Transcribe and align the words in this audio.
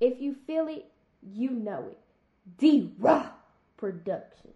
If 0.00 0.20
you 0.20 0.36
feel 0.46 0.68
it, 0.68 0.86
you 1.22 1.50
know 1.50 1.88
it. 1.90 1.98
D 2.56 2.94
Rock 3.00 3.36
Productions. 3.76 4.54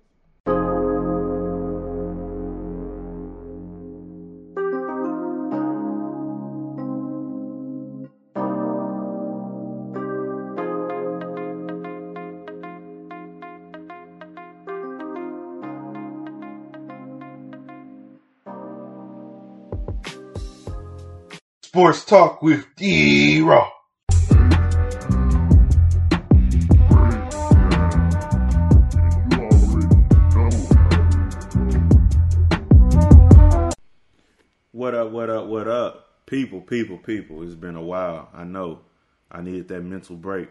Sports 21.63 22.05
Talk 22.05 22.43
with 22.43 22.67
D 22.77 23.41
Raw. 23.41 23.72
People, 36.53 36.67
people, 36.67 36.99
people. 36.99 37.43
It's 37.43 37.55
been 37.55 37.77
a 37.77 37.83
while. 37.83 38.29
I 38.35 38.45
know. 38.45 38.81
I 39.31 39.41
needed 39.41 39.69
that 39.69 39.81
mental 39.81 40.17
break. 40.17 40.51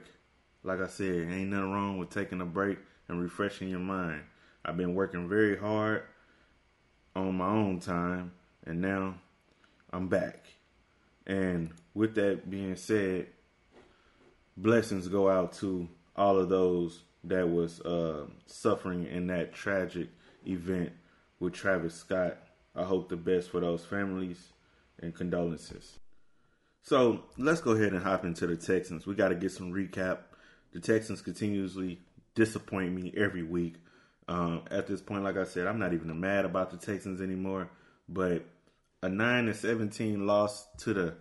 Like 0.63 0.81
I 0.81 0.87
said, 0.87 1.13
ain't 1.13 1.51
nothing 1.51 1.71
wrong 1.71 1.99
with 1.99 2.09
taking 2.09 2.41
a 2.41 2.45
break 2.45 2.79
and 3.07 3.21
refreshing 3.21 3.69
your 3.69 3.81
mind. 3.81 4.23
I've 4.65 4.77
been 4.77 4.95
working 4.95 5.29
very 5.29 5.55
hard 5.55 6.01
on 7.15 7.35
my 7.35 7.45
own 7.45 7.79
time, 7.81 8.31
and 8.65 8.81
now 8.81 9.13
I'm 9.93 10.07
back. 10.07 10.47
And 11.27 11.69
with 11.93 12.15
that 12.15 12.49
being 12.49 12.77
said, 12.77 13.27
blessings 14.57 15.07
go 15.07 15.29
out 15.29 15.53
to 15.59 15.87
all 16.15 16.39
of 16.39 16.49
those 16.49 17.03
that 17.25 17.47
was 17.47 17.79
uh, 17.81 18.25
suffering 18.47 19.05
in 19.05 19.27
that 19.27 19.53
tragic 19.53 20.09
event 20.47 20.93
with 21.39 21.53
Travis 21.53 21.93
Scott. 21.93 22.39
I 22.75 22.85
hope 22.85 23.07
the 23.07 23.17
best 23.17 23.51
for 23.51 23.59
those 23.59 23.85
families 23.85 24.51
and 25.01 25.13
condolences. 25.13 25.99
So 26.83 27.25
let's 27.37 27.61
go 27.61 27.71
ahead 27.71 27.93
and 27.93 28.03
hop 28.03 28.25
into 28.25 28.47
the 28.47 28.55
Texans. 28.55 29.05
We 29.05 29.15
got 29.15 29.29
to 29.29 29.35
get 29.35 29.51
some 29.51 29.71
recap. 29.71 30.19
The 30.73 30.79
Texans 30.79 31.21
continuously 31.21 31.99
disappoint 32.33 32.93
me 32.93 33.13
every 33.15 33.43
week. 33.43 33.75
Um, 34.27 34.63
at 34.71 34.87
this 34.87 35.01
point, 35.01 35.23
like 35.23 35.37
I 35.37 35.43
said, 35.43 35.67
I'm 35.67 35.79
not 35.79 35.93
even 35.93 36.19
mad 36.19 36.45
about 36.45 36.71
the 36.71 36.77
Texans 36.77 37.21
anymore. 37.21 37.69
But 38.07 38.45
a 39.03 39.09
nine 39.09 39.45
to 39.45 39.53
seventeen 39.53 40.25
loss 40.25 40.65
to 40.79 40.93
the 40.93 41.15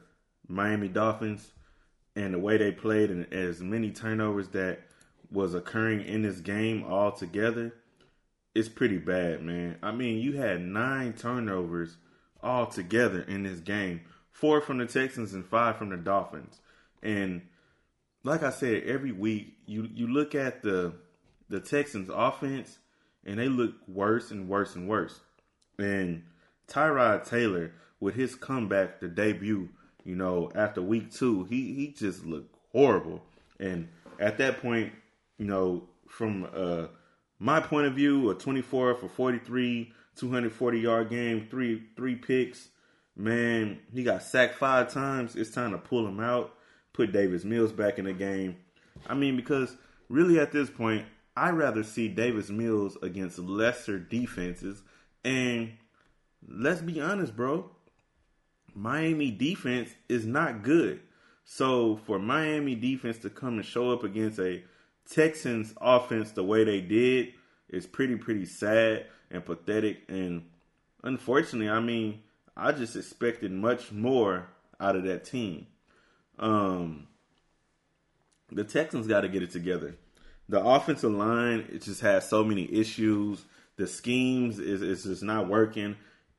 Miami 0.48 0.88
Dolphins, 0.88 1.52
and 2.16 2.34
the 2.34 2.38
way 2.38 2.56
they 2.56 2.72
played, 2.72 3.10
and 3.10 3.32
as 3.32 3.60
many 3.60 3.90
turnovers 3.90 4.48
that 4.48 4.80
was 5.30 5.54
occurring 5.54 6.02
in 6.02 6.22
this 6.22 6.40
game 6.40 6.84
altogether, 6.84 7.74
it's 8.54 8.68
pretty 8.68 8.98
bad, 8.98 9.42
man. 9.42 9.76
I 9.82 9.92
mean, 9.92 10.18
you 10.18 10.36
had 10.36 10.60
nine 10.60 11.12
turnovers 11.12 11.96
all 12.42 12.66
together 12.66 13.22
in 13.22 13.42
this 13.42 13.60
game, 13.60 14.02
four 14.30 14.60
from 14.60 14.78
the 14.78 14.86
Texans 14.86 15.34
and 15.34 15.44
five 15.44 15.76
from 15.76 15.90
the 15.90 15.96
Dolphins, 15.96 16.60
and 17.02 17.42
like 18.22 18.42
I 18.42 18.50
said, 18.50 18.84
every 18.84 19.12
week 19.12 19.56
you 19.66 19.88
you 19.94 20.06
look 20.06 20.34
at 20.34 20.62
the 20.62 20.94
the 21.48 21.60
Texans 21.60 22.10
offense 22.12 22.78
and 23.24 23.38
they 23.38 23.48
look 23.48 23.74
worse 23.88 24.30
and 24.30 24.48
worse 24.48 24.74
and 24.74 24.88
worse. 24.88 25.20
And 25.78 26.22
Tyrod 26.68 27.28
Taylor 27.28 27.72
with 27.98 28.14
his 28.14 28.34
comeback, 28.34 29.00
the 29.00 29.08
debut, 29.08 29.68
you 30.04 30.14
know, 30.14 30.50
after 30.54 30.80
week 30.80 31.12
two, 31.12 31.44
he 31.44 31.74
he 31.74 31.88
just 31.88 32.24
looked 32.24 32.54
horrible. 32.72 33.22
And 33.58 33.88
at 34.18 34.38
that 34.38 34.60
point, 34.60 34.92
you 35.38 35.46
know, 35.46 35.88
from 36.08 36.48
uh 36.54 36.86
my 37.38 37.58
point 37.58 37.86
of 37.86 37.94
view, 37.94 38.28
a 38.30 38.34
24 38.34 38.96
for 38.96 39.08
43, 39.08 39.92
240 40.20 40.78
yard 40.78 41.08
game, 41.08 41.48
three 41.50 41.82
three 41.96 42.14
picks. 42.14 42.68
Man, 43.16 43.80
he 43.92 44.02
got 44.04 44.22
sacked 44.22 44.54
five 44.54 44.92
times. 44.92 45.34
It's 45.34 45.50
time 45.50 45.72
to 45.72 45.78
pull 45.78 46.06
him 46.06 46.20
out, 46.20 46.54
put 46.92 47.12
Davis 47.12 47.44
Mills 47.44 47.72
back 47.72 47.98
in 47.98 48.04
the 48.04 48.12
game. 48.12 48.56
I 49.06 49.14
mean, 49.14 49.36
because 49.36 49.76
really 50.08 50.38
at 50.38 50.52
this 50.52 50.70
point, 50.70 51.06
I'd 51.36 51.56
rather 51.56 51.82
see 51.82 52.08
Davis 52.08 52.50
Mills 52.50 52.96
against 53.02 53.38
lesser 53.38 53.98
defenses. 53.98 54.82
And 55.24 55.72
let's 56.46 56.82
be 56.82 57.00
honest, 57.00 57.34
bro. 57.34 57.70
Miami 58.74 59.30
defense 59.30 59.90
is 60.08 60.26
not 60.26 60.62
good. 60.62 61.00
So 61.44 61.96
for 62.06 62.18
Miami 62.18 62.74
defense 62.74 63.18
to 63.18 63.30
come 63.30 63.54
and 63.54 63.64
show 63.64 63.90
up 63.90 64.04
against 64.04 64.38
a 64.38 64.62
Texans 65.10 65.74
offense 65.80 66.30
the 66.32 66.44
way 66.44 66.62
they 66.62 66.80
did 66.80 67.32
is 67.70 67.86
pretty 67.86 68.16
pretty 68.16 68.44
sad 68.44 69.06
and 69.30 69.44
pathetic 69.44 70.02
and 70.08 70.44
unfortunately, 71.02 71.70
I 71.70 71.80
mean, 71.80 72.20
I 72.56 72.72
just 72.72 72.96
expected 72.96 73.52
much 73.52 73.92
more 73.92 74.48
out 74.78 74.96
of 74.96 75.04
that 75.04 75.24
team. 75.24 75.66
Um 76.38 77.06
the 78.52 78.64
Texans 78.64 79.06
got 79.06 79.20
to 79.20 79.28
get 79.28 79.44
it 79.44 79.52
together. 79.52 79.96
The 80.48 80.60
offensive 80.60 81.12
line 81.12 81.68
it 81.72 81.82
just 81.82 82.00
has 82.00 82.28
so 82.28 82.44
many 82.44 82.72
issues. 82.72 83.44
The 83.76 83.86
schemes 83.86 84.58
is 84.58 84.82
is 84.82 85.04
just 85.04 85.22
not 85.22 85.48
working. 85.48 85.96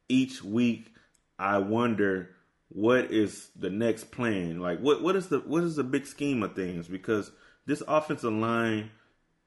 Each 0.09 0.43
week 0.43 0.93
I 1.39 1.57
wonder 1.57 2.31
what 2.69 3.11
is 3.11 3.49
the 3.55 3.69
next 3.69 4.11
plan? 4.11 4.59
Like 4.59 4.79
what 4.79 5.01
what 5.01 5.15
is 5.15 5.27
the 5.27 5.39
what 5.39 5.63
is 5.63 5.75
the 5.75 5.83
big 5.83 6.05
scheme 6.05 6.43
of 6.43 6.55
things? 6.55 6.87
Because 6.87 7.31
this 7.65 7.83
offensive 7.87 8.33
line 8.33 8.91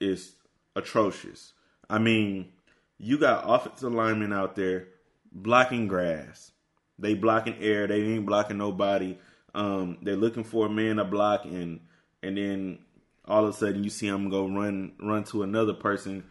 is 0.00 0.34
atrocious. 0.76 1.52
I 1.88 1.98
mean, 1.98 2.52
you 2.98 3.18
got 3.18 3.44
offensive 3.46 3.92
linemen 3.92 4.32
out 4.32 4.56
there 4.56 4.88
blocking 5.32 5.88
grass. 5.88 6.52
They 6.98 7.14
blocking 7.14 7.56
air. 7.60 7.86
They 7.86 8.02
ain't 8.02 8.26
blocking 8.26 8.58
nobody. 8.58 9.18
Um, 9.54 9.98
they're 10.02 10.16
looking 10.16 10.44
for 10.44 10.66
a 10.66 10.70
man 10.70 10.96
to 10.96 11.04
block, 11.04 11.44
and 11.44 11.80
and 12.22 12.36
then 12.36 12.78
all 13.24 13.44
of 13.44 13.54
a 13.54 13.56
sudden 13.56 13.84
you 13.84 13.90
see 13.90 14.08
them 14.08 14.28
go 14.28 14.46
run 14.46 14.92
run 15.00 15.24
to 15.24 15.42
another 15.42 15.74
person, 15.74 16.24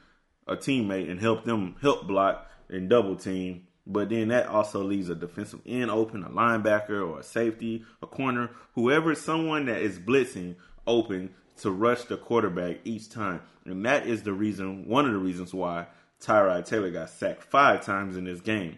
a 0.48 0.56
teammate, 0.56 1.10
and 1.10 1.20
help 1.20 1.44
them 1.44 1.76
help 1.82 2.08
block 2.08 2.50
and 2.70 2.90
double 2.90 3.16
team. 3.16 3.68
But 3.86 4.10
then 4.10 4.30
that 4.30 4.48
also 4.48 4.82
leaves 4.82 5.10
a 5.10 5.16
defensive 5.16 5.62
end 5.66 5.92
open, 5.92 6.24
a 6.24 6.30
linebacker 6.30 7.06
or 7.06 7.20
a 7.20 7.24
safety, 7.24 7.84
a 8.02 8.08
corner, 8.08 8.52
whoever, 8.76 9.14
someone 9.14 9.66
that 9.66 9.82
is 9.82 10.00
blitzing 10.00 10.56
open 10.88 11.32
to 11.58 11.72
rush 11.72 12.04
the 12.04 12.18
quarterback 12.18 12.78
each 12.84 13.10
time. 13.10 13.42
And 13.66 13.86
that 13.86 14.08
is 14.08 14.24
the 14.24 14.34
reason, 14.34 14.88
one 14.88 15.06
of 15.06 15.14
the 15.14 15.20
reasons 15.20 15.54
why 15.54 15.88
Tyrod 16.22 16.66
Taylor 16.66 16.92
got 16.92 17.10
sacked 17.10 17.44
five 17.44 17.86
times 17.86 18.18
in 18.18 18.26
this 18.26 18.42
game. 18.42 18.78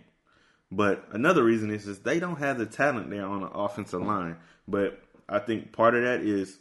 But 0.72 1.08
another 1.12 1.44
reason 1.44 1.72
is, 1.72 1.88
is 1.88 2.00
they 2.00 2.20
don't 2.20 2.40
have 2.40 2.58
the 2.58 2.66
talent 2.66 3.10
there 3.10 3.26
on 3.26 3.42
the 3.42 3.50
offensive 3.50 4.02
line. 4.02 4.38
But 4.68 5.02
I 5.30 5.40
think 5.40 5.72
part 5.72 5.96
of 5.96 6.04
that 6.04 6.22
is 6.22 6.58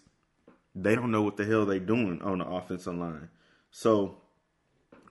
they 0.74 0.94
don't 0.94 1.10
know 1.10 1.22
what 1.22 1.36
the 1.36 1.44
hell 1.44 1.66
they're 1.66 1.78
doing 1.78 2.20
on 2.22 2.38
the 2.38 2.46
offensive 2.46 2.94
line. 2.94 3.28
So 3.70 4.18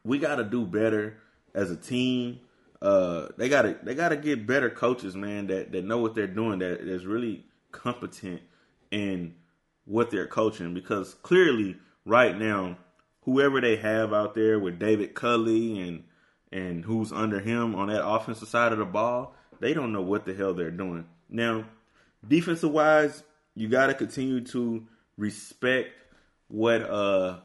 we 0.03 0.19
got 0.19 0.35
to 0.35 0.43
do 0.43 0.65
better 0.65 1.17
as 1.53 1.71
a 1.71 1.75
team. 1.75 2.39
Uh, 2.81 3.29
they 3.37 3.47
gotta 3.47 3.77
they 3.81 3.95
gotta 3.95 4.17
get 4.17 4.45
better 4.45 4.69
coaches, 4.69 5.15
man, 5.15 5.47
that, 5.47 5.71
that 5.71 5.85
know 5.85 5.99
what 5.99 6.15
they're 6.15 6.27
doing, 6.27 6.59
that 6.59 6.81
is 6.81 7.05
really 7.05 7.45
competent 7.71 8.41
in 8.91 9.35
what 9.85 10.11
they're 10.11 10.27
coaching. 10.27 10.73
Because 10.73 11.15
clearly, 11.15 11.77
right 12.05 12.37
now, 12.37 12.77
whoever 13.21 13.61
they 13.61 13.77
have 13.77 14.13
out 14.13 14.35
there 14.35 14.59
with 14.59 14.79
David 14.79 15.13
Culley 15.13 15.79
and 15.79 16.03
and 16.51 16.85
who's 16.85 17.11
under 17.11 17.39
him 17.39 17.73
on 17.73 17.87
that 17.87 18.05
offensive 18.05 18.47
side 18.47 18.71
of 18.71 18.77
the 18.77 18.85
ball, 18.85 19.35
they 19.59 19.73
don't 19.73 19.91
know 19.91 20.03
what 20.03 20.25
the 20.25 20.35
hell 20.35 20.53
they're 20.53 20.69
doing. 20.69 21.05
Now, 21.27 21.65
defensive 22.27 22.69
wise, 22.69 23.23
you 23.55 23.67
got 23.67 23.87
to 23.87 23.95
continue 23.95 24.41
to 24.41 24.85
respect 25.17 25.89
what 26.47 26.81
uh 26.81 27.39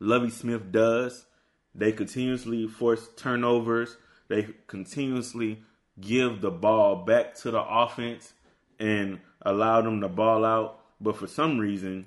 Lovie 0.00 0.30
Smith 0.30 0.72
does. 0.72 1.26
They 1.74 1.92
continuously 1.92 2.66
force 2.66 3.08
turnovers. 3.16 3.96
They 4.28 4.48
continuously 4.66 5.62
give 6.00 6.40
the 6.40 6.50
ball 6.50 6.96
back 7.04 7.34
to 7.36 7.50
the 7.50 7.62
offense 7.62 8.32
and 8.78 9.20
allow 9.42 9.80
them 9.80 10.00
to 10.00 10.08
ball 10.08 10.44
out. 10.44 10.77
But 11.00 11.16
for 11.16 11.26
some 11.26 11.58
reason, 11.58 12.06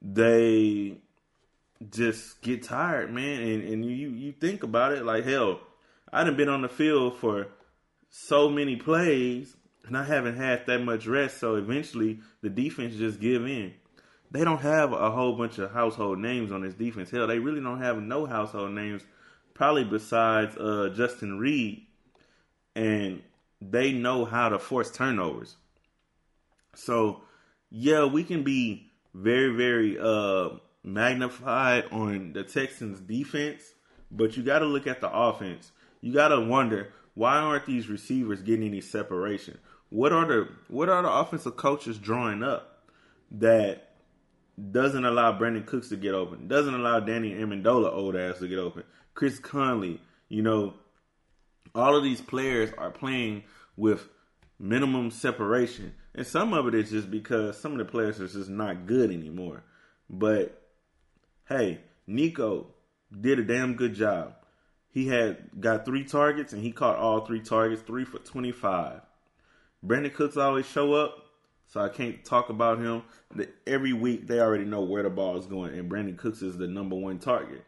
they 0.00 0.98
just 1.90 2.42
get 2.42 2.62
tired, 2.62 3.12
man. 3.12 3.42
And, 3.42 3.62
and 3.68 3.84
you 3.84 4.10
you 4.10 4.32
think 4.32 4.62
about 4.62 4.92
it, 4.92 5.04
like 5.04 5.24
hell, 5.24 5.60
I 6.12 6.24
done 6.24 6.36
been 6.36 6.48
on 6.48 6.62
the 6.62 6.68
field 6.68 7.16
for 7.16 7.48
so 8.10 8.48
many 8.48 8.76
plays, 8.76 9.56
and 9.86 9.96
I 9.96 10.04
haven't 10.04 10.36
had 10.36 10.66
that 10.66 10.80
much 10.82 11.06
rest. 11.06 11.38
So 11.38 11.56
eventually, 11.56 12.20
the 12.42 12.50
defense 12.50 12.96
just 12.96 13.20
give 13.20 13.46
in. 13.46 13.74
They 14.30 14.44
don't 14.44 14.60
have 14.60 14.92
a 14.92 15.10
whole 15.10 15.36
bunch 15.36 15.58
of 15.58 15.72
household 15.72 16.18
names 16.18 16.52
on 16.52 16.62
this 16.62 16.74
defense. 16.74 17.10
Hell, 17.10 17.26
they 17.26 17.38
really 17.38 17.60
don't 17.60 17.82
have 17.82 18.00
no 18.00 18.26
household 18.26 18.72
names, 18.72 19.02
probably 19.54 19.84
besides 19.84 20.56
uh, 20.56 20.90
Justin 20.94 21.38
Reid, 21.38 21.86
and 22.74 23.22
they 23.60 23.92
know 23.92 24.24
how 24.24 24.48
to 24.48 24.58
force 24.58 24.90
turnovers. 24.90 25.56
So, 26.74 27.22
yeah, 27.74 28.04
we 28.04 28.22
can 28.22 28.42
be 28.42 28.92
very, 29.14 29.56
very 29.56 29.98
uh, 29.98 30.50
magnified 30.84 31.84
on 31.90 32.34
the 32.34 32.44
Texans 32.44 33.00
defense, 33.00 33.62
but 34.10 34.36
you 34.36 34.42
got 34.42 34.58
to 34.58 34.66
look 34.66 34.86
at 34.86 35.00
the 35.00 35.10
offense. 35.10 35.72
You 36.02 36.12
got 36.12 36.28
to 36.28 36.40
wonder 36.40 36.92
why 37.14 37.36
aren't 37.36 37.64
these 37.64 37.88
receivers 37.88 38.42
getting 38.42 38.66
any 38.66 38.82
separation? 38.82 39.58
What 39.88 40.12
are 40.12 40.26
the 40.26 40.48
what 40.68 40.90
are 40.90 41.02
the 41.02 41.10
offensive 41.10 41.56
coaches 41.56 41.98
drawing 41.98 42.42
up 42.42 42.84
that 43.30 43.94
doesn't 44.70 45.04
allow 45.04 45.38
Brandin 45.38 45.64
Cooks 45.64 45.88
to 45.88 45.96
get 45.96 46.14
open, 46.14 46.48
doesn't 46.48 46.74
allow 46.74 47.00
Danny 47.00 47.32
Amendola 47.32 47.90
old 47.90 48.16
ass 48.16 48.38
to 48.38 48.48
get 48.48 48.58
open, 48.58 48.84
Chris 49.14 49.38
Conley, 49.38 50.00
you 50.28 50.42
know, 50.42 50.74
all 51.74 51.96
of 51.96 52.02
these 52.02 52.20
players 52.20 52.70
are 52.76 52.90
playing 52.90 53.44
with 53.76 54.08
minimum 54.58 55.10
separation. 55.10 55.94
And 56.14 56.26
some 56.26 56.52
of 56.52 56.66
it 56.66 56.74
is 56.74 56.90
just 56.90 57.10
because 57.10 57.58
some 57.58 57.72
of 57.72 57.78
the 57.78 57.84
players 57.84 58.20
are 58.20 58.28
just 58.28 58.50
not 58.50 58.86
good 58.86 59.10
anymore. 59.10 59.64
But 60.10 60.62
hey, 61.48 61.80
Nico 62.06 62.66
did 63.18 63.38
a 63.38 63.44
damn 63.44 63.74
good 63.74 63.94
job. 63.94 64.34
He 64.88 65.08
had 65.08 65.60
got 65.60 65.86
three 65.86 66.04
targets 66.04 66.52
and 66.52 66.62
he 66.62 66.70
caught 66.70 66.96
all 66.96 67.24
three 67.24 67.40
targets, 67.40 67.82
three 67.82 68.04
for 68.04 68.18
25. 68.18 69.00
Brandin 69.84 70.14
Cooks 70.14 70.36
always 70.36 70.66
show 70.66 70.92
up, 70.92 71.16
so 71.66 71.80
I 71.80 71.88
can't 71.88 72.24
talk 72.24 72.50
about 72.50 72.78
him. 72.78 73.02
Every 73.66 73.94
week 73.94 74.26
they 74.26 74.38
already 74.38 74.64
know 74.64 74.82
where 74.82 75.02
the 75.02 75.10
ball 75.10 75.38
is 75.38 75.46
going, 75.46 75.76
and 75.78 75.90
Brandin 75.90 76.18
Cooks 76.18 76.42
is 76.42 76.58
the 76.58 76.68
number 76.68 76.94
one 76.94 77.18
target. 77.18 77.64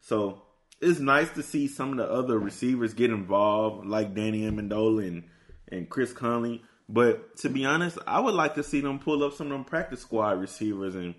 So 0.00 0.42
it's 0.80 1.00
nice 1.00 1.30
to 1.30 1.42
see 1.42 1.66
some 1.66 1.92
of 1.92 1.96
the 1.96 2.10
other 2.10 2.38
receivers 2.38 2.94
get 2.94 3.10
involved, 3.10 3.86
like 3.86 4.14
Danny 4.14 4.42
Amendola 4.42 5.08
and, 5.08 5.24
and 5.68 5.88
Chris 5.88 6.12
Conley. 6.12 6.62
But 6.92 7.36
to 7.38 7.48
be 7.48 7.64
honest, 7.64 7.98
I 8.04 8.18
would 8.18 8.34
like 8.34 8.56
to 8.56 8.64
see 8.64 8.80
them 8.80 8.98
pull 8.98 9.22
up 9.22 9.34
some 9.34 9.46
of 9.46 9.52
them 9.52 9.64
practice 9.64 10.00
squad 10.00 10.40
receivers 10.40 10.96
and 10.96 11.14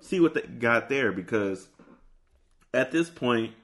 see 0.00 0.20
what 0.20 0.34
they 0.34 0.42
got 0.42 0.90
there 0.90 1.12
because 1.12 1.66
at 2.74 2.92
this 2.92 3.08
point, 3.08 3.54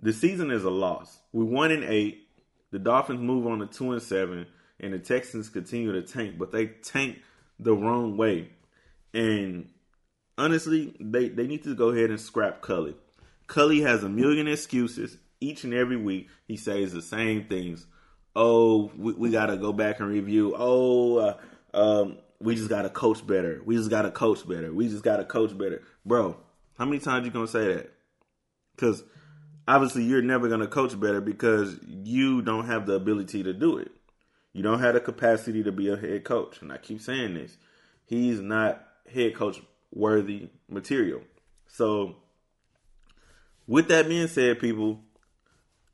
the 0.00 0.12
season 0.12 0.50
is 0.50 0.64
a 0.64 0.70
loss. 0.70 1.20
We 1.32 1.44
one 1.44 1.70
and 1.70 1.84
eight. 1.84 2.26
The 2.72 2.80
Dolphins 2.80 3.20
move 3.20 3.46
on 3.46 3.60
to 3.60 3.66
two 3.66 3.92
and 3.92 4.02
seven, 4.02 4.46
and 4.80 4.92
the 4.92 4.98
Texans 4.98 5.48
continue 5.48 5.92
to 5.92 6.02
tank, 6.02 6.36
but 6.38 6.50
they 6.50 6.66
tank 6.66 7.22
the 7.60 7.74
wrong 7.74 8.16
way. 8.16 8.50
And 9.14 9.68
honestly, 10.36 10.94
they, 10.98 11.28
they 11.28 11.46
need 11.46 11.62
to 11.64 11.74
go 11.74 11.90
ahead 11.90 12.10
and 12.10 12.20
scrap 12.20 12.62
Culley. 12.62 12.96
Culley 13.46 13.80
has 13.82 14.02
a 14.02 14.08
million 14.08 14.48
excuses 14.48 15.16
each 15.40 15.62
and 15.64 15.72
every 15.72 15.96
week. 15.96 16.28
He 16.48 16.56
says 16.56 16.92
the 16.92 17.00
same 17.00 17.44
things. 17.44 17.86
Oh, 18.40 18.92
we, 18.96 19.14
we 19.14 19.30
got 19.30 19.46
to 19.46 19.56
go 19.56 19.72
back 19.72 19.98
and 19.98 20.08
review. 20.08 20.54
Oh, 20.56 21.16
uh, 21.16 21.36
um, 21.74 22.18
we 22.38 22.54
just 22.54 22.68
got 22.68 22.82
to 22.82 22.88
coach 22.88 23.26
better. 23.26 23.60
We 23.64 23.76
just 23.76 23.90
got 23.90 24.02
to 24.02 24.12
coach 24.12 24.48
better. 24.48 24.72
We 24.72 24.88
just 24.88 25.02
got 25.02 25.16
to 25.16 25.24
coach 25.24 25.58
better. 25.58 25.82
Bro, 26.06 26.36
how 26.78 26.84
many 26.84 27.00
times 27.00 27.26
you 27.26 27.32
going 27.32 27.46
to 27.46 27.52
say 27.52 27.74
that? 27.74 27.92
Because 28.76 29.02
obviously 29.66 30.04
you're 30.04 30.22
never 30.22 30.46
going 30.46 30.60
to 30.60 30.68
coach 30.68 30.98
better 31.00 31.20
because 31.20 31.80
you 31.84 32.40
don't 32.40 32.66
have 32.66 32.86
the 32.86 32.92
ability 32.92 33.42
to 33.42 33.52
do 33.52 33.76
it. 33.78 33.90
You 34.52 34.62
don't 34.62 34.78
have 34.78 34.94
the 34.94 35.00
capacity 35.00 35.64
to 35.64 35.72
be 35.72 35.88
a 35.88 35.96
head 35.96 36.22
coach. 36.22 36.62
And 36.62 36.72
I 36.72 36.78
keep 36.78 37.00
saying 37.00 37.34
this. 37.34 37.56
He's 38.06 38.40
not 38.40 38.86
head 39.12 39.34
coach 39.34 39.60
worthy 39.92 40.48
material. 40.68 41.22
So, 41.66 42.18
with 43.66 43.88
that 43.88 44.06
being 44.06 44.28
said, 44.28 44.60
people, 44.60 45.00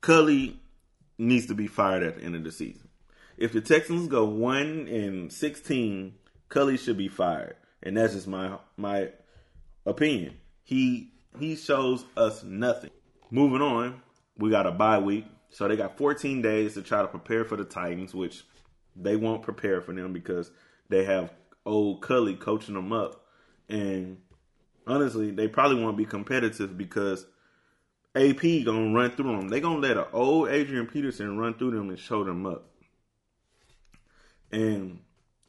Culley 0.02 0.60
needs 1.18 1.46
to 1.46 1.54
be 1.54 1.66
fired 1.66 2.02
at 2.02 2.16
the 2.16 2.24
end 2.24 2.36
of 2.36 2.44
the 2.44 2.52
season. 2.52 2.88
If 3.36 3.52
the 3.52 3.60
Texans 3.60 4.08
go 4.08 4.24
one 4.24 4.86
and 4.88 5.32
sixteen, 5.32 6.14
Culley 6.48 6.76
should 6.76 6.96
be 6.96 7.08
fired, 7.08 7.56
and 7.82 7.96
that's 7.96 8.14
just 8.14 8.28
my 8.28 8.58
my 8.76 9.10
opinion. 9.86 10.36
He 10.62 11.12
he 11.38 11.56
shows 11.56 12.04
us 12.16 12.42
nothing. 12.44 12.90
Moving 13.30 13.62
on, 13.62 14.02
we 14.38 14.50
got 14.50 14.66
a 14.66 14.72
bye 14.72 14.98
week. 14.98 15.26
So 15.50 15.68
they 15.68 15.76
got 15.76 15.96
14 15.96 16.42
days 16.42 16.74
to 16.74 16.82
try 16.82 17.02
to 17.02 17.06
prepare 17.06 17.44
for 17.44 17.56
the 17.56 17.64
Titans, 17.64 18.12
which 18.12 18.44
they 18.96 19.14
won't 19.14 19.42
prepare 19.42 19.80
for 19.80 19.92
them 19.92 20.12
because 20.12 20.50
they 20.88 21.04
have 21.04 21.32
old 21.64 22.02
Culley 22.02 22.34
coaching 22.34 22.74
them 22.74 22.92
up. 22.92 23.24
And 23.68 24.18
honestly, 24.86 25.30
they 25.30 25.48
probably 25.48 25.82
won't 25.82 25.96
be 25.96 26.06
competitive 26.06 26.76
because 26.76 27.26
AP 28.16 28.64
gonna 28.64 28.94
run 28.94 29.10
through 29.10 29.36
them. 29.36 29.48
They 29.48 29.60
gonna 29.60 29.80
let 29.80 29.96
an 29.96 30.06
old 30.12 30.48
Adrian 30.48 30.86
Peterson 30.86 31.36
run 31.36 31.54
through 31.54 31.72
them 31.72 31.88
and 31.88 31.98
show 31.98 32.22
them 32.22 32.46
up. 32.46 32.70
And 34.52 35.00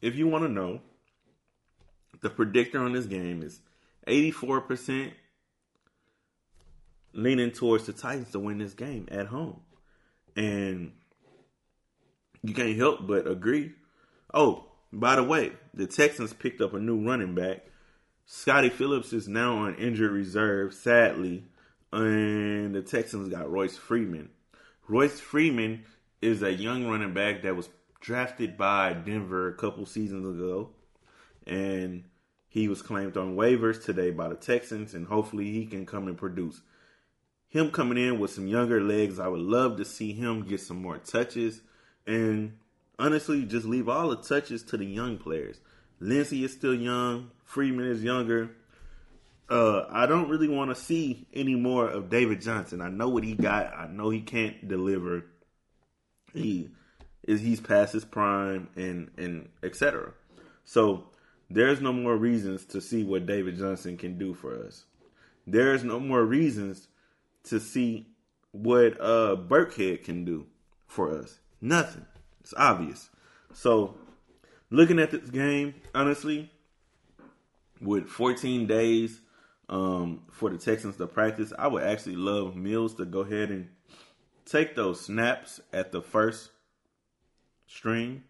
if 0.01 0.15
you 0.15 0.27
want 0.27 0.45
to 0.45 0.49
know, 0.49 0.81
the 2.21 2.29
predictor 2.29 2.83
on 2.83 2.93
this 2.93 3.05
game 3.05 3.43
is 3.43 3.61
84% 4.07 5.11
leaning 7.13 7.51
towards 7.51 7.85
the 7.85 7.93
Titans 7.93 8.31
to 8.31 8.39
win 8.39 8.57
this 8.57 8.73
game 8.73 9.07
at 9.11 9.27
home. 9.27 9.61
And 10.35 10.93
you 12.41 12.53
can't 12.53 12.77
help 12.77 13.07
but 13.07 13.27
agree. 13.27 13.73
Oh, 14.33 14.65
by 14.91 15.15
the 15.15 15.23
way, 15.23 15.51
the 15.73 15.87
Texans 15.87 16.33
picked 16.33 16.61
up 16.61 16.73
a 16.73 16.79
new 16.79 17.07
running 17.07 17.35
back. 17.35 17.65
Scottie 18.25 18.69
Phillips 18.69 19.13
is 19.13 19.27
now 19.27 19.57
on 19.57 19.75
injured 19.75 20.11
reserve, 20.11 20.73
sadly, 20.73 21.45
and 21.91 22.73
the 22.73 22.81
Texans 22.81 23.29
got 23.29 23.51
Royce 23.51 23.77
Freeman. 23.77 24.29
Royce 24.87 25.19
Freeman 25.19 25.85
is 26.21 26.43
a 26.43 26.53
young 26.53 26.87
running 26.87 27.13
back 27.13 27.43
that 27.43 27.55
was 27.55 27.69
drafted 27.99 28.57
by 28.57 28.93
Denver 28.93 29.49
a 29.49 29.53
couple 29.53 29.85
seasons 29.85 30.27
ago, 30.27 30.69
and 31.47 32.03
he 32.47 32.67
was 32.67 32.81
claimed 32.81 33.17
on 33.17 33.35
waivers 33.35 33.83
today 33.83 34.11
by 34.11 34.29
the 34.29 34.35
Texans, 34.35 34.93
and 34.93 35.07
hopefully 35.07 35.51
he 35.51 35.65
can 35.65 35.85
come 35.85 36.07
and 36.07 36.17
produce 36.17 36.61
him 37.55 37.71
coming 37.71 37.97
in 37.97 38.19
with 38.19 38.31
some 38.31 38.47
younger 38.47 38.81
legs, 38.81 39.17
I 39.17 39.29
would 39.29 39.39
love 39.39 39.77
to 39.77 39.85
see 39.85 40.11
him 40.11 40.43
get 40.43 40.59
some 40.59 40.81
more 40.81 40.97
touches. 40.97 41.61
And 42.05 42.57
honestly, 42.99 43.45
just 43.45 43.65
leave 43.65 43.87
all 43.87 44.09
the 44.09 44.17
touches 44.17 44.61
to 44.63 44.77
the 44.77 44.85
young 44.85 45.17
players. 45.17 45.61
Lindsay 46.01 46.43
is 46.43 46.51
still 46.51 46.73
young. 46.73 47.31
Freeman 47.45 47.85
is 47.85 48.03
younger. 48.03 48.51
Uh, 49.47 49.85
I 49.89 50.07
don't 50.07 50.29
really 50.29 50.47
want 50.47 50.75
to 50.75 50.81
see 50.81 51.27
any 51.33 51.55
more 51.55 51.87
of 51.87 52.09
David 52.09 52.41
Johnson. 52.41 52.81
I 52.81 52.89
know 52.89 53.09
what 53.09 53.23
he 53.23 53.35
got. 53.35 53.75
I 53.77 53.87
know 53.87 54.09
he 54.09 54.21
can't 54.21 54.67
deliver. 54.67 55.25
He 56.33 56.71
is 57.27 57.41
he's 57.41 57.61
past 57.61 57.93
his 57.93 58.05
prime 58.05 58.69
and 58.75 59.11
and 59.17 59.49
etc. 59.61 60.13
So 60.63 61.05
there's 61.49 61.79
no 61.79 61.93
more 61.93 62.17
reasons 62.17 62.65
to 62.65 62.81
see 62.81 63.03
what 63.03 63.27
David 63.27 63.57
Johnson 63.57 63.97
can 63.97 64.17
do 64.17 64.33
for 64.33 64.55
us. 64.65 64.85
There's 65.45 65.83
no 65.83 65.99
more 65.99 66.23
reasons 66.23 66.87
to 67.45 67.59
see 67.59 68.07
what 68.51 68.99
uh 68.99 69.35
Burkhead 69.35 70.03
can 70.03 70.25
do 70.25 70.47
for 70.87 71.15
us. 71.15 71.39
Nothing. 71.61 72.05
It's 72.41 72.53
obvious. 72.57 73.09
So 73.53 73.95
looking 74.71 74.99
at 74.99 75.11
this 75.11 75.29
game, 75.29 75.75
honestly, 75.93 76.51
with 77.79 78.07
14 78.07 78.65
days 78.65 79.21
um, 79.69 80.21
for 80.31 80.49
the 80.49 80.57
Texans 80.57 80.97
to 80.97 81.07
practice, 81.07 81.53
I 81.57 81.67
would 81.67 81.83
actually 81.83 82.15
love 82.15 82.55
Mills 82.55 82.95
to 82.95 83.05
go 83.05 83.21
ahead 83.21 83.49
and 83.49 83.69
take 84.45 84.75
those 84.75 85.01
snaps 85.01 85.59
at 85.73 85.91
the 85.91 86.01
first 86.01 86.51
string 87.67 88.23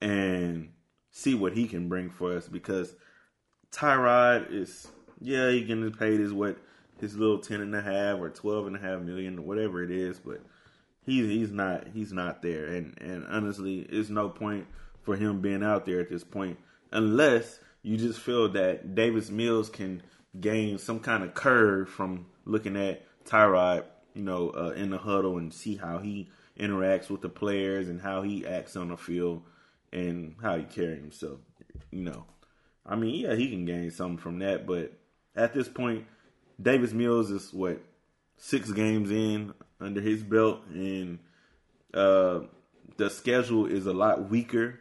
and 0.00 0.70
see 1.10 1.34
what 1.34 1.52
he 1.52 1.66
can 1.66 1.88
bring 1.88 2.10
for 2.10 2.36
us 2.36 2.48
because 2.48 2.94
Tyrod 3.72 4.52
is 4.52 4.88
yeah, 5.20 5.50
he 5.50 5.62
getting 5.62 5.92
paid 5.92 6.20
his 6.20 6.32
what 6.32 6.58
his 7.00 7.16
little 7.16 7.38
ten 7.38 7.60
and 7.60 7.74
a 7.74 7.82
half 7.82 8.18
or 8.18 8.30
twelve 8.30 8.66
and 8.66 8.76
a 8.76 8.80
half 8.80 9.00
million 9.00 9.38
or 9.38 9.42
whatever 9.42 9.82
it 9.82 9.90
is, 9.90 10.18
but 10.18 10.40
he's 11.04 11.28
he's 11.28 11.52
not 11.52 11.88
he's 11.92 12.12
not 12.12 12.42
there, 12.42 12.66
and 12.66 12.96
and 13.00 13.26
honestly, 13.28 13.80
it's 13.80 14.10
no 14.10 14.28
point 14.28 14.66
for 15.02 15.16
him 15.16 15.40
being 15.40 15.62
out 15.62 15.86
there 15.86 16.00
at 16.00 16.10
this 16.10 16.24
point 16.24 16.58
unless 16.92 17.60
you 17.82 17.96
just 17.96 18.20
feel 18.20 18.48
that 18.50 18.94
Davis 18.94 19.30
Mills 19.30 19.68
can 19.68 20.02
gain 20.40 20.78
some 20.78 21.00
kind 21.00 21.22
of 21.22 21.34
curve 21.34 21.88
from 21.88 22.26
looking 22.44 22.76
at 22.76 23.02
Tyrod, 23.24 23.84
you 24.14 24.22
know, 24.22 24.50
uh, 24.50 24.72
in 24.76 24.90
the 24.90 24.98
huddle 24.98 25.38
and 25.38 25.52
see 25.52 25.76
how 25.76 25.98
he 25.98 26.28
interacts 26.58 27.08
with 27.10 27.20
the 27.20 27.28
players 27.28 27.88
and 27.88 28.00
how 28.00 28.22
he 28.22 28.46
acts 28.46 28.76
on 28.76 28.88
the 28.88 28.96
field 28.96 29.42
and 29.92 30.34
how 30.42 30.56
he 30.56 30.64
carries 30.64 31.00
himself. 31.00 31.38
You 31.90 32.02
know, 32.02 32.24
I 32.84 32.96
mean, 32.96 33.14
yeah, 33.14 33.34
he 33.34 33.50
can 33.50 33.64
gain 33.64 33.90
something 33.90 34.18
from 34.18 34.38
that, 34.40 34.66
but 34.66 34.92
at 35.36 35.54
this 35.54 35.68
point, 35.68 36.06
Davis 36.60 36.92
Mills 36.92 37.30
is 37.30 37.52
what 37.52 37.80
six 38.36 38.72
games 38.72 39.10
in 39.10 39.54
under 39.80 40.00
his 40.00 40.22
belt, 40.22 40.60
and 40.72 41.18
uh, 41.94 42.40
the 42.96 43.08
schedule 43.08 43.66
is 43.66 43.86
a 43.86 43.92
lot 43.92 44.28
weaker 44.28 44.80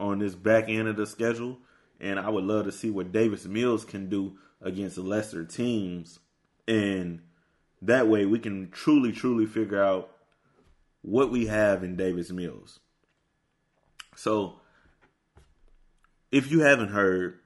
on 0.00 0.18
this 0.18 0.34
back 0.34 0.68
end 0.68 0.88
of 0.88 0.96
the 0.96 1.06
schedule. 1.06 1.58
And 2.00 2.18
I 2.18 2.28
would 2.28 2.44
love 2.44 2.64
to 2.66 2.72
see 2.72 2.90
what 2.90 3.12
Davis 3.12 3.44
Mills 3.44 3.84
can 3.84 4.08
do 4.08 4.38
against 4.60 4.98
lesser 4.98 5.44
teams, 5.44 6.18
and 6.66 7.20
that 7.82 8.08
way 8.08 8.26
we 8.26 8.38
can 8.38 8.70
truly, 8.70 9.12
truly 9.12 9.46
figure 9.46 9.82
out 9.82 10.10
what 11.02 11.30
we 11.30 11.46
have 11.46 11.84
in 11.84 11.96
Davis 11.96 12.30
Mills. 12.30 12.80
So, 14.16 14.60
if 16.32 16.50
you 16.50 16.60
haven't 16.60 16.88
heard, 16.88 17.38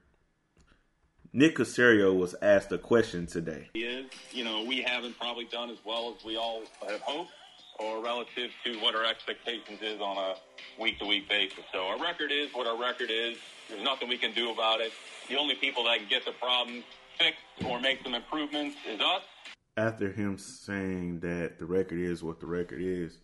Nick 1.32 1.56
Caserio 1.56 2.16
was 2.16 2.34
asked 2.42 2.72
a 2.72 2.78
question 2.78 3.26
today. 3.26 3.68
Is 3.74 4.06
you 4.32 4.44
know 4.44 4.64
we 4.64 4.82
haven't 4.82 5.18
probably 5.18 5.44
done 5.44 5.70
as 5.70 5.78
well 5.84 6.14
as 6.16 6.24
we 6.24 6.36
all 6.36 6.62
have 6.86 7.00
hoped, 7.00 7.30
or 7.78 8.02
relative 8.02 8.50
to 8.64 8.78
what 8.80 8.94
our 8.94 9.04
expectations 9.04 9.80
is 9.80 10.00
on 10.00 10.16
a 10.16 10.34
week 10.82 10.98
to 10.98 11.06
week 11.06 11.28
basis. 11.28 11.64
So 11.72 11.86
our 11.86 12.00
record 12.00 12.32
is 12.32 12.50
what 12.52 12.66
our 12.66 12.78
record 12.78 13.10
is. 13.10 13.36
There's 13.68 13.82
nothing 13.82 14.08
we 14.08 14.18
can 14.18 14.32
do 14.32 14.50
about 14.50 14.80
it. 14.80 14.92
The 15.28 15.36
only 15.36 15.54
people 15.54 15.84
that 15.84 15.98
can 15.98 16.08
get 16.08 16.24
the 16.24 16.32
problem 16.32 16.84
fixed 17.18 17.40
or 17.64 17.80
make 17.80 18.02
some 18.02 18.14
improvements 18.14 18.76
is 18.88 19.00
us. 19.00 19.22
After 19.76 20.10
him 20.10 20.38
saying 20.38 21.20
that 21.20 21.58
the 21.58 21.64
record 21.64 21.98
is 21.98 22.22
what 22.22 22.40
the 22.40 22.46
record 22.46 22.80
is, 22.82 23.18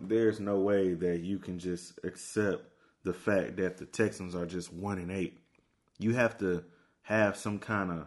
there's 0.00 0.40
no 0.40 0.58
way 0.58 0.94
that 0.94 1.20
you 1.20 1.38
can 1.38 1.58
just 1.58 1.98
accept 2.04 2.64
the 3.04 3.12
fact 3.12 3.56
that 3.56 3.78
the 3.78 3.86
Texans 3.86 4.34
are 4.34 4.46
just 4.46 4.72
one 4.72 4.98
and 4.98 5.10
eight. 5.10 5.38
You 5.98 6.14
have 6.14 6.38
to 6.38 6.64
have 7.02 7.36
some 7.36 7.58
kind 7.58 7.90
of 7.90 8.06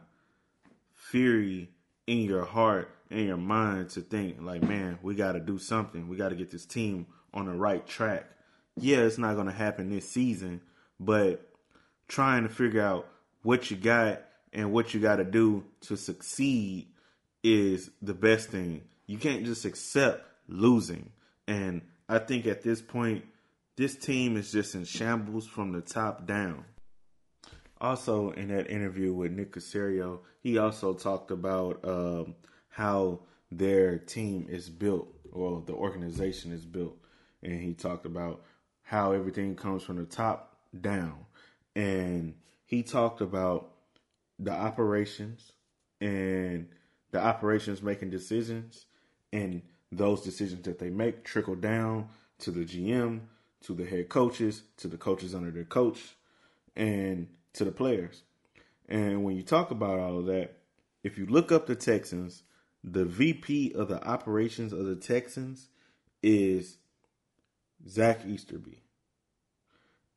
fury 0.93 1.69
in 2.07 2.19
your 2.19 2.45
heart 2.45 2.91
and 3.09 3.25
your 3.25 3.37
mind 3.37 3.89
to 3.91 4.01
think 4.01 4.37
like, 4.41 4.63
man, 4.63 4.99
we 5.01 5.15
got 5.15 5.33
to 5.33 5.39
do 5.39 5.57
something. 5.57 6.07
We 6.07 6.17
got 6.17 6.29
to 6.29 6.35
get 6.35 6.51
this 6.51 6.65
team 6.65 7.07
on 7.33 7.45
the 7.45 7.53
right 7.53 7.85
track. 7.85 8.25
Yeah, 8.77 8.97
it's 8.97 9.17
not 9.17 9.35
going 9.35 9.47
to 9.47 9.53
happen 9.53 9.89
this 9.89 10.09
season, 10.09 10.61
but 10.99 11.49
trying 12.07 12.43
to 12.43 12.49
figure 12.49 12.81
out 12.81 13.07
what 13.43 13.69
you 13.71 13.77
got 13.77 14.21
and 14.55 14.71
what 14.71 14.93
you 14.93 15.01
got 15.01 15.17
to 15.17 15.25
do 15.25 15.65
to 15.81 15.97
succeed 15.97 16.87
is 17.43 17.91
the 18.01 18.13
best 18.13 18.49
thing. 18.49 18.81
You 19.05 19.17
can't 19.17 19.45
just 19.45 19.65
accept 19.65 20.25
losing. 20.47 21.11
And 21.45 21.81
I 22.07 22.19
think 22.19 22.47
at 22.47 22.63
this 22.63 22.81
point, 22.81 23.25
this 23.75 23.95
team 23.95 24.37
is 24.37 24.53
just 24.53 24.73
in 24.73 24.85
shambles 24.85 25.45
from 25.45 25.73
the 25.73 25.81
top 25.81 26.25
down. 26.25 26.63
Also, 27.81 28.31
in 28.31 28.47
that 28.47 28.69
interview 28.69 29.13
with 29.13 29.33
Nick 29.33 29.51
Caserio, 29.51 30.19
he 30.41 30.57
also 30.57 30.93
talked 30.93 31.29
about 31.29 31.81
um, 31.83 32.35
how 32.69 33.19
their 33.51 33.97
team 33.97 34.47
is 34.49 34.69
built, 34.69 35.13
or 35.33 35.61
the 35.65 35.73
organization 35.73 36.53
is 36.53 36.65
built, 36.65 36.97
and 37.43 37.61
he 37.61 37.73
talked 37.73 38.05
about 38.05 38.41
how 38.83 39.11
everything 39.11 39.55
comes 39.55 39.83
from 39.83 39.97
the 39.97 40.05
top 40.05 40.57
down, 40.79 41.25
and 41.75 42.35
he 42.65 42.81
talked 42.81 43.19
about 43.19 43.74
the 44.39 44.51
operations 44.51 45.51
and 46.01 46.67
the 47.11 47.21
operations 47.23 47.81
making 47.81 48.09
decisions, 48.09 48.85
and 49.31 49.61
those 49.91 50.21
decisions 50.21 50.63
that 50.63 50.79
they 50.79 50.89
make 50.89 51.23
trickle 51.23 51.55
down 51.55 52.09
to 52.39 52.51
the 52.51 52.65
GM, 52.65 53.21
to 53.61 53.73
the 53.73 53.85
head 53.85 54.09
coaches, 54.09 54.63
to 54.77 54.87
the 54.87 54.97
coaches 54.97 55.33
under 55.33 55.51
their 55.51 55.63
coach, 55.63 56.15
and 56.75 57.27
to 57.53 57.63
the 57.63 57.71
players. 57.71 58.23
And 58.89 59.23
when 59.23 59.35
you 59.35 59.43
talk 59.43 59.71
about 59.71 59.99
all 59.99 60.19
of 60.19 60.25
that, 60.25 60.57
if 61.03 61.17
you 61.17 61.25
look 61.25 61.51
up 61.51 61.65
the 61.65 61.75
Texans, 61.75 62.43
the 62.83 63.05
VP 63.05 63.73
of 63.73 63.87
the 63.87 64.03
operations 64.05 64.73
of 64.73 64.85
the 64.85 64.95
Texans 64.95 65.69
is 66.21 66.77
Zach 67.87 68.25
Easterby. 68.25 68.83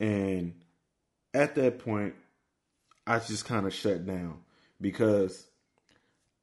And 0.01 0.55
at 1.33 1.55
that 1.55 1.79
point, 1.79 2.15
I 3.09 3.19
just 3.21 3.47
kind 3.47 3.67
of 3.67 3.73
shut 3.73 4.05
down 4.05 4.41
because 4.83 5.47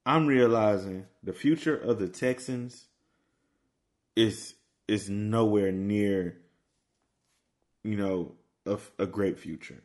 I'm 0.03 0.25
realizing 0.25 1.05
the 1.21 1.31
future 1.31 1.77
of 1.77 1.99
the 1.99 2.07
Texans 2.07 2.85
is 4.15 4.55
is 4.87 5.07
nowhere 5.07 5.71
near 5.71 6.37
you 7.83 7.97
know 7.97 8.31
a, 8.65 8.79
a 8.97 9.05
great 9.05 9.37
future. 9.37 9.83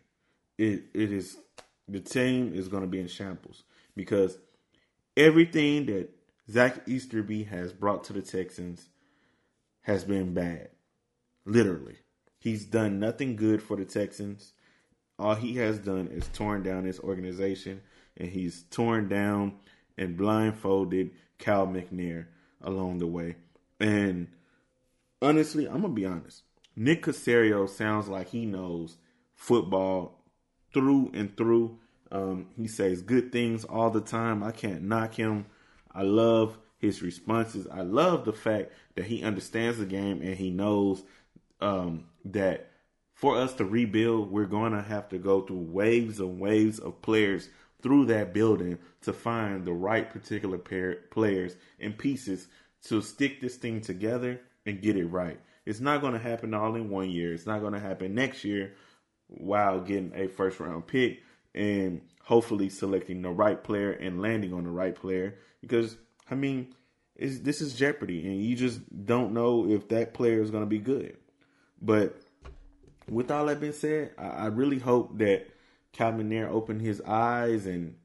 It 0.56 0.84
it 0.94 1.12
is 1.12 1.36
the 1.86 2.00
team 2.00 2.54
is 2.54 2.68
going 2.68 2.82
to 2.82 2.88
be 2.88 3.00
in 3.00 3.08
shambles 3.08 3.64
because 3.94 4.38
everything 5.18 5.84
that 5.86 6.08
Zach 6.50 6.88
Easterby 6.88 7.44
has 7.44 7.74
brought 7.74 8.04
to 8.04 8.14
the 8.14 8.22
Texans 8.22 8.88
has 9.82 10.04
been 10.04 10.32
bad. 10.32 10.70
Literally. 11.44 11.96
He's 12.38 12.64
done 12.64 12.98
nothing 12.98 13.36
good 13.36 13.62
for 13.62 13.76
the 13.76 13.84
Texans. 13.84 14.54
All 15.20 15.34
he 15.34 15.56
has 15.56 15.78
done 15.78 16.08
is 16.08 16.28
torn 16.28 16.62
down 16.62 16.84
this 16.84 16.98
organization, 16.98 17.82
and 18.16 18.30
he's 18.30 18.64
torn 18.70 19.06
down 19.06 19.56
and 19.98 20.16
blindfolded 20.16 21.10
Cal 21.38 21.66
McNair 21.66 22.26
along 22.62 22.98
the 22.98 23.06
way. 23.06 23.36
And 23.78 24.28
honestly, 25.20 25.66
I'm 25.66 25.82
gonna 25.82 25.90
be 25.90 26.06
honest. 26.06 26.42
Nick 26.74 27.02
Caserio 27.02 27.68
sounds 27.68 28.08
like 28.08 28.30
he 28.30 28.46
knows 28.46 28.96
football 29.34 30.24
through 30.72 31.10
and 31.12 31.36
through. 31.36 31.78
Um, 32.10 32.46
he 32.56 32.66
says 32.66 33.02
good 33.02 33.30
things 33.30 33.64
all 33.64 33.90
the 33.90 34.00
time. 34.00 34.42
I 34.42 34.52
can't 34.52 34.82
knock 34.82 35.14
him. 35.14 35.44
I 35.92 36.02
love 36.02 36.56
his 36.78 37.02
responses. 37.02 37.66
I 37.70 37.82
love 37.82 38.24
the 38.24 38.32
fact 38.32 38.72
that 38.96 39.04
he 39.04 39.22
understands 39.22 39.78
the 39.78 39.86
game 39.86 40.22
and 40.22 40.34
he 40.34 40.50
knows 40.50 41.02
um, 41.60 42.06
that 42.24 42.69
for 43.20 43.36
us 43.36 43.52
to 43.52 43.66
rebuild, 43.66 44.30
we're 44.30 44.46
going 44.46 44.72
to 44.72 44.80
have 44.80 45.10
to 45.10 45.18
go 45.18 45.42
through 45.42 45.66
waves 45.68 46.20
and 46.20 46.40
waves 46.40 46.78
of 46.78 47.02
players 47.02 47.50
through 47.82 48.06
that 48.06 48.32
building 48.32 48.78
to 49.02 49.12
find 49.12 49.66
the 49.66 49.74
right 49.74 50.08
particular 50.08 50.56
pair, 50.56 50.94
players 51.10 51.54
and 51.78 51.98
pieces 51.98 52.48
to 52.84 53.02
stick 53.02 53.42
this 53.42 53.56
thing 53.56 53.82
together 53.82 54.40
and 54.64 54.80
get 54.80 54.96
it 54.96 55.04
right. 55.04 55.38
It's 55.66 55.80
not 55.80 56.00
going 56.00 56.14
to 56.14 56.18
happen 56.18 56.54
all 56.54 56.74
in 56.76 56.88
one 56.88 57.10
year. 57.10 57.34
It's 57.34 57.44
not 57.44 57.60
going 57.60 57.74
to 57.74 57.78
happen 57.78 58.14
next 58.14 58.42
year 58.42 58.72
while 59.26 59.80
getting 59.80 60.12
a 60.14 60.26
first 60.26 60.58
round 60.58 60.86
pick 60.86 61.20
and 61.54 62.00
hopefully 62.22 62.70
selecting 62.70 63.20
the 63.20 63.28
right 63.28 63.62
player 63.62 63.92
and 63.92 64.22
landing 64.22 64.54
on 64.54 64.64
the 64.64 64.70
right 64.70 64.94
player 64.94 65.36
because 65.60 65.98
I 66.30 66.36
mean 66.36 66.74
this 67.18 67.60
is 67.60 67.74
jeopardy 67.74 68.26
and 68.26 68.42
you 68.42 68.56
just 68.56 68.80
don't 69.04 69.34
know 69.34 69.68
if 69.68 69.88
that 69.88 70.14
player 70.14 70.40
is 70.40 70.50
going 70.50 70.62
to 70.62 70.70
be 70.70 70.78
good. 70.78 71.18
But 71.82 72.18
with 73.08 73.30
all 73.30 73.46
that 73.46 73.60
being 73.60 73.72
said, 73.72 74.12
I, 74.18 74.26
I 74.26 74.46
really 74.46 74.78
hope 74.78 75.18
that 75.18 75.48
Cal 75.92 76.12
McNair 76.12 76.48
open 76.48 76.80
his 76.80 77.00
eyes 77.00 77.66
and 77.66 77.96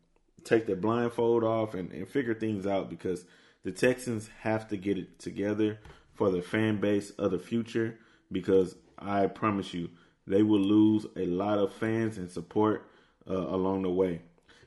take 0.43 0.67
the 0.67 0.75
blindfold 0.75 1.43
off 1.43 1.73
and, 1.73 1.91
and 1.91 2.07
figure 2.07 2.33
things 2.33 2.65
out 2.65 2.89
because 2.89 3.25
the 3.63 3.71
Texans 3.71 4.29
have 4.41 4.67
to 4.69 4.77
get 4.77 4.97
it 4.97 5.19
together 5.19 5.79
for 6.13 6.29
the 6.29 6.41
fan 6.41 6.79
base 6.79 7.11
of 7.11 7.31
the 7.31 7.39
future 7.39 7.97
because 8.31 8.75
I 8.97 9.27
promise 9.27 9.73
you 9.73 9.89
they 10.27 10.43
will 10.43 10.59
lose 10.59 11.05
a 11.15 11.25
lot 11.25 11.59
of 11.59 11.73
fans 11.73 12.17
and 12.17 12.29
support 12.29 12.89
uh, 13.29 13.33
along 13.35 13.83
the 13.83 13.89
way. 13.89 14.21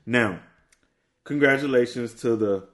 Now, 0.05 0.39
congratulations 1.23 2.13
to 2.15 2.35
the 2.35 2.67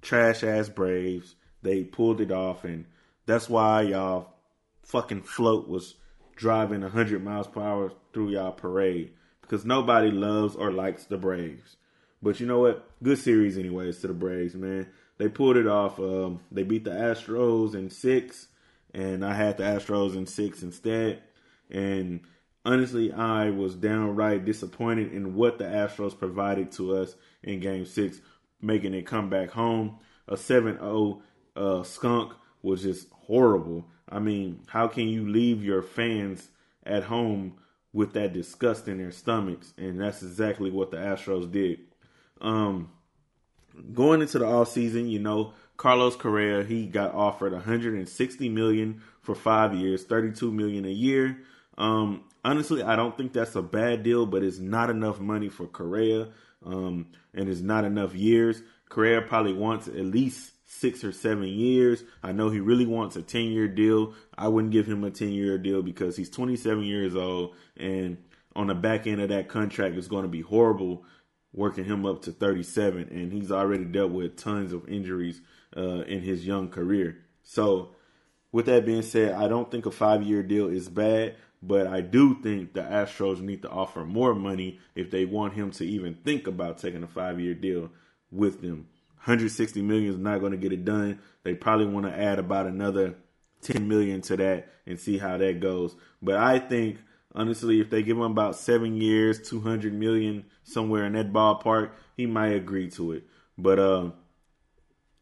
trash 0.00 0.42
ass 0.42 0.68
Braves. 0.68 1.34
They 1.62 1.84
pulled 1.84 2.20
it 2.20 2.30
off, 2.30 2.64
and 2.64 2.86
that's 3.26 3.48
why 3.48 3.82
y'all 3.82 4.34
fucking 4.82 5.22
float 5.22 5.68
was 5.68 5.94
driving 6.36 6.80
100 6.80 7.22
miles 7.22 7.46
per 7.46 7.62
hour 7.62 7.92
through 8.12 8.30
y'all 8.30 8.52
parade 8.52 9.12
because 9.40 9.64
nobody 9.64 10.10
loves 10.10 10.56
or 10.56 10.72
likes 10.72 11.04
the 11.04 11.18
Braves. 11.18 11.76
But 12.22 12.40
you 12.40 12.46
know 12.46 12.60
what? 12.60 12.88
Good 13.02 13.18
series, 13.18 13.58
anyways, 13.58 14.00
to 14.00 14.08
the 14.08 14.14
Braves, 14.14 14.54
man. 14.54 14.88
They 15.18 15.28
pulled 15.28 15.56
it 15.56 15.66
off. 15.66 15.98
Um, 16.00 16.40
they 16.50 16.62
beat 16.62 16.84
the 16.84 16.90
Astros 16.90 17.74
in 17.74 17.90
six, 17.90 18.48
and 18.92 19.24
I 19.24 19.34
had 19.34 19.58
the 19.58 19.64
Astros 19.64 20.16
in 20.16 20.26
six 20.26 20.62
instead. 20.62 21.22
And 21.70 22.20
honestly, 22.64 23.12
I 23.12 23.50
was 23.50 23.74
downright 23.74 24.44
disappointed 24.44 25.12
in 25.12 25.34
what 25.34 25.58
the 25.58 25.64
Astros 25.64 26.18
provided 26.18 26.72
to 26.72 26.96
us 26.96 27.14
in 27.42 27.60
Game 27.60 27.84
Six, 27.84 28.20
making 28.60 28.94
it 28.94 29.06
come 29.06 29.28
back 29.28 29.50
home. 29.50 29.98
A 30.26 30.34
7-0 30.34 31.20
uh, 31.56 31.82
skunk 31.82 32.32
was 32.62 32.82
just 32.82 33.08
horrible. 33.10 33.86
I 34.08 34.18
mean, 34.18 34.60
how 34.66 34.88
can 34.88 35.08
you 35.08 35.28
leave 35.28 35.64
your 35.64 35.82
fans 35.82 36.48
at 36.84 37.04
home 37.04 37.54
with 37.92 38.12
that 38.14 38.32
disgust 38.32 38.88
in 38.88 38.98
their 38.98 39.10
stomachs? 39.10 39.72
And 39.78 40.00
that's 40.00 40.22
exactly 40.22 40.70
what 40.70 40.90
the 40.90 40.98
Astros 40.98 41.50
did. 41.50 41.80
Um, 42.40 42.90
going 43.92 44.20
into 44.20 44.38
the 44.38 44.46
off 44.46 44.70
season, 44.70 45.08
you 45.08 45.18
know, 45.18 45.54
Carlos 45.76 46.16
Correa, 46.16 46.64
he 46.64 46.86
got 46.86 47.14
offered 47.14 47.52
160 47.52 48.48
million 48.48 49.02
for 49.22 49.34
five 49.34 49.74
years, 49.74 50.04
32 50.04 50.52
million 50.52 50.84
a 50.84 50.90
year. 50.90 51.38
Um, 51.76 52.24
honestly, 52.44 52.82
I 52.82 52.94
don't 52.96 53.16
think 53.16 53.32
that's 53.32 53.56
a 53.56 53.62
bad 53.62 54.02
deal, 54.02 54.26
but 54.26 54.44
it's 54.44 54.58
not 54.58 54.90
enough 54.90 55.18
money 55.18 55.48
for 55.48 55.66
Correa, 55.66 56.28
um, 56.64 57.06
and 57.32 57.48
it's 57.48 57.60
not 57.60 57.84
enough 57.84 58.14
years. 58.14 58.62
Correa 58.88 59.22
probably 59.22 59.54
wants 59.54 59.88
at 59.88 60.04
least 60.04 60.52
six 60.74 61.04
or 61.04 61.12
seven 61.12 61.48
years. 61.48 62.04
I 62.22 62.32
know 62.32 62.50
he 62.50 62.60
really 62.60 62.86
wants 62.86 63.16
a 63.16 63.22
10 63.22 63.44
year 63.44 63.68
deal. 63.68 64.14
I 64.36 64.48
wouldn't 64.48 64.72
give 64.72 64.86
him 64.86 65.04
a 65.04 65.10
10 65.10 65.30
year 65.30 65.58
deal 65.58 65.82
because 65.82 66.16
he's 66.16 66.30
27 66.30 66.82
years 66.82 67.14
old, 67.14 67.54
and 67.76 68.18
on 68.56 68.68
the 68.68 68.74
back 68.74 69.06
end 69.06 69.20
of 69.20 69.28
that 69.30 69.48
contract 69.48 69.96
is 69.96 70.08
going 70.08 70.22
to 70.22 70.28
be 70.28 70.40
horrible 70.40 71.04
working 71.52 71.84
him 71.84 72.04
up 72.04 72.22
to 72.22 72.32
37, 72.32 73.08
and 73.10 73.32
he's 73.32 73.52
already 73.52 73.84
dealt 73.84 74.10
with 74.10 74.36
tons 74.36 74.72
of 74.72 74.88
injuries 74.88 75.40
uh, 75.76 76.00
in 76.00 76.20
his 76.20 76.44
young 76.44 76.68
career. 76.68 77.16
So, 77.42 77.90
with 78.50 78.66
that 78.66 78.84
being 78.84 79.02
said, 79.02 79.32
I 79.32 79.48
don't 79.48 79.70
think 79.70 79.86
a 79.86 79.90
five 79.90 80.22
year 80.22 80.42
deal 80.42 80.68
is 80.68 80.88
bad, 80.88 81.36
But 81.62 81.86
I 81.86 82.00
do 82.00 82.40
think 82.42 82.74
the 82.74 82.82
Astros 82.82 83.40
need 83.40 83.62
to 83.62 83.70
offer 83.70 84.04
more 84.04 84.34
money 84.34 84.80
if 84.94 85.10
they 85.10 85.24
want 85.24 85.54
him 85.54 85.70
to 85.72 85.86
even 85.86 86.14
think 86.14 86.46
about 86.46 86.78
taking 86.78 87.02
a 87.02 87.08
five 87.08 87.40
year 87.40 87.54
deal 87.54 87.90
with 88.30 88.60
them. 88.60 88.88
160 89.24 89.80
million 89.80 90.12
is 90.12 90.18
not 90.18 90.40
going 90.40 90.52
to 90.52 90.58
get 90.58 90.72
it 90.72 90.84
done. 90.84 91.18
They 91.44 91.54
probably 91.54 91.86
want 91.86 92.04
to 92.04 92.14
add 92.14 92.38
about 92.38 92.66
another 92.66 93.14
10 93.62 93.88
million 93.88 94.20
to 94.20 94.36
that 94.36 94.68
and 94.86 95.00
see 95.00 95.16
how 95.16 95.38
that 95.38 95.60
goes. 95.60 95.96
But 96.20 96.36
I 96.36 96.58
think 96.58 96.98
honestly, 97.34 97.80
if 97.80 97.88
they 97.88 98.02
give 98.02 98.18
him 98.18 98.22
about 98.22 98.56
seven 98.56 98.96
years, 99.00 99.40
200 99.48 99.94
million 99.94 100.44
somewhere 100.62 101.06
in 101.06 101.14
that 101.14 101.32
ballpark, 101.32 101.92
he 102.18 102.26
might 102.26 102.52
agree 102.52 102.90
to 102.90 103.12
it. 103.12 103.24
But 103.56 103.78
uh, 103.78 104.10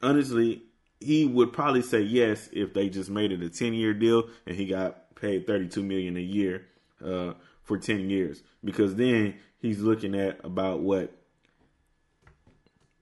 honestly, 0.03 0.65
he 0.99 1.25
would 1.25 1.53
probably 1.53 1.83
say 1.83 2.01
yes 2.01 2.49
if 2.53 2.75
they 2.75 2.89
just 2.89 3.09
made 3.09 3.31
it 3.31 3.43
a 3.43 3.51
10 3.51 3.75
year 3.75 3.95
deal 3.95 4.29
and 4.47 4.57
he 4.57 4.67
got 4.67 5.15
paid 5.15 5.47
32 5.47 5.83
million 5.83 6.17
a 6.17 6.21
year 6.21 6.67
uh, 7.05 7.35
for 7.63 7.79
10 7.79 8.11
years 8.11 8.43
because 8.65 8.97
then 8.97 9.35
he's 9.59 9.79
looking 9.81 10.15
at 10.15 10.41
about 10.45 10.81
what 10.81 11.22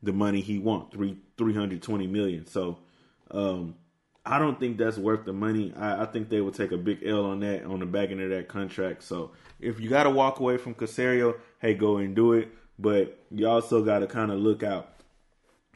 the 0.03 0.13
money 0.13 0.41
he 0.41 0.59
wants, 0.59 0.95
three 0.95 1.19
320 1.37 2.07
million. 2.07 2.47
So 2.47 2.79
um, 3.31 3.75
I 4.25 4.39
don't 4.39 4.61
think 4.61 4.79
that's 4.79 4.99
worth 4.99 5.25
the 5.25 5.33
money. 5.33 5.73
I, 5.77 6.03
I, 6.03 6.07
think 6.07 6.29
they 6.29 6.41
will 6.41 6.53
take 6.53 6.73
a 6.73 6.77
big 6.77 7.03
L 7.05 7.25
on 7.27 7.41
that 7.41 7.65
on 7.65 7.81
the 7.81 7.87
back 7.87 8.11
end 8.11 8.21
of 8.21 8.31
that 8.31 8.49
contract. 8.49 9.03
So 9.03 9.33
if 9.59 9.81
you 9.81 9.89
got 9.89 10.05
to 10.05 10.11
walk 10.11 10.41
away 10.41 10.57
from 10.57 10.75
Caserio, 10.75 11.37
hey, 11.61 11.75
go 11.75 11.99
and 11.99 12.15
do 12.15 12.35
it. 12.35 12.49
But 12.79 13.19
you 13.31 13.47
also 13.47 13.85
got 13.85 13.99
to 13.99 14.07
kind 14.07 14.31
of 14.31 14.39
look 14.39 14.63
out. 14.63 14.89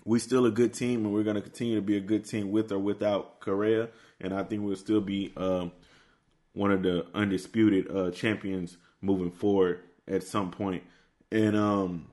We 0.06 0.18
still 0.18 0.46
a 0.46 0.50
good 0.50 0.74
team, 0.74 1.04
and 1.04 1.14
we're 1.14 1.22
going 1.22 1.36
to 1.36 1.42
continue 1.42 1.76
to 1.76 1.82
be 1.82 1.96
a 1.96 2.00
good 2.00 2.24
team 2.24 2.50
with 2.50 2.72
or 2.72 2.78
without 2.78 3.40
Correa. 3.40 3.88
And 4.20 4.34
I 4.34 4.42
think 4.42 4.62
we'll 4.62 4.76
still 4.76 5.00
be 5.00 5.32
um, 5.36 5.72
one 6.52 6.70
of 6.70 6.82
the 6.82 7.06
undisputed 7.14 7.90
uh, 7.94 8.10
champions 8.10 8.76
moving 9.00 9.30
forward 9.30 9.80
at 10.08 10.22
some 10.22 10.50
point. 10.50 10.82
And 11.30 11.56
um, 11.56 12.06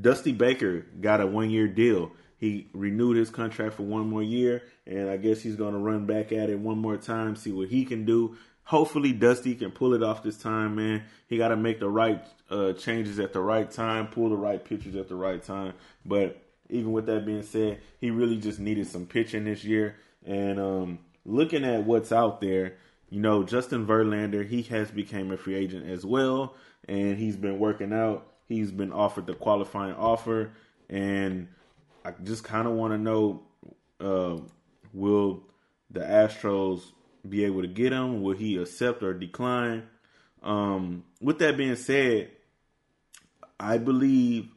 Dusty 0.00 0.32
Baker 0.32 0.86
got 1.00 1.20
a 1.20 1.26
one 1.26 1.50
year 1.50 1.68
deal. 1.68 2.12
He 2.36 2.68
renewed 2.72 3.16
his 3.16 3.30
contract 3.30 3.74
for 3.74 3.82
one 3.82 4.08
more 4.08 4.22
year, 4.22 4.62
and 4.86 5.10
I 5.10 5.16
guess 5.16 5.40
he's 5.40 5.56
going 5.56 5.72
to 5.72 5.78
run 5.78 6.06
back 6.06 6.30
at 6.30 6.50
it 6.50 6.58
one 6.58 6.78
more 6.78 6.96
time, 6.96 7.34
see 7.34 7.50
what 7.50 7.68
he 7.68 7.84
can 7.84 8.04
do. 8.04 8.36
Hopefully, 8.62 9.12
Dusty 9.12 9.54
can 9.54 9.72
pull 9.72 9.94
it 9.94 10.02
off 10.02 10.22
this 10.22 10.36
time, 10.36 10.76
man. 10.76 11.02
He 11.26 11.36
got 11.36 11.48
to 11.48 11.56
make 11.56 11.80
the 11.80 11.88
right 11.88 12.22
uh, 12.50 12.74
changes 12.74 13.18
at 13.18 13.32
the 13.32 13.40
right 13.40 13.68
time, 13.68 14.06
pull 14.06 14.28
the 14.28 14.36
right 14.36 14.64
pitches 14.64 14.94
at 14.94 15.08
the 15.08 15.16
right 15.16 15.42
time. 15.42 15.72
But 16.04 16.40
even 16.68 16.92
with 16.92 17.06
that 17.06 17.26
being 17.26 17.42
said, 17.42 17.80
he 17.98 18.10
really 18.10 18.36
just 18.36 18.60
needed 18.60 18.86
some 18.86 19.06
pitching 19.06 19.44
this 19.44 19.64
year. 19.64 19.96
And 20.24 20.60
um, 20.60 20.98
looking 21.24 21.64
at 21.64 21.84
what's 21.84 22.12
out 22.12 22.40
there, 22.40 22.76
you 23.10 23.20
know, 23.20 23.42
Justin 23.42 23.86
Verlander, 23.86 24.46
he 24.46 24.62
has 24.64 24.90
become 24.90 25.32
a 25.32 25.38
free 25.38 25.54
agent 25.54 25.88
as 25.88 26.04
well, 26.04 26.54
and 26.86 27.16
he's 27.18 27.36
been 27.36 27.58
working 27.58 27.92
out. 27.92 28.26
He's 28.48 28.70
been 28.72 28.92
offered 28.92 29.26
the 29.26 29.34
qualifying 29.34 29.94
offer, 29.94 30.52
and 30.88 31.48
I 32.04 32.12
just 32.24 32.44
kind 32.44 32.66
of 32.66 32.74
want 32.74 32.94
to 32.94 32.98
know 32.98 33.42
uh, 34.00 34.38
will 34.92 35.42
the 35.90 36.00
Astros 36.00 36.80
be 37.28 37.44
able 37.44 37.62
to 37.62 37.68
get 37.68 37.92
him? 37.92 38.22
Will 38.22 38.36
he 38.36 38.56
accept 38.56 39.02
or 39.02 39.12
decline? 39.12 39.84
Um, 40.42 41.04
with 41.20 41.38
that 41.40 41.56
being 41.56 41.76
said, 41.76 42.30
I 43.60 43.78
believe 43.78 44.48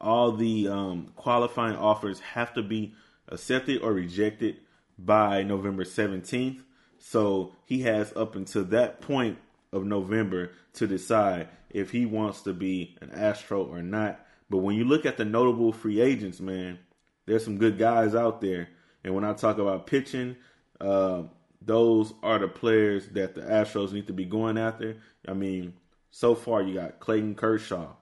all 0.00 0.32
the 0.32 0.68
um, 0.68 1.12
qualifying 1.16 1.76
offers 1.76 2.20
have 2.20 2.54
to 2.54 2.62
be 2.62 2.94
accepted 3.28 3.82
or 3.82 3.92
rejected 3.92 4.56
by 4.98 5.42
November 5.42 5.84
17th. 5.84 6.60
So 6.98 7.52
he 7.64 7.82
has 7.82 8.12
up 8.16 8.34
until 8.34 8.64
that 8.64 9.00
point 9.00 9.38
of 9.72 9.84
November 9.84 10.52
to 10.74 10.86
decide 10.86 11.48
if 11.70 11.90
he 11.90 12.06
wants 12.06 12.42
to 12.42 12.52
be 12.52 12.96
an 13.00 13.10
Astro 13.10 13.64
or 13.64 13.82
not. 13.82 14.24
But 14.50 14.58
when 14.58 14.76
you 14.76 14.84
look 14.84 15.04
at 15.06 15.16
the 15.16 15.24
notable 15.24 15.72
free 15.72 16.00
agents, 16.00 16.40
man, 16.40 16.78
there's 17.26 17.44
some 17.44 17.58
good 17.58 17.78
guys 17.78 18.14
out 18.14 18.40
there. 18.40 18.68
And 19.04 19.14
when 19.14 19.24
I 19.24 19.34
talk 19.34 19.58
about 19.58 19.86
pitching, 19.86 20.36
uh, 20.80 21.22
those 21.60 22.14
are 22.22 22.38
the 22.38 22.48
players 22.48 23.08
that 23.08 23.34
the 23.34 23.42
Astros 23.42 23.92
need 23.92 24.06
to 24.06 24.12
be 24.12 24.24
going 24.24 24.56
after. 24.56 24.96
I 25.26 25.34
mean, 25.34 25.74
so 26.10 26.34
far 26.34 26.62
you 26.62 26.74
got 26.74 27.00
Clayton 27.00 27.34
Kershaw. 27.34 27.92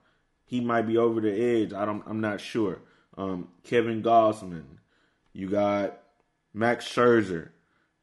He 0.44 0.60
might 0.60 0.86
be 0.86 0.96
over 0.96 1.20
the 1.20 1.32
edge. 1.32 1.72
I 1.72 1.84
don't. 1.84 2.04
I'm 2.06 2.20
not 2.20 2.40
sure. 2.40 2.80
Um, 3.18 3.48
Kevin 3.64 4.02
Gausman. 4.02 4.78
You 5.32 5.48
got 5.48 5.98
Max 6.54 6.86
Scherzer. 6.86 7.48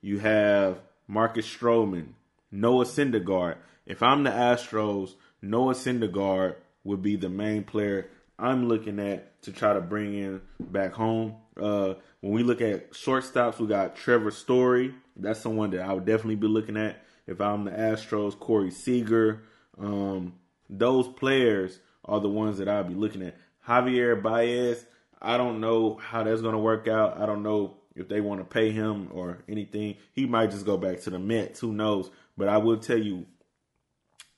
You 0.01 0.19
have 0.19 0.79
Marcus 1.07 1.47
Stroman. 1.47 2.13
Noah 2.51 2.85
Syndergaard. 2.85 3.55
If 3.85 4.03
I'm 4.03 4.23
the 4.23 4.29
Astros, 4.29 5.15
Noah 5.43 5.73
Syndergaard 5.73 6.55
would 6.85 7.01
be 7.01 7.17
the 7.17 7.27
main 7.27 7.65
player 7.65 8.09
I'm 8.39 8.67
looking 8.67 8.97
at 8.99 9.41
to 9.43 9.51
try 9.51 9.73
to 9.73 9.81
bring 9.81 10.13
in 10.13 10.41
back 10.59 10.93
home. 10.93 11.35
Uh, 11.61 11.95
when 12.21 12.31
we 12.31 12.43
look 12.43 12.61
at 12.61 12.93
shortstops, 12.93 13.59
we 13.59 13.67
got 13.67 13.95
Trevor 13.95 14.31
Story. 14.31 14.95
That's 15.17 15.41
someone 15.41 15.71
that 15.71 15.81
I 15.81 15.93
would 15.93 16.05
definitely 16.05 16.37
be 16.37 16.47
looking 16.47 16.77
at 16.77 17.03
if 17.27 17.41
I'm 17.41 17.65
the 17.65 17.71
Astros. 17.71 18.39
Corey 18.39 18.71
Seager. 18.71 19.43
Um, 19.77 20.35
those 20.69 21.09
players 21.09 21.79
are 22.05 22.21
the 22.21 22.29
ones 22.29 22.57
that 22.57 22.69
I'll 22.69 22.85
be 22.85 22.95
looking 22.95 23.21
at. 23.21 23.35
Javier 23.67 24.21
Baez. 24.21 24.85
I 25.21 25.37
don't 25.37 25.59
know 25.59 25.95
how 25.95 26.23
that's 26.23 26.41
going 26.41 26.53
to 26.53 26.59
work 26.59 26.87
out. 26.87 27.19
I 27.19 27.25
don't 27.25 27.43
know 27.43 27.75
if 27.95 28.07
they 28.07 28.21
want 28.21 28.39
to 28.39 28.45
pay 28.45 28.71
him 28.71 29.09
or 29.11 29.43
anything. 29.47 29.95
He 30.13 30.25
might 30.25 30.51
just 30.51 30.65
go 30.65 30.77
back 30.77 31.01
to 31.01 31.09
the 31.09 31.19
Mets. 31.19 31.59
Who 31.59 31.73
knows? 31.73 32.09
But 32.37 32.47
I 32.47 32.57
will 32.57 32.77
tell 32.77 32.97
you, 32.97 33.25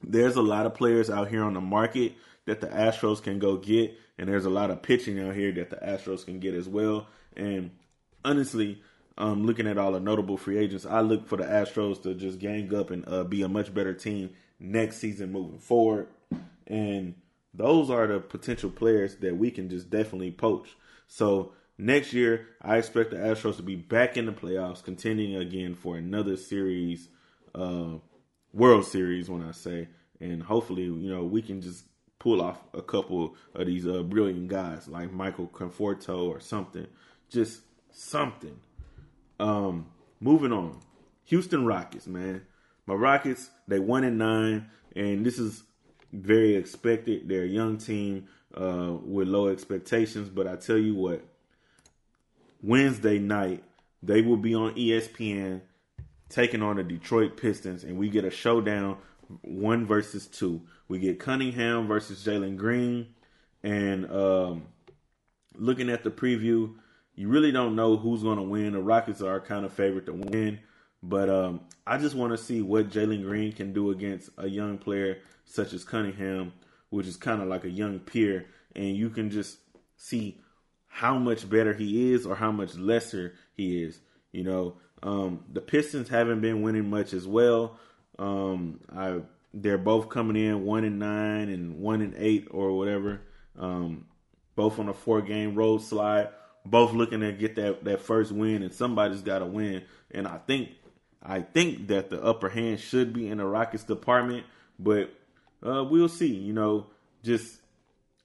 there's 0.08 0.36
a 0.36 0.42
lot 0.42 0.66
of 0.66 0.74
players 0.74 1.10
out 1.10 1.30
here 1.30 1.44
on 1.44 1.54
the 1.54 1.62
market 1.62 2.14
that 2.46 2.62
the 2.62 2.68
Astros 2.68 3.22
can 3.22 3.40
go 3.40 3.58
get, 3.58 3.98
and 4.18 4.30
there's 4.30 4.46
a 4.46 4.50
lot 4.50 4.70
of 4.70 4.82
pitching 4.82 5.20
out 5.20 5.36
here 5.36 5.52
that 5.54 5.70
the 5.70 5.78
Astros 5.78 6.26
can 6.26 6.40
get 6.40 6.54
as 6.54 6.70
well. 6.70 7.08
And 7.36 7.72
honestly, 8.24 8.82
um, 9.18 9.46
looking 9.46 9.68
at 9.68 9.78
all 9.78 9.92
the 9.92 10.00
notable 10.00 10.38
free 10.38 10.58
agents, 10.58 10.86
I 10.86 11.02
look 11.02 11.28
for 11.28 11.38
the 11.38 11.44
Astros 11.44 12.02
to 12.04 12.14
just 12.14 12.40
gang 12.40 12.74
up 12.76 12.92
and 12.92 13.08
uh, 13.08 13.24
be 13.24 13.42
a 13.42 13.50
much 13.50 13.74
better 13.74 13.94
team 13.94 14.32
next 14.60 14.98
season 14.98 15.32
moving 15.32 15.60
forward. 15.60 16.08
And 16.68 17.16
those 17.54 17.90
are 17.90 18.08
the 18.08 18.20
potential 18.20 18.70
players 18.70 19.16
that 19.18 19.38
we 19.38 19.52
can 19.52 19.70
just 19.70 19.90
definitely 19.90 20.32
poach. 20.32 20.76
So 21.08 21.54
next 21.78 22.14
year, 22.14 22.48
I 22.62 22.78
expect 22.78 23.12
the 23.12 23.18
Astros 23.18 23.58
to 23.58 23.64
be 23.64 23.76
back 23.76 24.18
in 24.18 24.26
the 24.26 24.32
playoffs, 24.34 24.84
contending 24.84 25.36
again 25.36 25.76
for 25.76 25.98
another 25.98 26.36
series, 26.38 27.08
uh, 27.54 27.96
World 28.56 28.86
Series, 28.86 29.30
when 29.30 29.44
I 29.44 29.52
say, 29.52 29.90
and 30.22 30.42
hopefully, 30.42 30.84
you 30.84 31.10
know, 31.10 31.26
we 31.26 31.42
can 31.42 31.62
just 31.62 31.86
pull 32.20 32.42
off 32.42 32.64
a 32.74 32.82
couple 32.82 33.36
of 33.54 33.68
these 33.68 33.86
uh, 33.86 34.02
brilliant 34.02 34.48
guys 34.48 34.88
like 34.88 35.12
Michael 35.12 35.48
Conforto 35.48 36.30
or 36.30 36.40
something. 36.40 36.88
Just 37.30 37.62
something. 37.92 38.58
Um, 39.42 39.88
moving 40.22 40.54
on. 40.54 40.80
Houston 41.26 41.66
Rockets, 41.66 42.08
man. 42.08 42.44
My 42.86 42.94
Rockets, 42.94 43.50
they 43.68 43.80
one 43.80 44.06
in 44.06 44.18
nine, 44.18 44.70
and 44.96 45.26
this 45.26 45.38
is 45.38 45.64
very 46.14 46.56
expected. 46.56 47.28
They're 47.28 47.44
a 47.44 47.48
young 47.48 47.78
team 47.78 48.28
uh, 48.56 48.94
with 49.04 49.28
low 49.28 49.50
expectations, 49.50 50.30
but 50.30 50.48
I 50.48 50.56
tell 50.56 50.78
you 50.78 50.96
what, 50.96 51.26
Wednesday 52.62 53.20
night 53.20 53.64
they 54.02 54.22
will 54.22 54.38
be 54.38 54.56
on 54.56 54.76
ESPN 54.76 55.62
taking 56.30 56.62
on 56.62 56.78
the 56.78 56.84
Detroit 56.84 57.38
Pistons, 57.38 57.84
and 57.84 57.98
we 57.98 58.10
get 58.10 58.26
a 58.26 58.32
showdown 58.32 58.98
one 59.42 59.86
versus 59.86 60.28
two. 60.28 60.62
We 60.88 61.00
get 61.00 61.20
Cunningham 61.20 61.88
versus 61.88 62.24
Jalen 62.24 62.58
Green, 62.58 63.08
and 63.64 64.12
um, 64.12 64.64
looking 65.56 65.90
at 65.90 66.04
the 66.04 66.12
preview, 66.12 66.76
you 67.16 67.28
really 67.28 67.52
don't 67.52 67.76
know 67.76 67.98
who's 67.98 68.24
going 68.24 68.38
to 68.38 68.44
win. 68.44 68.74
The 68.74 68.82
Rockets 68.82 69.22
are 69.22 69.40
kind 69.40 69.66
of 69.66 69.74
favorite 69.74 70.06
to 70.08 70.14
win, 70.14 70.60
but 71.02 71.30
um, 71.30 71.62
I 71.88 71.98
just 71.98 72.16
want 72.16 72.34
to 72.34 72.38
see 72.38 72.62
what 72.62 72.90
Jalen 72.90 73.24
Green 73.24 73.52
can 73.52 73.74
do 73.74 73.92
against 73.92 74.30
a 74.38 74.48
young 74.48 74.78
player 74.78 75.20
such 75.46 75.74
as 75.74 75.84
Cunningham, 75.84 76.54
which 76.90 77.08
is 77.08 77.18
kind 77.18 77.42
of 77.42 77.48
like 77.48 77.64
a 77.64 77.70
young 77.70 78.00
peer, 78.00 78.48
and 78.76 78.96
you 78.96 79.10
can 79.10 79.30
just 79.30 79.58
see 79.98 80.42
how 80.88 81.18
much 81.18 81.50
better 81.50 81.74
he 81.74 82.14
is 82.14 82.26
or 82.26 82.36
how 82.36 82.52
much 82.52 82.76
lesser 82.76 83.34
he 83.54 83.84
is. 83.84 84.00
You 84.32 84.44
know, 84.44 84.78
um, 85.06 85.44
the 85.54 85.62
Pistons 85.62 86.10
haven't 86.10 86.42
been 86.42 86.64
winning 86.64 86.90
much 86.90 87.14
as 87.14 87.28
well. 87.28 87.78
Um, 88.18 88.80
I 88.94 89.22
they're 89.54 89.78
both 89.78 90.10
coming 90.10 90.36
in 90.36 90.66
one 90.66 90.84
and 90.84 90.98
nine 90.98 91.50
and 91.50 91.80
one 91.80 92.02
and 92.02 92.16
eight 92.18 92.48
or 92.50 92.76
whatever. 92.76 93.22
Um, 93.58 94.08
both 94.56 94.80
on 94.80 94.90
a 94.90 94.94
four 94.94 95.22
game 95.22 95.54
road 95.54 95.84
slide. 95.84 96.30
Both 96.66 96.94
looking 96.94 97.20
to 97.20 97.32
get 97.32 97.56
that 97.56 97.84
that 97.84 98.02
first 98.02 98.32
win, 98.32 98.64
and 98.64 98.74
somebody's 98.74 99.22
got 99.22 99.40
to 99.40 99.46
win. 99.46 99.84
And 100.10 100.28
I 100.28 100.40
think 100.40 100.72
I 101.22 101.42
think 101.42 101.88
that 101.90 102.10
the 102.10 102.22
upper 102.24 102.50
hand 102.50 102.80
should 102.80 103.14
be 103.14 103.28
in 103.28 103.38
the 103.38 103.46
Rockets 103.46 103.84
department, 103.84 104.48
but 104.80 105.14
uh, 105.64 105.84
we'll 105.84 106.10
see. 106.10 106.34
You 106.34 106.54
know, 106.54 106.88
just 107.24 107.60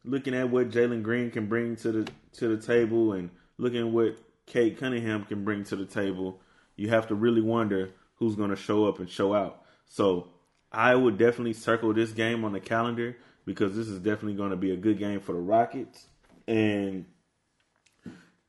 looking 0.03 0.35
at 0.35 0.49
what 0.49 0.71
Jalen 0.71 1.03
Green 1.03 1.31
can 1.31 1.47
bring 1.47 1.77
to 1.77 1.93
the 1.93 2.11
to 2.38 2.57
the 2.57 2.66
table, 2.66 3.12
and 3.12 3.29
looking 3.59 3.81
at 3.81 3.88
what 3.88 4.16
Cade 4.47 4.79
Cunningham 4.79 5.25
can 5.25 5.45
bring 5.45 5.64
to 5.64 5.77
the 5.77 5.85
table, 5.85 6.40
you 6.81 6.88
have 6.88 7.09
to 7.09 7.14
really 7.14 7.43
wonder 7.43 7.90
who's 8.14 8.37
going 8.37 8.49
to 8.49 8.57
show 8.57 8.87
up 8.87 9.01
and 9.01 9.11
show 9.11 9.35
out. 9.35 9.62
So 9.85 10.29
I 10.73 10.95
would 10.95 11.19
definitely 11.19 11.53
circle 11.53 11.93
this 11.93 12.12
game 12.12 12.43
on 12.43 12.55
the 12.55 12.61
calendar 12.61 13.19
because 13.45 13.77
this 13.77 13.87
is 13.87 13.99
definitely 13.99 14.33
going 14.33 14.49
to 14.49 14.57
be 14.57 14.71
a 14.71 14.79
good 14.79 14.99
game 14.99 15.21
for 15.21 15.33
the 15.33 15.40
Rockets. 15.40 16.07
And 16.49 17.05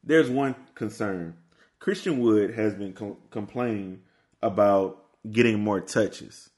there's 0.02 0.30
one 0.30 0.56
concern. 0.76 1.36
Christian 1.80 2.20
Wood 2.20 2.54
has 2.54 2.74
been 2.74 2.94
com- 2.94 3.18
complaining 3.32 4.04
about 4.42 5.04
getting 5.30 5.60
more 5.62 5.82
touches. 5.82 6.52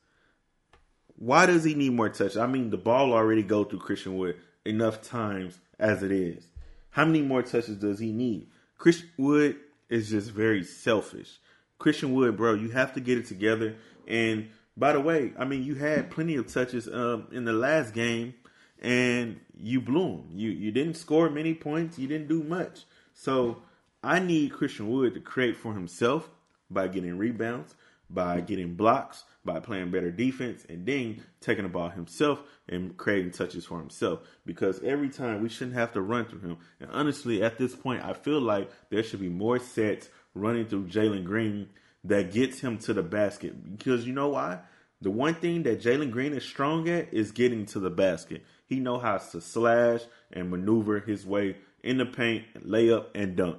Why 1.15 1.47
does 1.47 1.63
he 1.63 1.73
need 1.73 1.93
more 1.93 2.09
touches? 2.09 2.37
I 2.37 2.45
mean, 2.45 2.69
the 2.69 2.77
ball 2.77 3.13
already 3.13 3.41
go 3.41 3.63
through 3.63 3.79
Christian 3.79 4.15
Wood 4.15 4.35
enough 4.63 5.01
times 5.01 5.57
as 5.79 6.03
it 6.03 6.11
is. 6.11 6.45
How 6.91 7.05
many 7.05 7.23
more 7.23 7.41
touches 7.41 7.77
does 7.77 7.97
he 7.97 8.11
need? 8.11 8.49
Christian 8.77 9.09
Wood 9.17 9.55
is 9.89 10.11
just 10.11 10.29
very 10.29 10.63
selfish. 10.63 11.39
Christian 11.79 12.13
Wood, 12.13 12.37
bro, 12.37 12.53
you 12.53 12.69
have 12.69 12.93
to 12.93 12.99
get 12.99 13.17
it 13.17 13.25
together. 13.25 13.75
And 14.07 14.49
by 14.75 14.93
the 14.93 14.99
way, 14.99 15.33
I 15.37 15.45
mean 15.45 15.63
you 15.63 15.75
had 15.75 16.09
plenty 16.09 16.35
of 16.35 16.51
touches 16.51 16.87
um, 16.87 17.27
in 17.31 17.45
the 17.45 17.53
last 17.53 17.93
game, 17.93 18.33
and 18.81 19.39
you 19.57 19.81
blew 19.81 20.17
them. 20.17 20.29
You 20.31 20.49
you 20.49 20.71
didn't 20.71 20.95
score 20.95 21.29
many 21.29 21.53
points. 21.53 21.99
You 21.99 22.07
didn't 22.07 22.27
do 22.27 22.43
much. 22.43 22.85
So 23.13 23.61
I 24.03 24.19
need 24.19 24.53
Christian 24.53 24.89
Wood 24.89 25.13
to 25.13 25.19
create 25.19 25.55
for 25.55 25.73
himself 25.73 26.29
by 26.69 26.87
getting 26.87 27.17
rebounds, 27.17 27.75
by 28.09 28.41
getting 28.41 28.75
blocks, 28.75 29.23
by 29.45 29.59
playing 29.59 29.91
better 29.91 30.11
defense, 30.11 30.65
and 30.67 30.85
then 30.85 31.23
taking 31.39 31.63
the 31.63 31.69
ball 31.69 31.89
himself 31.89 32.41
and 32.67 32.97
creating 32.97 33.31
touches 33.31 33.65
for 33.65 33.79
himself. 33.79 34.19
Because 34.45 34.81
every 34.83 35.09
time 35.09 35.41
we 35.41 35.49
shouldn't 35.49 35.75
have 35.75 35.93
to 35.93 36.01
run 36.01 36.25
through 36.25 36.39
him. 36.39 36.57
And 36.79 36.89
honestly, 36.91 37.43
at 37.43 37.57
this 37.57 37.75
point, 37.75 38.03
I 38.03 38.13
feel 38.13 38.41
like 38.41 38.69
there 38.89 39.03
should 39.03 39.19
be 39.19 39.29
more 39.29 39.59
sets 39.59 40.09
running 40.33 40.67
through 40.67 40.87
Jalen 40.87 41.25
Green 41.25 41.69
that 42.03 42.33
gets 42.33 42.59
him 42.59 42.77
to 42.79 42.93
the 42.93 43.03
basket. 43.03 43.77
Because 43.77 44.05
you 44.05 44.13
know 44.13 44.29
why? 44.29 44.59
The 45.01 45.11
one 45.11 45.35
thing 45.35 45.63
that 45.63 45.81
Jalen 45.81 46.11
Green 46.11 46.33
is 46.33 46.43
strong 46.43 46.87
at 46.87 47.13
is 47.13 47.31
getting 47.31 47.65
to 47.67 47.79
the 47.79 47.89
basket. 47.89 48.43
He 48.65 48.79
know 48.79 48.99
how 48.99 49.17
to 49.17 49.41
slash 49.41 50.01
and 50.31 50.49
maneuver 50.49 50.99
his 50.99 51.25
way 51.25 51.57
in 51.83 51.97
the 51.97 52.05
paint, 52.05 52.45
layup, 52.65 53.07
and 53.13 53.35
dunk. 53.35 53.57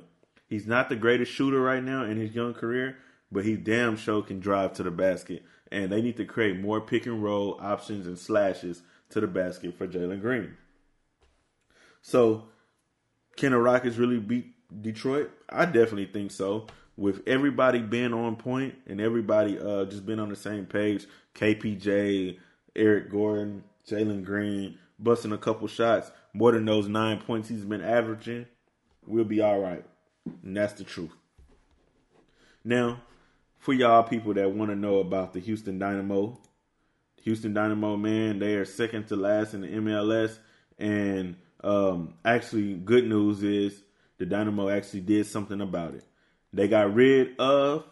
He's 0.48 0.66
not 0.66 0.88
the 0.88 0.96
greatest 0.96 1.32
shooter 1.32 1.60
right 1.60 1.82
now 1.82 2.04
in 2.04 2.16
his 2.16 2.34
young 2.34 2.54
career, 2.54 2.96
but 3.30 3.44
he 3.44 3.56
damn 3.56 3.96
sure 3.96 4.22
can 4.22 4.40
drive 4.40 4.72
to 4.74 4.82
the 4.82 4.90
basket. 4.90 5.42
And 5.70 5.90
they 5.90 6.00
need 6.00 6.16
to 6.16 6.24
create 6.24 6.60
more 6.60 6.80
pick 6.80 7.06
and 7.06 7.22
roll 7.22 7.58
options 7.60 8.06
and 8.06 8.18
slashes 8.18 8.82
to 9.10 9.20
the 9.20 9.26
basket 9.26 9.76
for 9.76 9.87
Jalen 9.87 10.20
Green. 10.20 10.56
So, 12.00 12.44
can 13.37 13.52
the 13.52 13.58
Rockets 13.58 13.96
really 13.96 14.18
beat 14.18 14.54
Detroit? 14.82 15.30
I 15.54 15.64
definitely 15.66 16.06
think 16.06 16.30
so. 16.30 16.66
With 16.96 17.22
everybody 17.26 17.80
being 17.80 18.12
on 18.12 18.36
point 18.36 18.74
and 18.86 19.00
everybody 19.00 19.58
uh, 19.58 19.84
just 19.86 20.06
being 20.06 20.20
on 20.20 20.28
the 20.28 20.36
same 20.36 20.66
page, 20.66 21.06
KPJ, 21.34 22.38
Eric 22.76 23.10
Gordon, 23.10 23.64
Jalen 23.88 24.24
Green, 24.24 24.78
busting 24.98 25.32
a 25.32 25.38
couple 25.38 25.66
shots, 25.66 26.10
more 26.32 26.52
than 26.52 26.64
those 26.64 26.88
nine 26.88 27.20
points 27.20 27.48
he's 27.48 27.64
been 27.64 27.82
averaging, 27.82 28.46
we'll 29.06 29.24
be 29.24 29.40
all 29.40 29.58
right. 29.58 29.84
And 30.42 30.56
that's 30.56 30.74
the 30.74 30.84
truth. 30.84 31.12
Now, 32.64 33.00
for 33.58 33.72
y'all 33.72 34.02
people 34.02 34.34
that 34.34 34.50
want 34.52 34.70
to 34.70 34.76
know 34.76 34.98
about 34.98 35.32
the 35.32 35.40
Houston 35.40 35.78
Dynamo, 35.78 36.38
Houston 37.22 37.54
Dynamo, 37.54 37.96
man, 37.96 38.38
they 38.38 38.54
are 38.54 38.64
second 38.64 39.06
to 39.08 39.16
last 39.16 39.54
in 39.54 39.62
the 39.62 39.68
MLS. 39.68 40.38
And 40.78 41.36
um, 41.62 42.14
actually, 42.24 42.74
good 42.74 43.06
news 43.06 43.42
is 43.42 43.82
the 44.18 44.27
Dynamo 44.27 44.68
actually 44.68 45.00
did 45.00 45.27
something 45.27 45.61
about 45.61 45.94
it. 45.94 46.05
They 46.53 46.68
got 46.68 46.94
rid 46.94 47.38
of 47.38 47.85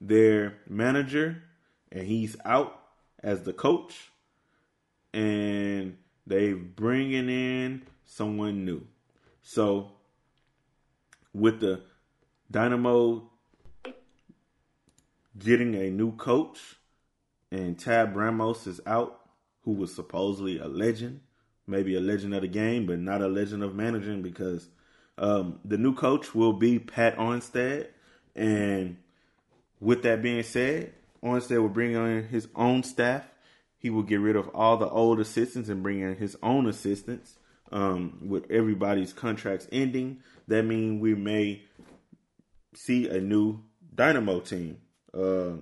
their 0.00 0.58
manager, 0.68 1.42
and 1.90 2.06
he's 2.06 2.36
out 2.44 2.80
as 3.22 3.42
the 3.42 3.52
coach. 3.52 4.10
And 5.12 5.96
they're 6.26 6.56
bringing 6.56 7.28
in 7.28 7.82
someone 8.04 8.64
new. 8.64 8.86
So 9.42 9.92
with 11.32 11.60
the 11.60 11.82
Dynamo 12.50 13.30
getting 15.38 15.74
a 15.74 15.90
new 15.90 16.14
coach 16.16 16.58
and 17.50 17.78
Tab 17.78 18.14
Ramos 18.14 18.66
is 18.66 18.80
out, 18.86 19.20
who 19.62 19.72
was 19.72 19.94
supposedly 19.94 20.58
a 20.58 20.66
legend, 20.66 21.20
maybe 21.66 21.96
a 21.96 22.00
legend 22.00 22.34
of 22.34 22.42
the 22.42 22.48
game, 22.48 22.86
but 22.86 22.98
not 22.98 23.22
a 23.22 23.28
legend 23.28 23.62
of 23.62 23.74
managing 23.74 24.22
because 24.22 24.68
um, 25.20 25.60
the 25.66 25.76
new 25.76 25.94
coach 25.94 26.34
will 26.34 26.54
be 26.54 26.78
Pat 26.78 27.16
Onstad. 27.16 27.88
And 28.34 28.96
with 29.78 30.02
that 30.02 30.22
being 30.22 30.42
said, 30.42 30.94
Onstad 31.22 31.60
will 31.60 31.68
bring 31.68 31.94
on 31.94 32.24
his 32.24 32.48
own 32.56 32.82
staff. 32.82 33.28
He 33.78 33.90
will 33.90 34.02
get 34.02 34.20
rid 34.20 34.34
of 34.34 34.48
all 34.48 34.78
the 34.78 34.88
old 34.88 35.20
assistants 35.20 35.68
and 35.68 35.82
bring 35.82 36.00
in 36.00 36.16
his 36.16 36.36
own 36.42 36.66
assistants. 36.66 37.36
Um, 37.72 38.18
with 38.22 38.50
everybody's 38.50 39.12
contracts 39.12 39.68
ending, 39.70 40.22
that 40.48 40.64
means 40.64 41.00
we 41.00 41.14
may 41.14 41.62
see 42.74 43.08
a 43.08 43.20
new 43.20 43.60
Dynamo 43.94 44.40
team. 44.40 44.78
Uh, 45.14 45.52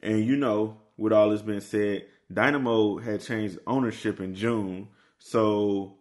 and 0.00 0.24
you 0.24 0.36
know, 0.36 0.76
with 0.96 1.12
all 1.12 1.30
this 1.30 1.42
being 1.42 1.60
said, 1.60 2.04
Dynamo 2.32 2.98
had 2.98 3.22
changed 3.22 3.58
ownership 3.66 4.20
in 4.20 4.34
June. 4.34 4.88
So 5.18 5.96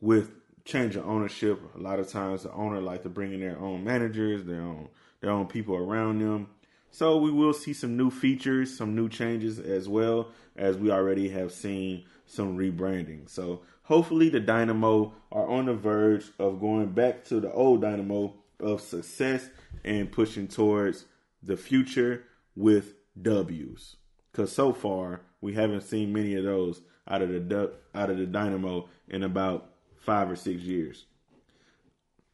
with 0.00 0.30
change 0.70 0.96
of 0.96 1.06
ownership, 1.06 1.60
a 1.74 1.78
lot 1.78 1.98
of 1.98 2.08
times 2.08 2.44
the 2.44 2.52
owner 2.52 2.80
like 2.80 3.02
to 3.02 3.08
bring 3.08 3.32
in 3.32 3.40
their 3.40 3.58
own 3.58 3.84
managers, 3.84 4.44
their 4.44 4.62
own 4.62 4.88
their 5.20 5.30
own 5.30 5.46
people 5.46 5.76
around 5.76 6.20
them. 6.20 6.48
So 6.90 7.18
we 7.18 7.30
will 7.30 7.52
see 7.52 7.72
some 7.72 7.96
new 7.96 8.10
features, 8.10 8.76
some 8.76 8.94
new 8.94 9.08
changes 9.08 9.58
as 9.58 9.88
well 9.88 10.30
as 10.56 10.76
we 10.76 10.90
already 10.90 11.28
have 11.28 11.52
seen 11.52 12.04
some 12.26 12.56
rebranding. 12.56 13.28
So 13.28 13.62
hopefully 13.82 14.28
the 14.28 14.40
Dynamo 14.40 15.12
are 15.30 15.46
on 15.46 15.66
the 15.66 15.74
verge 15.74 16.24
of 16.38 16.60
going 16.60 16.88
back 16.88 17.24
to 17.24 17.40
the 17.40 17.52
old 17.52 17.82
Dynamo 17.82 18.34
of 18.58 18.80
success 18.80 19.50
and 19.84 20.10
pushing 20.10 20.48
towards 20.48 21.04
the 21.42 21.56
future 21.56 22.24
with 22.56 22.94
W's. 23.20 23.96
Cause 24.32 24.52
so 24.52 24.72
far 24.72 25.22
we 25.40 25.54
haven't 25.54 25.82
seen 25.82 26.12
many 26.12 26.34
of 26.34 26.44
those 26.44 26.80
out 27.08 27.22
of 27.22 27.28
the 27.30 27.72
out 27.94 28.10
of 28.10 28.18
the 28.18 28.26
Dynamo 28.26 28.88
in 29.08 29.22
about 29.22 29.69
five 30.00 30.30
or 30.30 30.36
six 30.36 30.62
years. 30.62 31.06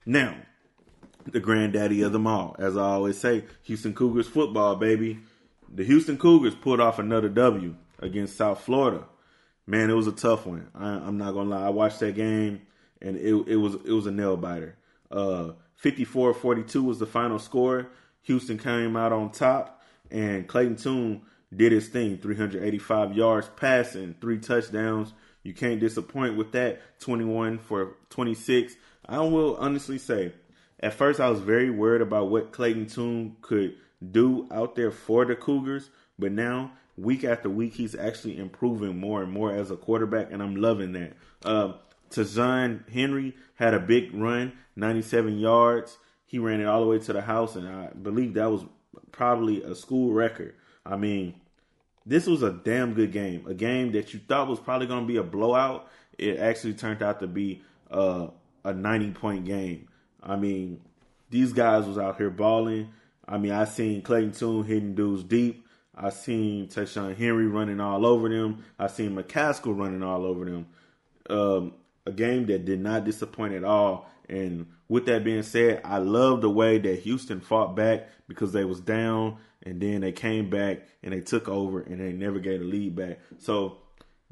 Now, 0.04 0.36
the 1.24 1.40
granddaddy 1.40 2.02
of 2.02 2.12
them 2.12 2.26
all, 2.26 2.56
as 2.58 2.76
I 2.76 2.82
always 2.82 3.18
say, 3.18 3.44
Houston 3.64 3.94
Cougars 3.94 4.28
football, 4.28 4.76
baby. 4.76 5.18
The 5.72 5.84
Houston 5.84 6.16
Cougars 6.16 6.54
pulled 6.54 6.80
off 6.80 6.98
another 6.98 7.28
W 7.28 7.74
against 7.98 8.36
South 8.36 8.60
Florida. 8.60 9.04
Man, 9.66 9.90
it 9.90 9.94
was 9.94 10.06
a 10.06 10.12
tough 10.12 10.46
one. 10.46 10.68
I, 10.74 11.08
am 11.08 11.18
not 11.18 11.32
gonna 11.32 11.50
lie. 11.50 11.66
I 11.66 11.70
watched 11.70 11.98
that 12.00 12.14
game 12.14 12.62
and 13.00 13.16
it 13.16 13.34
it 13.48 13.56
was 13.56 13.74
it 13.74 13.92
was 13.92 14.06
a 14.06 14.10
nail 14.10 14.36
biter. 14.36 14.76
Uh, 15.10 15.52
54-42 15.82 16.84
was 16.84 16.98
the 16.98 17.06
final 17.06 17.38
score. 17.38 17.88
Houston 18.22 18.58
came 18.58 18.96
out 18.96 19.12
on 19.12 19.30
top, 19.30 19.82
and 20.10 20.48
Clayton 20.48 20.76
Tune 20.76 21.22
did 21.54 21.70
his 21.70 21.88
thing 21.88 22.18
385 22.18 23.16
yards 23.16 23.50
passing, 23.56 24.14
three 24.20 24.38
touchdowns. 24.38 25.12
You 25.46 25.54
can't 25.54 25.78
disappoint 25.78 26.36
with 26.36 26.50
that. 26.52 26.80
21 27.00 27.58
for 27.58 27.94
26. 28.10 28.74
I 29.08 29.20
will 29.20 29.56
honestly 29.56 29.96
say, 29.96 30.32
at 30.80 30.94
first 30.94 31.20
I 31.20 31.30
was 31.30 31.40
very 31.40 31.70
worried 31.70 32.02
about 32.02 32.30
what 32.30 32.50
Clayton 32.50 32.86
Tune 32.86 33.36
could 33.42 33.76
do 34.10 34.48
out 34.50 34.74
there 34.74 34.90
for 34.90 35.24
the 35.24 35.36
Cougars, 35.36 35.88
but 36.18 36.32
now 36.32 36.72
week 36.96 37.22
after 37.22 37.48
week 37.48 37.74
he's 37.74 37.94
actually 37.94 38.38
improving 38.38 38.98
more 38.98 39.22
and 39.22 39.30
more 39.30 39.52
as 39.52 39.70
a 39.70 39.76
quarterback, 39.76 40.32
and 40.32 40.42
I'm 40.42 40.56
loving 40.56 40.92
that. 40.94 41.12
Uh, 41.44 41.74
Ta'Zhawn 42.10 42.90
Henry 42.90 43.36
had 43.54 43.72
a 43.72 43.78
big 43.78 44.12
run, 44.14 44.52
97 44.74 45.38
yards. 45.38 45.96
He 46.24 46.40
ran 46.40 46.60
it 46.60 46.66
all 46.66 46.80
the 46.80 46.88
way 46.88 46.98
to 46.98 47.12
the 47.12 47.22
house, 47.22 47.54
and 47.54 47.68
I 47.68 47.90
believe 47.90 48.34
that 48.34 48.50
was 48.50 48.64
probably 49.12 49.62
a 49.62 49.76
school 49.76 50.12
record. 50.12 50.56
I 50.84 50.96
mean, 50.96 51.34
this 52.06 52.26
was 52.26 52.42
a 52.42 52.52
damn 52.52 52.94
good 52.94 53.12
game. 53.12 53.44
A 53.46 53.54
game 53.54 53.92
that 53.92 54.14
you 54.14 54.20
thought 54.26 54.48
was 54.48 54.60
probably 54.60 54.86
going 54.86 55.02
to 55.02 55.12
be 55.12 55.16
a 55.16 55.24
blowout. 55.24 55.88
It 56.16 56.38
actually 56.38 56.74
turned 56.74 57.02
out 57.02 57.20
to 57.20 57.26
be 57.26 57.62
uh, 57.90 58.28
a 58.64 58.72
90 58.72 59.10
point 59.10 59.44
game. 59.44 59.88
I 60.22 60.36
mean, 60.36 60.80
these 61.30 61.52
guys 61.52 61.84
was 61.86 61.98
out 61.98 62.16
here 62.16 62.30
balling. 62.30 62.90
I 63.26 63.38
mean, 63.38 63.52
I 63.52 63.64
seen 63.64 64.02
Clayton 64.02 64.32
Tune 64.32 64.64
hitting 64.64 64.94
dudes 64.94 65.24
deep. 65.24 65.66
I 65.94 66.10
seen 66.10 66.68
Ta'Zhawn 66.68 67.16
Henry 67.16 67.48
running 67.48 67.80
all 67.80 68.06
over 68.06 68.28
them. 68.28 68.64
I 68.78 68.86
seen 68.86 69.16
McCaskill 69.16 69.76
running 69.76 70.02
all 70.02 70.24
over 70.24 70.44
them. 70.44 70.66
Um, 71.28 71.74
a 72.04 72.12
game 72.12 72.46
that 72.46 72.64
did 72.64 72.80
not 72.80 73.04
disappoint 73.04 73.54
at 73.54 73.64
all. 73.64 74.08
And 74.28 74.66
with 74.88 75.06
that 75.06 75.24
being 75.24 75.42
said, 75.42 75.80
I 75.84 75.98
love 75.98 76.40
the 76.40 76.50
way 76.50 76.78
that 76.78 77.00
Houston 77.00 77.40
fought 77.40 77.74
back 77.74 78.08
because 78.28 78.52
they 78.52 78.64
was 78.64 78.80
down 78.80 79.38
and 79.66 79.80
then 79.80 80.00
they 80.00 80.12
came 80.12 80.48
back 80.48 80.86
and 81.02 81.12
they 81.12 81.20
took 81.20 81.48
over 81.48 81.80
and 81.80 82.00
they 82.00 82.12
never 82.12 82.38
gave 82.38 82.60
the 82.60 82.66
lead 82.66 82.94
back. 82.94 83.18
So 83.38 83.78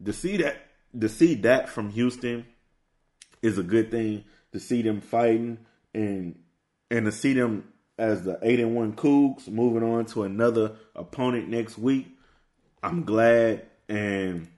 to 0.02 0.12
see 0.12 0.36
that 0.38 0.56
to 0.98 1.08
see 1.08 1.34
that 1.34 1.68
from 1.68 1.90
Houston 1.90 2.46
is 3.42 3.58
a 3.58 3.64
good 3.64 3.90
thing. 3.90 4.24
To 4.52 4.60
see 4.60 4.82
them 4.82 5.00
fighting 5.00 5.58
and 5.92 6.38
and 6.88 7.06
to 7.06 7.12
see 7.12 7.32
them 7.32 7.64
as 7.98 8.22
the 8.22 8.38
eight 8.42 8.60
and 8.60 8.76
one 8.76 8.94
Cougs 8.94 9.48
moving 9.48 9.82
on 9.82 10.06
to 10.06 10.22
another 10.22 10.76
opponent 10.94 11.48
next 11.48 11.76
week. 11.76 12.16
I'm 12.82 13.04
glad 13.04 13.66
And 13.88 14.48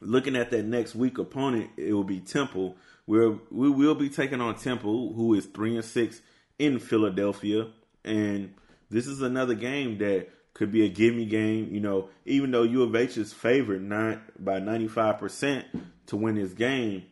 looking 0.00 0.36
at 0.36 0.50
that 0.50 0.64
next 0.64 0.94
week 0.94 1.16
opponent, 1.16 1.70
it 1.78 1.94
will 1.94 2.04
be 2.04 2.20
Temple. 2.20 2.76
Where 3.06 3.30
we 3.50 3.70
will 3.70 3.94
be 3.94 4.10
taking 4.10 4.40
on 4.40 4.54
Temple, 4.56 5.14
who 5.14 5.34
is 5.34 5.46
three 5.46 5.76
and 5.76 5.84
six 5.84 6.20
in 6.58 6.78
Philadelphia, 6.78 7.68
and 8.04 8.54
this 8.90 9.06
is 9.06 9.22
another 9.22 9.54
game 9.54 9.98
that 9.98 10.28
could 10.52 10.70
be 10.70 10.84
a 10.84 10.88
gimme 10.88 11.26
game. 11.26 11.68
You 11.72 11.80
know, 11.80 12.08
even 12.24 12.50
though 12.50 12.62
U 12.62 12.82
of 12.82 12.94
H 12.94 13.16
is 13.16 13.32
favored 13.32 13.82
nine 13.82 14.20
by 14.38 14.58
ninety 14.58 14.88
five 14.88 15.18
percent 15.18 15.66
to 16.06 16.16
win 16.16 16.36
this 16.36 16.52
game, 16.52 17.04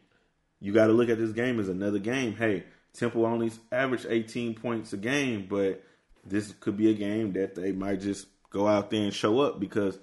you 0.61 0.73
got 0.73 0.87
to 0.87 0.93
look 0.93 1.09
at 1.09 1.19
this 1.19 1.33
game 1.33 1.59
as 1.59 1.69
another 1.69 1.99
game. 1.99 2.35
Hey, 2.37 2.65
Temple 2.93 3.27
only 3.27 3.51
average 3.71 4.07
eighteen 4.09 4.55
points 4.55 4.93
a 4.93 4.97
game, 4.97 5.47
but 5.49 5.83
this 6.25 6.53
could 6.61 6.77
be 6.77 6.91
a 6.91 6.95
game 6.95 7.33
that 7.33 7.55
they 7.55 7.73
might 7.73 8.01
just 8.01 8.27
go 8.51 8.69
out 8.69 8.91
there 8.91 9.03
and 9.03 9.15
show 9.15 9.41
up 9.41 9.59
because 9.59 9.99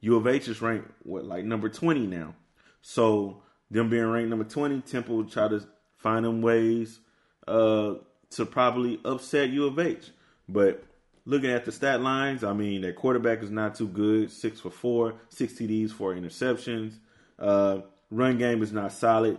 U 0.00 0.16
of 0.16 0.26
H 0.26 0.48
is 0.48 0.62
ranked 0.62 0.90
what 1.02 1.24
like 1.24 1.44
number 1.44 1.68
twenty 1.68 2.06
now. 2.06 2.34
So 2.82 3.42
them 3.70 3.90
being 3.90 4.06
ranked 4.06 4.30
number 4.30 4.44
twenty, 4.44 4.80
Temple 4.80 5.16
will 5.16 5.24
try 5.24 5.48
to 5.48 5.64
find 5.96 6.24
them 6.24 6.40
ways 6.40 7.00
uh, 7.48 7.94
to 8.30 8.46
probably 8.46 9.00
upset 9.04 9.50
U 9.50 9.66
of 9.66 9.78
H. 9.78 10.10
But 10.48 10.84
looking 11.30 11.50
at 11.50 11.64
the 11.64 11.70
stat 11.70 12.02
lines, 12.02 12.42
I 12.42 12.52
mean, 12.52 12.82
their 12.82 12.92
quarterback 12.92 13.40
is 13.42 13.50
not 13.50 13.76
too 13.76 13.86
good. 13.86 14.32
Six 14.32 14.58
for 14.58 14.70
four, 14.70 15.14
six 15.28 15.52
TDs, 15.52 15.92
four 15.92 16.14
interceptions. 16.14 16.94
Uh, 17.38 17.82
run 18.10 18.36
game 18.36 18.62
is 18.62 18.72
not 18.72 18.92
solid. 18.92 19.38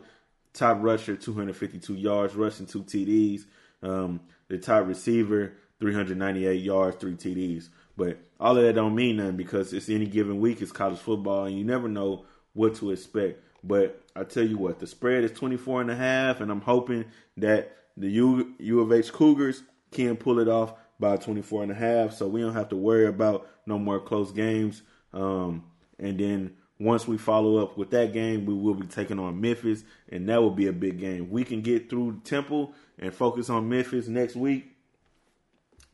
Top 0.53 0.77
rusher, 0.81 1.17
252 1.17 1.93
yards, 1.93 2.33
rushing 2.33 2.65
two 2.65 2.83
TDs. 2.83 3.43
Um, 3.83 4.21
the 4.47 4.57
top 4.57 4.87
receiver, 4.87 5.53
398 5.79 6.61
yards, 6.61 6.95
three 6.95 7.15
TDs. 7.15 7.67
But 7.97 8.19
all 8.39 8.55
of 8.55 8.63
that 8.63 8.73
don't 8.73 8.95
mean 8.95 9.17
nothing 9.17 9.35
because 9.35 9.73
it's 9.73 9.89
any 9.89 10.05
given 10.05 10.39
week. 10.39 10.61
It's 10.61 10.71
college 10.71 10.99
football, 10.99 11.45
and 11.45 11.57
you 11.57 11.65
never 11.65 11.89
know 11.89 12.25
what 12.53 12.75
to 12.75 12.91
expect. 12.91 13.43
But 13.65 14.01
I 14.15 14.23
tell 14.23 14.45
you 14.45 14.57
what, 14.57 14.79
the 14.79 14.87
spread 14.87 15.25
is 15.25 15.33
24 15.33 15.81
and 15.81 15.91
a 15.91 15.95
half, 15.95 16.39
and 16.39 16.49
I'm 16.49 16.61
hoping 16.61 17.05
that 17.37 17.75
the 17.97 18.09
U, 18.09 18.53
U 18.59 18.79
of 18.79 18.93
H 18.93 19.11
Cougars 19.11 19.61
can 19.91 20.15
pull 20.15 20.39
it 20.39 20.47
off 20.47 20.73
by 21.01 21.17
24 21.17 21.63
and 21.63 21.71
a 21.73 21.75
half. 21.75 22.13
So 22.13 22.27
we 22.27 22.39
don't 22.39 22.53
have 22.53 22.69
to 22.69 22.77
worry 22.77 23.07
about 23.07 23.49
no 23.65 23.77
more 23.77 23.99
close 23.99 24.31
games. 24.31 24.83
Um, 25.11 25.65
and 25.99 26.17
then 26.17 26.53
once 26.79 27.07
we 27.07 27.17
follow 27.17 27.57
up 27.57 27.77
with 27.77 27.91
that 27.91 28.13
game, 28.13 28.45
we 28.45 28.53
will 28.53 28.73
be 28.73 28.87
taking 28.87 29.19
on 29.19 29.41
Memphis, 29.41 29.83
and 30.09 30.29
that 30.29 30.41
will 30.41 30.51
be 30.51 30.67
a 30.67 30.73
big 30.73 30.99
game. 30.99 31.29
We 31.29 31.43
can 31.43 31.61
get 31.61 31.89
through 31.89 32.21
Temple 32.23 32.73
and 32.97 33.13
focus 33.13 33.49
on 33.49 33.67
Memphis 33.67 34.07
next 34.07 34.35
week. 34.35 34.71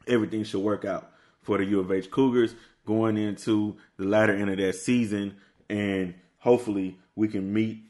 Everything 0.08 0.44
should 0.44 0.62
work 0.62 0.86
out 0.86 1.12
for 1.42 1.58
the 1.58 1.66
U 1.66 1.80
of 1.80 1.92
H 1.92 2.10
Cougars 2.12 2.56
going 2.86 3.18
into 3.18 3.76
the 3.98 4.06
latter 4.06 4.34
end 4.34 4.50
of 4.50 4.58
that 4.58 4.76
season, 4.76 5.36
and 5.70 6.14
hopefully 6.38 6.98
we 7.16 7.28
can 7.28 7.52
meet 7.52 7.84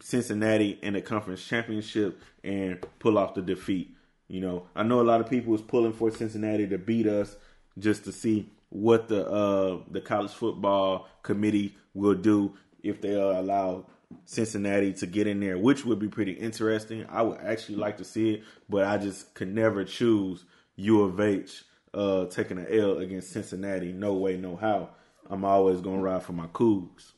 Cincinnati 0.00 0.78
in 0.82 0.94
the 0.94 1.00
conference 1.00 1.44
championship 1.44 2.20
and 2.42 2.84
pull 2.98 3.18
off 3.18 3.34
the 3.34 3.42
defeat. 3.42 3.94
You 4.30 4.40
know, 4.40 4.66
I 4.76 4.84
know 4.84 5.00
a 5.00 5.02
lot 5.02 5.20
of 5.20 5.28
people 5.28 5.50
was 5.50 5.60
pulling 5.60 5.92
for 5.92 6.12
Cincinnati 6.12 6.68
to 6.68 6.78
beat 6.78 7.08
us 7.08 7.34
just 7.76 8.04
to 8.04 8.12
see 8.12 8.48
what 8.68 9.08
the 9.08 9.26
uh, 9.26 9.80
the 9.90 10.00
college 10.00 10.30
football 10.30 11.08
committee 11.24 11.74
will 11.94 12.14
do 12.14 12.54
if 12.80 13.00
they 13.00 13.16
uh, 13.16 13.40
allow 13.40 13.86
Cincinnati 14.26 14.92
to 14.92 15.06
get 15.08 15.26
in 15.26 15.40
there, 15.40 15.58
which 15.58 15.84
would 15.84 15.98
be 15.98 16.06
pretty 16.06 16.30
interesting. 16.30 17.06
I 17.08 17.22
would 17.22 17.40
actually 17.40 17.78
like 17.78 17.96
to 17.96 18.04
see 18.04 18.34
it, 18.34 18.44
but 18.68 18.84
I 18.84 18.98
just 18.98 19.34
could 19.34 19.52
never 19.52 19.84
choose 19.84 20.44
U 20.76 21.02
of 21.02 21.18
H 21.18 21.64
uh, 21.92 22.26
taking 22.26 22.58
an 22.58 22.68
L 22.70 22.98
against 22.98 23.32
Cincinnati. 23.32 23.92
No 23.92 24.14
way, 24.14 24.36
no 24.36 24.54
how. 24.54 24.90
I'm 25.28 25.44
always 25.44 25.80
gonna 25.80 26.02
ride 26.02 26.22
for 26.22 26.34
my 26.34 26.46
Cougs. 26.46 27.12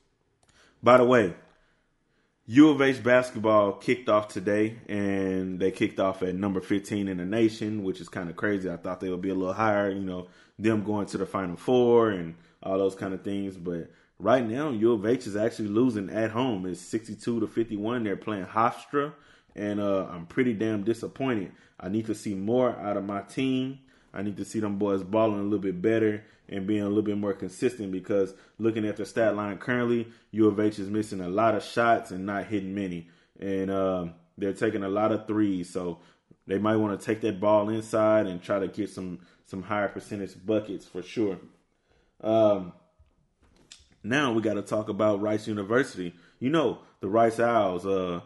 By 0.82 0.96
the 0.96 1.04
way, 1.04 1.34
U 2.46 2.70
of 2.70 2.82
H 2.82 3.02
basketball 3.04 3.74
kicked 3.74 4.08
off 4.08 4.26
today, 4.26 4.78
and 4.88 5.60
they 5.60 5.70
kicked 5.70 6.00
off 6.00 6.22
at 6.22 6.34
number 6.34 6.60
15 6.60 7.06
in 7.06 7.18
the 7.18 7.24
nation, 7.24 7.84
which 7.84 8.00
is 8.00 8.08
kind 8.08 8.28
of 8.28 8.34
crazy. 8.34 8.68
I 8.68 8.76
thought 8.76 8.98
they 8.98 9.10
would 9.10 9.22
be 9.22 9.30
a 9.30 9.34
little 9.34 9.54
higher, 9.54 9.90
you 9.90 10.00
know, 10.00 10.26
them 10.58 10.82
going 10.82 11.06
to 11.06 11.18
the 11.18 11.26
Final 11.26 11.56
Four 11.56 12.10
and 12.10 12.34
all 12.60 12.78
those 12.78 12.96
kind 12.96 13.14
of 13.14 13.22
things. 13.22 13.56
But 13.56 13.92
right 14.18 14.44
now, 14.44 14.70
U 14.70 14.92
of 14.92 15.06
H 15.06 15.28
is 15.28 15.36
actually 15.36 15.68
losing 15.68 16.10
at 16.10 16.32
home. 16.32 16.66
It's 16.66 16.80
62 16.80 17.40
to 17.40 17.46
51. 17.46 18.02
They're 18.02 18.16
playing 18.16 18.46
Hofstra, 18.46 19.12
and 19.54 19.80
uh, 19.80 20.08
I'm 20.10 20.26
pretty 20.26 20.52
damn 20.52 20.82
disappointed. 20.82 21.52
I 21.78 21.90
need 21.90 22.06
to 22.06 22.14
see 22.14 22.34
more 22.34 22.76
out 22.76 22.96
of 22.96 23.04
my 23.04 23.22
team. 23.22 23.78
I 24.14 24.22
need 24.22 24.36
to 24.36 24.44
see 24.44 24.60
them 24.60 24.78
boys 24.78 25.02
balling 25.02 25.40
a 25.40 25.42
little 25.42 25.58
bit 25.58 25.80
better 25.80 26.24
and 26.48 26.66
being 26.66 26.82
a 26.82 26.88
little 26.88 27.02
bit 27.02 27.16
more 27.16 27.32
consistent 27.32 27.92
because 27.92 28.34
looking 28.58 28.86
at 28.86 28.96
the 28.96 29.06
stat 29.06 29.34
line 29.36 29.58
currently, 29.58 30.08
U 30.32 30.48
of 30.48 30.60
H 30.60 30.78
is 30.78 30.90
missing 30.90 31.20
a 31.20 31.28
lot 31.28 31.54
of 31.54 31.62
shots 31.62 32.10
and 32.10 32.26
not 32.26 32.46
hitting 32.46 32.74
many. 32.74 33.08
And 33.40 33.70
um, 33.70 34.14
they're 34.36 34.52
taking 34.52 34.82
a 34.82 34.88
lot 34.88 35.12
of 35.12 35.26
threes. 35.26 35.70
So 35.70 36.00
they 36.46 36.58
might 36.58 36.76
want 36.76 36.98
to 36.98 37.04
take 37.04 37.20
that 37.22 37.40
ball 37.40 37.68
inside 37.70 38.26
and 38.26 38.42
try 38.42 38.58
to 38.58 38.68
get 38.68 38.90
some 38.90 39.20
some 39.46 39.62
higher 39.62 39.88
percentage 39.88 40.34
buckets 40.44 40.86
for 40.86 41.02
sure. 41.02 41.38
Um, 42.22 42.72
now 44.02 44.32
we 44.32 44.42
got 44.42 44.54
to 44.54 44.62
talk 44.62 44.88
about 44.88 45.20
Rice 45.20 45.46
University. 45.46 46.14
You 46.38 46.50
know, 46.50 46.80
the 47.00 47.08
Rice 47.08 47.38
Owls. 47.38 47.86
Uh, 47.86 48.20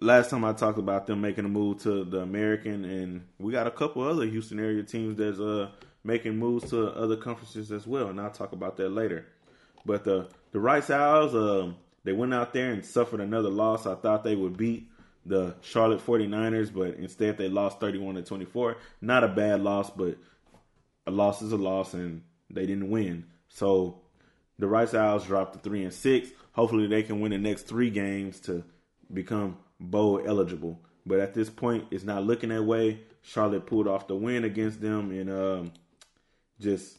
last 0.00 0.30
time 0.30 0.44
I 0.44 0.52
talked 0.52 0.78
about 0.78 1.06
them 1.06 1.20
making 1.20 1.44
a 1.44 1.48
move 1.48 1.82
to 1.82 2.04
the 2.04 2.20
American, 2.20 2.84
and 2.84 3.26
we 3.38 3.52
got 3.52 3.66
a 3.66 3.70
couple 3.70 4.02
other 4.02 4.26
Houston 4.26 4.58
area 4.58 4.82
teams 4.82 5.16
that's 5.16 5.40
uh, 5.40 5.70
making 6.04 6.36
moves 6.36 6.70
to 6.70 6.88
other 6.88 7.16
conferences 7.16 7.72
as 7.72 7.86
well, 7.86 8.08
and 8.08 8.20
I'll 8.20 8.30
talk 8.30 8.52
about 8.52 8.76
that 8.76 8.90
later. 8.90 9.26
But 9.84 10.04
the 10.04 10.28
the 10.52 10.60
Rice 10.60 10.90
Owls, 10.90 11.34
uh, 11.34 11.72
they 12.04 12.12
went 12.12 12.34
out 12.34 12.52
there 12.52 12.70
and 12.70 12.84
suffered 12.84 13.20
another 13.20 13.50
loss. 13.50 13.86
I 13.86 13.94
thought 13.94 14.24
they 14.24 14.36
would 14.36 14.56
beat 14.56 14.88
the 15.24 15.54
Charlotte 15.60 16.04
49ers, 16.04 16.72
but 16.72 16.94
instead 16.94 17.36
they 17.36 17.48
lost 17.48 17.80
31 17.80 18.14
to 18.16 18.22
24. 18.22 18.76
Not 19.00 19.24
a 19.24 19.28
bad 19.28 19.60
loss, 19.60 19.90
but 19.90 20.16
a 21.06 21.10
loss 21.10 21.42
is 21.42 21.52
a 21.52 21.56
loss, 21.56 21.94
and 21.94 22.22
they 22.50 22.66
didn't 22.66 22.90
win. 22.90 23.24
So 23.48 24.00
the 24.58 24.66
Rice 24.66 24.94
Owls 24.94 25.26
dropped 25.26 25.54
to 25.54 25.58
three 25.58 25.82
and 25.82 25.92
six. 25.92 26.30
Hopefully, 26.52 26.86
they 26.86 27.02
can 27.02 27.20
win 27.20 27.32
the 27.32 27.38
next 27.38 27.62
three 27.62 27.90
games 27.90 28.40
to 28.40 28.64
become 29.12 29.58
bowl 29.80 30.22
eligible. 30.24 30.80
But 31.04 31.20
at 31.20 31.34
this 31.34 31.50
point, 31.50 31.84
it's 31.90 32.04
not 32.04 32.24
looking 32.24 32.48
that 32.50 32.64
way. 32.64 33.00
Charlotte 33.22 33.66
pulled 33.66 33.88
off 33.88 34.08
the 34.08 34.16
win 34.16 34.44
against 34.44 34.80
them, 34.80 35.10
and 35.10 35.30
um, 35.30 35.72
just 36.60 36.98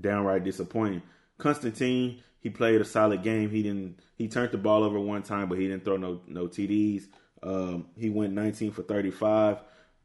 downright 0.00 0.44
disappointing. 0.44 1.02
Constantine, 1.38 2.22
he 2.40 2.50
played 2.50 2.80
a 2.80 2.84
solid 2.84 3.22
game. 3.22 3.50
He 3.50 3.62
didn't. 3.62 4.00
He 4.16 4.28
turned 4.28 4.52
the 4.52 4.58
ball 4.58 4.84
over 4.84 4.98
one 4.98 5.22
time, 5.22 5.48
but 5.48 5.58
he 5.58 5.68
didn't 5.68 5.84
throw 5.84 5.96
no 5.96 6.20
no 6.26 6.46
TDs. 6.46 7.06
Um, 7.42 7.86
he 7.96 8.10
went 8.10 8.32
19 8.32 8.72
for 8.72 8.82
35. 8.82 9.58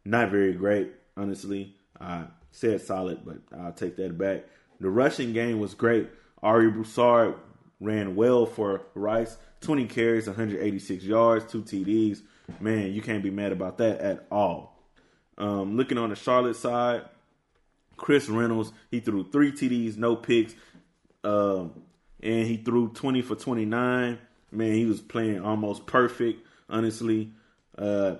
Not 0.05 0.29
very 0.29 0.53
great, 0.53 0.91
honestly. 1.17 1.75
I 1.99 2.25
said 2.51 2.81
solid, 2.81 3.21
but 3.25 3.37
I'll 3.57 3.71
take 3.73 3.95
that 3.97 4.17
back. 4.17 4.43
The 4.79 4.89
rushing 4.89 5.33
game 5.33 5.59
was 5.59 5.73
great. 5.73 6.09
Ari 6.41 6.71
Broussard 6.71 7.35
ran 7.79 8.15
well 8.15 8.45
for 8.45 8.83
Rice. 8.93 9.37
20 9.61 9.85
carries, 9.85 10.27
186 10.27 11.03
yards, 11.03 11.51
two 11.51 11.61
TDs. 11.63 12.21
Man, 12.59 12.91
you 12.91 13.01
can't 13.01 13.23
be 13.23 13.29
mad 13.29 13.51
about 13.51 13.77
that 13.77 13.99
at 14.01 14.27
all. 14.31 14.77
Um, 15.37 15.77
looking 15.77 15.97
on 15.97 16.09
the 16.09 16.15
Charlotte 16.15 16.55
side, 16.55 17.03
Chris 17.97 18.29
Reynolds, 18.29 18.71
he 18.91 18.99
threw 18.99 19.29
three 19.29 19.51
TDs, 19.51 19.97
no 19.97 20.15
picks, 20.15 20.53
um, 21.23 21.83
and 22.21 22.45
he 22.47 22.57
threw 22.57 22.89
20 22.89 23.21
for 23.21 23.35
29. 23.35 24.19
Man, 24.51 24.73
he 24.73 24.85
was 24.85 25.01
playing 25.01 25.41
almost 25.41 25.85
perfect, 25.85 26.45
honestly. 26.69 27.31
Uh, 27.77 28.15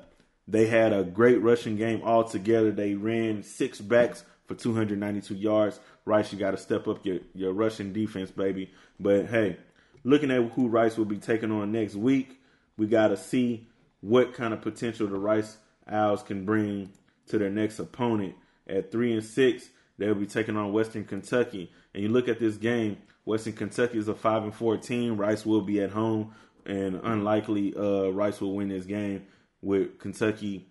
they 0.48 0.68
had 0.68 0.94
a 0.94 1.04
great 1.04 1.42
rushing 1.42 1.76
game 1.76 2.02
altogether. 2.04 2.72
They 2.72 2.96
ran 2.96 3.44
six 3.44 3.80
backs 3.80 4.24
for 4.46 4.56
292 4.56 5.36
yards. 5.36 5.80
Rice, 6.06 6.34
you 6.34 6.40
got 6.40 6.52
to 6.52 6.58
step 6.58 6.88
up 6.88 7.06
your, 7.06 7.20
your 7.34 7.54
rushing 7.54 7.94
defense, 7.94 8.32
baby. 8.32 8.72
But 9.00 9.28
hey, 9.28 9.58
looking 10.04 10.32
at 10.32 10.52
who 10.52 10.68
Rice 10.68 10.98
will 10.98 11.06
be 11.06 11.18
taking 11.18 11.52
on 11.52 11.72
next 11.72 11.96
week, 11.96 12.42
we 12.78 12.88
got 12.88 13.10
to 13.10 13.18
see 13.18 13.68
what 14.02 14.34
kind 14.34 14.54
of 14.54 14.62
potential 14.62 15.08
the 15.08 15.18
Rice 15.18 15.58
Owls 15.88 16.24
can 16.24 16.46
bring 16.46 16.92
to 17.28 17.38
their 17.38 17.50
next 17.50 17.80
opponent. 17.80 18.36
At 18.68 18.92
three 18.92 19.14
and 19.14 19.24
six, 19.24 19.70
they'll 19.98 20.16
be 20.16 20.26
taking 20.26 20.58
on 20.58 20.74
Western 20.74 21.06
Kentucky. 21.06 21.72
And 21.94 22.04
you 22.04 22.10
look 22.10 22.28
at 22.28 22.40
this 22.40 22.58
game, 22.58 22.98
Western 23.26 23.54
Kentucky 23.54 23.98
is 23.98 24.08
a 24.08 24.16
five 24.16 24.44
and 24.44 24.54
four 24.54 24.76
team. 24.78 25.18
Rice 25.18 25.46
will 25.46 25.62
be 25.62 25.82
at 25.82 25.92
home, 25.92 26.34
and 26.66 27.00
unlikely 27.04 27.74
uh, 27.78 28.10
Rice 28.10 28.42
will 28.42 28.56
win 28.56 28.68
this 28.68 28.86
game 28.86 29.26
with 29.62 30.00
Kentucky 30.00 30.68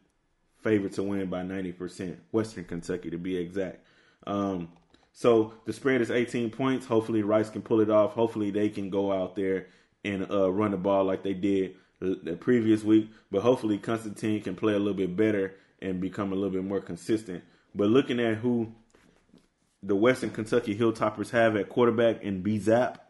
favored 0.63 0.93
to 0.93 1.03
win 1.03 1.31
by 1.31 1.43
ninety 1.43 1.73
percent. 1.73 2.19
Western 2.31 2.65
Kentucky 2.65 3.11
to 3.11 3.19
be 3.19 3.37
exact. 3.37 3.87
Um, 4.27 4.69
so 5.13 5.55
the 5.67 5.73
spread 5.73 6.01
is 6.01 6.11
18 6.11 6.51
points. 6.51 6.87
Hopefully 6.87 7.23
Rice 7.23 7.51
can 7.51 7.63
pull 7.63 7.81
it 7.81 7.91
off. 7.91 8.13
Hopefully 8.15 8.51
they 8.51 8.69
can 8.69 8.91
go 8.91 9.13
out 9.13 9.37
there 9.37 9.67
and 10.05 10.31
uh, 10.31 10.51
run 10.51 10.71
the 10.71 10.77
ball 10.77 11.05
like 11.05 11.23
they 11.23 11.35
did 11.35 11.77
the 12.01 12.37
previous 12.41 12.83
week. 12.83 13.11
But 13.31 13.43
hopefully 13.43 13.79
Constantine 13.79 14.43
can 14.43 14.57
play 14.57 14.73
a 14.75 14.79
little 14.79 14.95
bit 14.95 15.17
better 15.17 15.55
and 15.81 16.01
become 16.01 16.33
a 16.33 16.35
little 16.35 16.51
bit 16.51 16.65
more 16.65 16.81
consistent. 16.81 17.45
But 17.75 17.89
looking 17.89 18.21
at 18.21 18.39
who 18.39 18.73
the 19.83 19.97
Western 19.97 20.31
Kentucky 20.31 20.77
Hilltoppers 20.77 21.31
have 21.31 21.57
at 21.57 21.69
quarterback 21.69 22.23
in 22.23 22.43
B 22.43 22.59
Zap, 22.59 23.05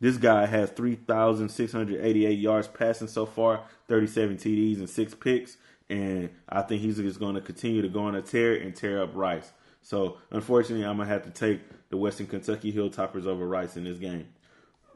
This 0.00 0.16
guy 0.16 0.46
has 0.46 0.70
3,688 0.70 2.38
yards 2.38 2.68
passing 2.68 3.08
so 3.08 3.26
far, 3.26 3.64
37 3.88 4.36
TDs 4.36 4.78
and 4.78 4.88
six 4.88 5.14
picks. 5.14 5.56
And 5.90 6.30
I 6.48 6.62
think 6.62 6.82
he's 6.82 6.98
just 6.98 7.18
going 7.18 7.34
to 7.34 7.40
continue 7.40 7.82
to 7.82 7.88
go 7.88 8.04
on 8.04 8.14
a 8.14 8.22
tear 8.22 8.54
and 8.54 8.74
tear 8.76 9.02
up 9.02 9.10
Rice. 9.14 9.52
So 9.88 10.18
unfortunately, 10.30 10.84
I'm 10.84 10.98
to 10.98 11.06
have 11.06 11.22
to 11.22 11.30
take 11.30 11.62
the 11.88 11.96
Western 11.96 12.26
Kentucky 12.26 12.70
Hilltoppers 12.70 13.24
over 13.24 13.48
Rice 13.48 13.74
in 13.74 13.84
this 13.84 13.96
game. 13.96 14.28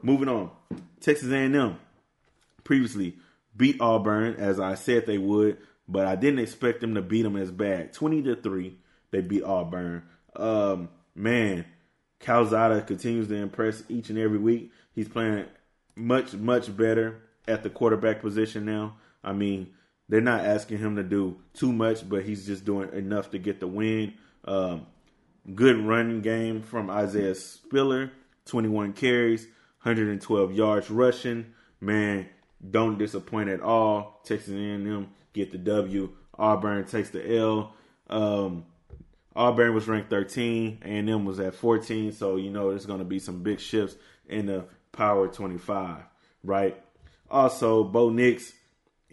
Moving 0.03 0.29
on, 0.29 0.51
Texas 0.99 1.31
A&M 1.31 1.79
previously 2.63 3.17
beat 3.57 3.81
Auburn 3.81 4.35
as 4.35 4.59
I 4.59 4.75
said 4.75 5.07
they 5.07 5.17
would, 5.17 5.57
but 5.87 6.05
I 6.05 6.15
didn't 6.15 6.41
expect 6.41 6.81
them 6.81 6.93
to 6.93 7.01
beat 7.01 7.23
them 7.23 7.37
as 7.37 7.49
bad. 7.49 7.91
20 7.93 8.21
to 8.21 8.35
3, 8.35 8.77
they 9.09 9.21
beat 9.21 9.41
Auburn. 9.41 10.03
Um, 10.35 10.89
man, 11.15 11.65
Calzada 12.19 12.83
continues 12.83 13.27
to 13.29 13.35
impress 13.35 13.81
each 13.89 14.11
and 14.11 14.19
every 14.19 14.37
week. 14.37 14.71
He's 14.93 15.09
playing 15.09 15.45
much, 15.95 16.35
much 16.35 16.77
better 16.77 17.19
at 17.47 17.63
the 17.63 17.71
quarterback 17.71 18.21
position 18.21 18.65
now. 18.65 18.97
I 19.23 19.33
mean, 19.33 19.73
they're 20.07 20.21
not 20.21 20.45
asking 20.45 20.77
him 20.77 20.97
to 20.97 21.03
do 21.03 21.39
too 21.55 21.73
much, 21.73 22.07
but 22.07 22.25
he's 22.25 22.45
just 22.45 22.63
doing 22.63 22.93
enough 22.93 23.31
to 23.31 23.39
get 23.39 23.59
the 23.59 23.65
win. 23.65 24.13
Um, 24.45 24.87
good 25.55 25.77
running 25.77 26.21
game 26.21 26.61
from 26.61 26.89
Isaiah 26.89 27.35
Spiller, 27.35 28.11
21 28.45 28.93
carries, 28.93 29.45
112 29.83 30.53
yards 30.53 30.89
rushing. 30.89 31.53
Man, 31.79 32.27
don't 32.69 32.97
disappoint 32.97 33.49
at 33.49 33.61
all. 33.61 34.21
Texas 34.25 34.53
A&M 34.53 35.09
get 35.33 35.51
the 35.51 35.57
W. 35.57 36.11
Auburn 36.37 36.85
takes 36.85 37.09
the 37.09 37.37
L. 37.37 37.75
Um, 38.09 38.65
Auburn 39.35 39.73
was 39.73 39.87
ranked 39.87 40.09
13, 40.09 40.79
A&M 40.83 41.25
was 41.25 41.39
at 41.39 41.55
14, 41.55 42.11
so 42.11 42.35
you 42.35 42.51
know 42.51 42.69
there's 42.69 42.85
going 42.85 42.99
to 42.99 43.05
be 43.05 43.19
some 43.19 43.41
big 43.41 43.59
shifts 43.59 43.95
in 44.27 44.45
the 44.45 44.65
Power 44.91 45.27
25, 45.27 46.03
right? 46.43 46.79
Also, 47.29 47.83
Bo 47.83 48.09
Nix, 48.09 48.53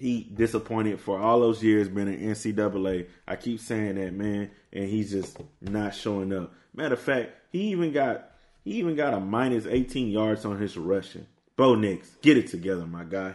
he 0.00 0.22
disappointed 0.32 0.98
for 0.98 1.20
all 1.20 1.40
those 1.40 1.62
years 1.62 1.86
been 1.86 2.08
in 2.08 2.30
NCAA. 2.30 3.06
I 3.28 3.36
keep 3.36 3.60
saying 3.60 3.96
that, 3.96 4.14
man, 4.14 4.50
and 4.72 4.88
he's 4.88 5.10
just 5.10 5.36
not 5.60 5.94
showing 5.94 6.32
up. 6.32 6.54
Matter 6.74 6.94
of 6.94 7.00
fact, 7.00 7.32
he 7.50 7.70
even 7.72 7.92
got 7.92 8.30
he 8.64 8.72
even 8.78 8.96
got 8.96 9.12
a 9.12 9.20
minus 9.20 9.66
18 9.66 10.08
yards 10.08 10.46
on 10.46 10.58
his 10.58 10.76
rushing. 10.78 11.26
Bo 11.54 11.74
Nix, 11.74 12.08
get 12.22 12.38
it 12.38 12.48
together, 12.48 12.86
my 12.86 13.04
guy. 13.04 13.34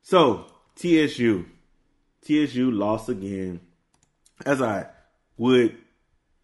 So, 0.00 0.46
TSU. 0.76 1.44
TSU 2.22 2.70
lost 2.70 3.10
again. 3.10 3.60
As 4.46 4.62
I 4.62 4.86
would 5.36 5.76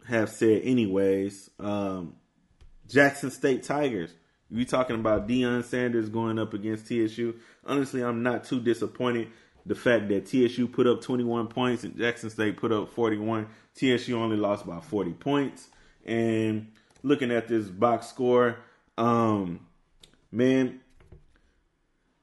have 0.07 0.29
said 0.29 0.61
anyways, 0.63 1.49
um, 1.59 2.15
Jackson 2.87 3.31
State 3.31 3.63
Tigers. 3.63 4.13
You 4.49 4.63
talking 4.65 4.97
about 4.97 5.27
Deion 5.27 5.63
Sanders 5.63 6.09
going 6.09 6.37
up 6.37 6.53
against 6.53 6.87
TSU? 6.87 7.35
Honestly, 7.65 8.03
I'm 8.03 8.21
not 8.21 8.43
too 8.43 8.59
disappointed. 8.59 9.29
The 9.65 9.75
fact 9.75 10.09
that 10.09 10.27
TSU 10.27 10.67
put 10.67 10.85
up 10.85 11.01
21 11.01 11.47
points 11.47 11.83
and 11.83 11.97
Jackson 11.97 12.29
State 12.29 12.57
put 12.57 12.71
up 12.71 12.89
41. 12.89 13.47
TSU 13.73 14.15
only 14.15 14.37
lost 14.37 14.67
by 14.67 14.79
40 14.79 15.13
points. 15.13 15.69
And 16.05 16.71
looking 17.01 17.31
at 17.31 17.47
this 17.47 17.67
box 17.67 18.07
score, 18.07 18.57
um, 18.97 19.61
man, 20.31 20.81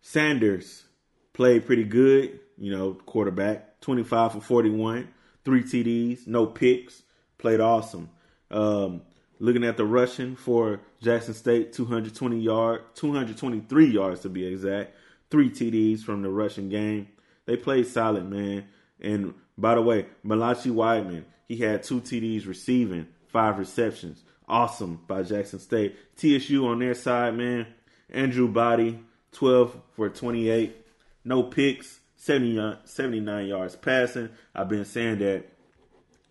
Sanders 0.01 0.85
played 1.33 1.67
pretty 1.67 1.85
good. 1.85 2.39
You 2.57 2.71
know, 2.77 2.95
quarterback, 2.95 3.81
25 3.81 4.35
for 4.35 4.41
41, 4.41 5.09
three 5.45 5.65
TDs, 5.65 6.29
no 6.29 6.47
picks, 6.47 7.03
played 7.39 7.59
awesome. 7.59 8.11
Um, 8.53 9.03
looking 9.43 9.65
at 9.65 9.77
the 9.77 9.85
rushing 9.85 10.37
for 10.37 10.81
Jackson 11.01 11.35
State, 11.35 11.73
220 11.73 12.39
yard, 12.39 12.83
223 12.95 13.87
yards 13.91 14.21
to 14.21 14.29
be 14.29 14.47
exact, 14.47 14.95
three 15.33 15.51
TDs 15.51 16.01
from 16.01 16.23
the 16.23 16.29
rushing 16.29 16.69
game. 16.69 17.09
They 17.45 17.57
played 17.57 17.89
solid, 17.89 18.31
man. 18.31 18.69
And 19.01 19.35
by 19.59 19.75
the 19.75 19.83
way, 19.83 20.07
Malachi 20.23 20.71
Wideman, 20.71 21.25
he 21.49 21.57
had 21.57 21.83
two 21.83 22.01
TDs 22.01 22.47
receiving, 22.47 23.09
five 23.27 23.59
receptions. 23.59 24.23
Awesome 24.49 25.01
by 25.09 25.25
Jackson 25.25 25.59
State. 25.59 25.97
TSU 26.15 26.65
on 26.69 26.79
their 26.79 26.95
side, 26.95 27.37
man. 27.37 27.67
Andrew 28.11 28.47
Body, 28.47 29.01
12 29.33 29.77
for 29.97 30.09
28. 30.09 30.77
No 31.25 31.43
picks, 31.43 31.99
70, 32.15 32.77
79 32.85 33.47
yards 33.47 33.75
passing. 33.75 34.29
I've 34.55 34.69
been 34.69 34.85
saying 34.85 35.19
that 35.19 35.47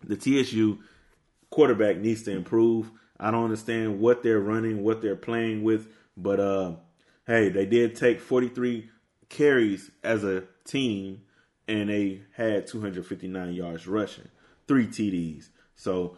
the 0.02 0.16
TSU 0.16 0.78
quarterback 1.50 1.98
needs 1.98 2.22
to 2.22 2.30
improve. 2.30 2.90
I 3.22 3.30
don't 3.30 3.44
understand 3.44 4.00
what 4.00 4.24
they're 4.24 4.40
running, 4.40 4.82
what 4.82 5.00
they're 5.00 5.14
playing 5.14 5.62
with, 5.62 5.86
but 6.16 6.40
uh, 6.40 6.72
hey, 7.24 7.50
they 7.50 7.66
did 7.66 7.94
take 7.94 8.20
43 8.20 8.90
carries 9.28 9.92
as 10.02 10.24
a 10.24 10.42
team, 10.64 11.22
and 11.68 11.88
they 11.88 12.22
had 12.34 12.66
259 12.66 13.54
yards 13.54 13.86
rushing, 13.86 14.28
three 14.66 14.88
TDs. 14.88 15.50
So, 15.76 16.16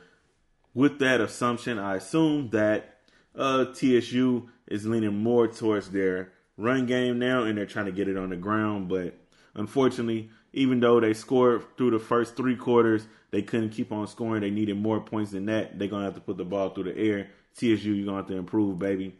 with 0.72 0.98
that 1.00 1.20
assumption, 1.20 1.78
I 1.78 1.96
assume 1.96 2.48
that 2.50 3.00
uh, 3.36 3.66
TSU 3.66 4.48
is 4.66 4.86
leaning 4.86 5.18
more 5.18 5.46
towards 5.46 5.90
their 5.90 6.32
run 6.56 6.86
game 6.86 7.18
now, 7.18 7.42
and 7.42 7.58
they're 7.58 7.66
trying 7.66 7.86
to 7.86 7.92
get 7.92 8.08
it 8.08 8.16
on 8.16 8.30
the 8.30 8.36
ground. 8.36 8.88
But 8.88 9.14
unfortunately, 9.54 10.30
even 10.54 10.78
though 10.78 11.00
they 11.00 11.12
scored 11.12 11.64
through 11.76 11.90
the 11.90 11.98
first 11.98 12.36
three 12.36 12.54
quarters, 12.56 13.06
they 13.32 13.42
couldn't 13.42 13.70
keep 13.70 13.90
on 13.90 14.06
scoring. 14.06 14.40
They 14.40 14.50
needed 14.50 14.76
more 14.76 15.00
points 15.00 15.32
than 15.32 15.46
that. 15.46 15.78
They're 15.78 15.88
gonna 15.88 16.04
have 16.04 16.14
to 16.14 16.20
put 16.20 16.36
the 16.36 16.44
ball 16.44 16.70
through 16.70 16.84
the 16.84 16.96
air. 16.96 17.30
TSU, 17.56 17.92
you're 17.92 18.06
gonna 18.06 18.18
have 18.18 18.28
to 18.28 18.36
improve, 18.36 18.78
baby. 18.78 19.16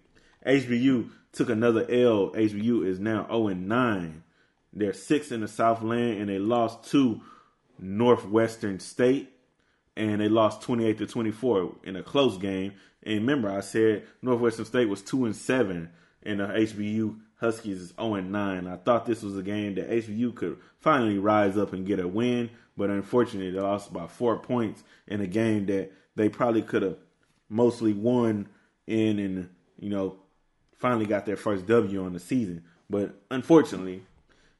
HBU 0.47 1.11
took 1.33 1.51
another 1.51 1.83
L. 1.91 2.31
HBU 2.31 2.87
is 2.87 3.01
now 3.01 3.27
0 3.27 3.49
and 3.49 3.69
9. 3.69 4.23
They're 4.73 4.93
six 4.93 5.33
in 5.33 5.41
the 5.41 5.49
Southland, 5.49 6.21
and 6.21 6.29
they 6.29 6.39
lost 6.39 6.85
to 6.91 7.21
Northwestern 7.79 8.79
State, 8.79 9.31
and 9.97 10.21
they 10.21 10.29
lost 10.29 10.63
28 10.63 10.99
to 10.99 11.07
24 11.07 11.77
in 11.83 11.97
a 11.97 12.03
close 12.03 12.39
game. 12.39 12.75
And 13.03 13.17
remember, 13.17 13.51
I 13.51 13.61
said 13.61 14.05
Northwestern 14.23 14.67
State 14.67 14.89
was 14.89 15.03
two 15.03 15.25
and 15.25 15.35
seven, 15.35 15.91
and 16.23 16.39
the 16.39 16.47
HBU 16.47 17.19
Huskies 17.45 17.81
is 17.81 17.95
0 18.01 18.15
and 18.15 18.33
9. 18.33 18.67
I 18.67 18.77
thought 18.77 19.05
this 19.05 19.23
was 19.23 19.37
a 19.37 19.43
game 19.43 19.75
that 19.75 19.91
HBU 19.91 20.35
could 20.35 20.59
finally 20.81 21.19
rise 21.19 21.59
up 21.59 21.73
and 21.73 21.87
get 21.87 22.01
a 22.01 22.09
win, 22.09 22.51
but 22.77 22.91
unfortunately, 22.91 23.51
they 23.51 23.61
lost 23.61 23.93
by 23.93 24.07
four 24.07 24.39
points 24.39 24.83
in 25.07 25.21
a 25.21 25.27
game 25.27 25.67
that 25.67 25.93
they 26.17 26.29
probably 26.29 26.63
could 26.63 26.83
have 26.83 26.97
mostly 27.49 27.93
won 27.93 28.49
in, 28.87 29.19
and 29.19 29.49
you 29.79 29.91
know, 29.91 30.17
finally 30.79 31.07
got 31.07 31.27
their 31.27 31.37
first 31.37 31.67
W 31.67 32.05
on 32.05 32.15
the 32.15 32.21
season. 32.21 32.65
But 32.89 33.15
unfortunately, 33.31 34.03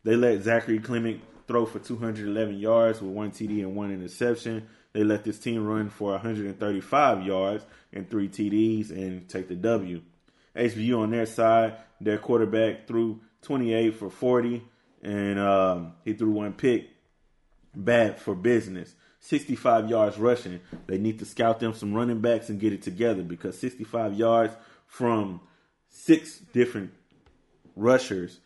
they 0.03 0.17
let 0.17 0.43
Zachary 0.43 0.79
Clement 0.79 1.23
throw 1.47 1.65
for 1.67 1.79
211 1.79 2.59
yards 2.59 3.01
with 3.01 3.11
one 3.11 3.31
TD 3.31 3.61
and 3.61 3.75
one 3.75 3.93
interception. 3.93 4.67
They 4.93 5.05
let 5.05 5.25
this 5.25 5.39
team 5.39 5.67
run 5.67 5.89
for 5.89 6.13
135 6.13 7.27
yards 7.27 7.65
and 7.93 8.09
three 8.09 8.29
TDs 8.29 8.91
and 8.91 9.29
take 9.29 9.49
the 9.49 9.57
W. 9.57 10.03
HBU 10.57 10.99
on 10.99 11.11
their 11.11 11.27
side, 11.27 11.77
their 12.01 12.19
quarterback 12.19 12.87
threw 12.87 13.21
28 13.43 13.95
for 13.95 14.11
40, 14.11 14.63
and 15.03 15.39
um, 15.39 15.93
he 16.05 16.13
threw 16.13 16.31
one 16.31 16.53
pick. 16.53 16.91
Bad 17.77 18.21
for 18.21 18.35
business. 18.35 18.95
65 19.19 19.89
yards 19.89 20.19
rushing. 20.19 20.61
They 20.87 20.99
need 20.99 21.19
to 21.19 21.25
scout 21.25 21.59
them 21.59 21.75
some 21.75 21.95
running 21.95 22.21
backs 22.21 22.51
and 22.51 22.61
get 22.61 22.73
it 22.73 22.83
together 22.83 23.23
because 23.23 23.59
65 23.59 24.15
yards 24.15 24.55
from 24.87 25.41
six 25.89 26.39
different 26.39 26.93
rushers 27.75 28.41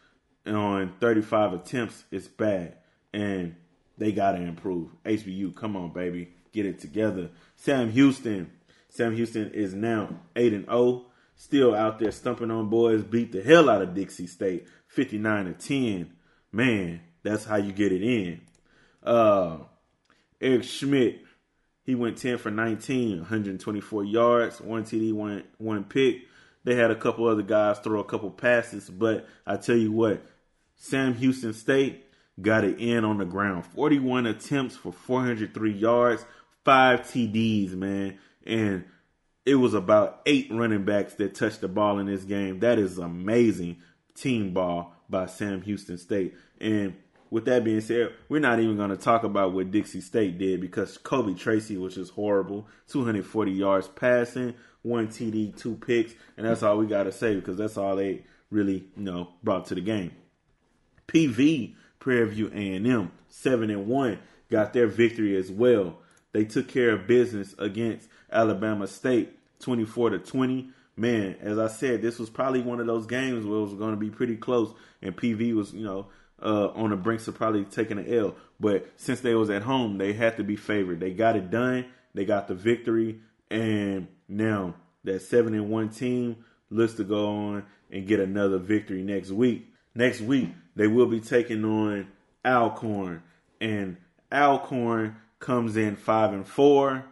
on 0.47 0.94
35 1.01 1.53
attempts 1.55 2.05
is 2.11 2.29
bad. 2.29 2.77
And 3.12 3.57
they 3.99 4.12
got 4.12 4.33
to 4.33 4.38
improve. 4.38 4.90
HBU, 5.05 5.57
come 5.57 5.77
on, 5.77 5.92
baby. 5.92 6.31
Get 6.53 6.64
it 6.64 6.79
together. 6.79 7.31
Sam 7.57 7.90
Houston. 7.90 8.51
Sam 8.88 9.14
Houston 9.14 9.51
is 9.51 9.75
now 9.75 10.21
8 10.37 10.53
and 10.53 10.64
0 10.64 11.07
still 11.38 11.75
out 11.75 11.98
there 11.98 12.10
stumping 12.10 12.50
on 12.50 12.69
boys, 12.69 13.02
beat 13.02 13.33
the 13.33 13.40
hell 13.40 13.71
out 13.71 13.81
of 13.81 13.94
Dixie 13.94 14.27
State, 14.27 14.67
59 14.88 15.46
to 15.46 15.52
10. 15.52 16.13
Man, 16.52 17.00
that's 17.23 17.44
how 17.44 17.56
you 17.56 17.73
get 17.73 17.92
it 17.92 18.02
in. 18.02 18.42
Uh, 19.02 19.58
Eric 20.40 20.65
Schmid, 20.65 21.21
he 21.85 21.94
went 21.94 22.19
10 22.19 22.38
for 22.38 22.50
19, 22.50 23.19
124 23.19 24.04
yards, 24.04 24.60
one 24.60 24.85
TD, 24.85 25.15
one 25.15 25.44
one 25.56 25.85
pick. 25.85 26.25
They 26.65 26.75
had 26.75 26.90
a 26.90 26.96
couple 26.96 27.27
other 27.27 27.42
guys 27.42 27.79
throw 27.79 28.00
a 28.00 28.04
couple 28.04 28.31
passes, 28.31 28.90
but 28.90 29.27
I 29.46 29.56
tell 29.56 29.77
you 29.77 29.92
what, 29.92 30.23
Sam 30.75 31.15
Houston 31.15 31.54
State 31.54 32.04
got 32.42 32.65
it 32.65 32.79
in 32.79 33.04
on 33.04 33.19
the 33.19 33.25
ground. 33.25 33.65
41 33.65 34.27
attempts 34.27 34.77
for 34.77 34.92
403 34.92 35.73
yards, 35.73 36.25
five 36.65 37.02
TDs, 37.02 37.73
man. 37.73 38.19
And 38.44 38.85
it 39.49 39.55
was 39.55 39.73
about 39.73 40.21
eight 40.27 40.46
running 40.51 40.85
backs 40.85 41.15
that 41.15 41.35
touched 41.35 41.63
the 41.63 41.69
ball 41.69 41.99
in 41.99 42.07
this 42.07 42.25
game. 42.25 42.61
That 42.61 42.79
is 42.79 42.99
amazing 42.99 43.79
team 44.15 44.53
ball 44.53 44.94
by 45.09 45.25
Sam 45.25 45.63
Houston 45.63 45.96
State. 45.96 46.35
And 46.61 46.94
with 47.31 47.46
that 47.46 47.65
being 47.65 47.81
said, 47.81 48.13
we're 48.29 48.40
not 48.40 48.61
even 48.61 48.77
going 48.77 48.90
to 48.90 48.96
talk 48.99 49.25
about 49.25 49.55
what 49.55 49.71
Dixie 49.71 50.03
State 50.03 50.37
did 50.37 50.61
because 50.61 50.99
Kobe 50.99 51.33
Tracy 51.33 51.79
was 51.79 51.94
just 51.94 52.13
horrible. 52.13 52.69
240 52.88 53.51
yards 53.51 53.88
passing, 53.88 54.55
one 54.83 55.09
TD, 55.09 55.57
two 55.57 55.77
picks, 55.77 56.13
and 56.37 56.46
that's 56.46 56.63
all 56.63 56.77
we 56.77 56.87
got 56.87 57.05
to 57.05 57.13
say 57.13 57.35
because 57.35 57.57
that's 57.57 57.79
all 57.79 57.96
they 57.96 58.25
really, 58.51 58.85
you 58.99 59.03
know, 59.03 59.31
brought 59.42 59.65
to 59.67 59.75
the 59.75 59.81
game. 59.81 60.13
PV, 61.07 61.75
Prairie 62.01 62.29
View 62.29 62.51
A&M, 62.55 63.13
7 63.29 63.71
and 63.71 63.87
1, 63.87 64.19
got 64.51 64.75
their 64.75 64.87
victory 64.87 65.37
as 65.37 65.51
well. 65.51 66.01
They 66.33 66.44
took 66.44 66.69
care 66.69 66.90
of 66.90 67.07
business 67.07 67.55
against 67.59 68.09
Alabama 68.31 68.87
State, 68.87 69.38
24 69.61 70.11
to 70.11 70.19
20 70.19 70.71
man, 70.98 71.37
as 71.40 71.59
I 71.59 71.69
said, 71.69 72.02
this 72.02 72.19
was 72.19 72.29
probably 72.29 72.61
one 72.61 72.81
of 72.81 72.87
those 72.87 73.06
games 73.06 73.46
where 73.46 73.59
it 73.59 73.63
was 73.63 73.75
going 73.75 73.92
to 73.92 73.96
be 73.96 74.11
pretty 74.11 74.37
close, 74.37 74.73
and 75.00 75.17
PV 75.17 75.54
was, 75.54 75.73
you 75.73 75.85
know, 75.85 76.09
uh, 76.42 76.69
on 76.69 76.90
the 76.90 76.96
brinks 76.96 77.29
of 77.29 77.35
probably 77.35 77.65
taking 77.65 77.98
an 77.98 78.13
L. 78.13 78.35
But 78.61 78.90
since 78.96 79.21
they 79.21 79.35
was 79.35 79.50
at 79.50 79.63
home, 79.63 79.98
they 79.98 80.13
had 80.13 80.37
to 80.37 80.44
be 80.44 80.56
favored. 80.56 81.00
They 81.00 81.13
got 81.13 81.37
it 81.37 81.50
done. 81.50 81.87
They 82.15 82.25
got 82.25 82.48
the 82.48 82.54
victory, 82.54 83.21
and 83.50 84.09
now 84.29 84.75
that 85.04 85.23
seven 85.23 85.54
and 85.54 85.71
one 85.71 85.90
team 85.90 86.44
looks 86.71 86.94
to 86.94 87.04
go 87.04 87.29
on 87.29 87.65
and 87.90 88.06
get 88.06 88.21
another 88.21 88.59
victory 88.59 89.02
next 89.02 89.31
week. 89.31 89.73
Next 89.94 90.21
week 90.21 90.50
they 90.75 90.87
will 90.87 91.06
be 91.06 91.21
taking 91.21 91.65
on 91.65 92.09
Alcorn, 92.44 93.23
and 93.61 93.96
Alcorn 94.33 95.17
comes 95.38 95.77
in 95.77 95.96
five 95.96 96.33
and 96.33 96.46
four, 96.46 97.04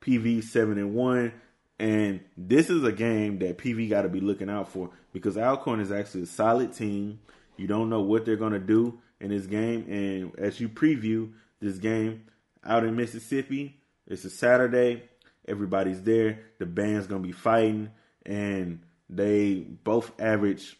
PV 0.00 0.44
seven 0.44 0.78
and 0.78 0.94
one. 0.94 1.32
And 1.78 2.20
this 2.36 2.70
is 2.70 2.82
a 2.82 2.92
game 2.92 3.38
that 3.38 3.58
PV 3.58 3.88
got 3.88 4.02
to 4.02 4.08
be 4.08 4.20
looking 4.20 4.50
out 4.50 4.68
for 4.68 4.90
because 5.12 5.36
Alcorn 5.36 5.80
is 5.80 5.92
actually 5.92 6.22
a 6.22 6.26
solid 6.26 6.72
team. 6.72 7.20
You 7.56 7.66
don't 7.66 7.88
know 7.88 8.02
what 8.02 8.24
they're 8.24 8.36
going 8.36 8.52
to 8.52 8.58
do 8.58 9.00
in 9.20 9.30
this 9.30 9.46
game. 9.46 9.86
And 9.88 10.38
as 10.38 10.60
you 10.60 10.68
preview 10.68 11.32
this 11.60 11.78
game 11.78 12.24
out 12.64 12.84
in 12.84 12.96
Mississippi, 12.96 13.80
it's 14.06 14.24
a 14.24 14.30
Saturday. 14.30 15.04
Everybody's 15.46 16.02
there. 16.02 16.40
The 16.58 16.66
band's 16.66 17.06
going 17.06 17.22
to 17.22 17.26
be 17.26 17.32
fighting. 17.32 17.90
And 18.26 18.80
they 19.08 19.60
both 19.60 20.12
average 20.20 20.78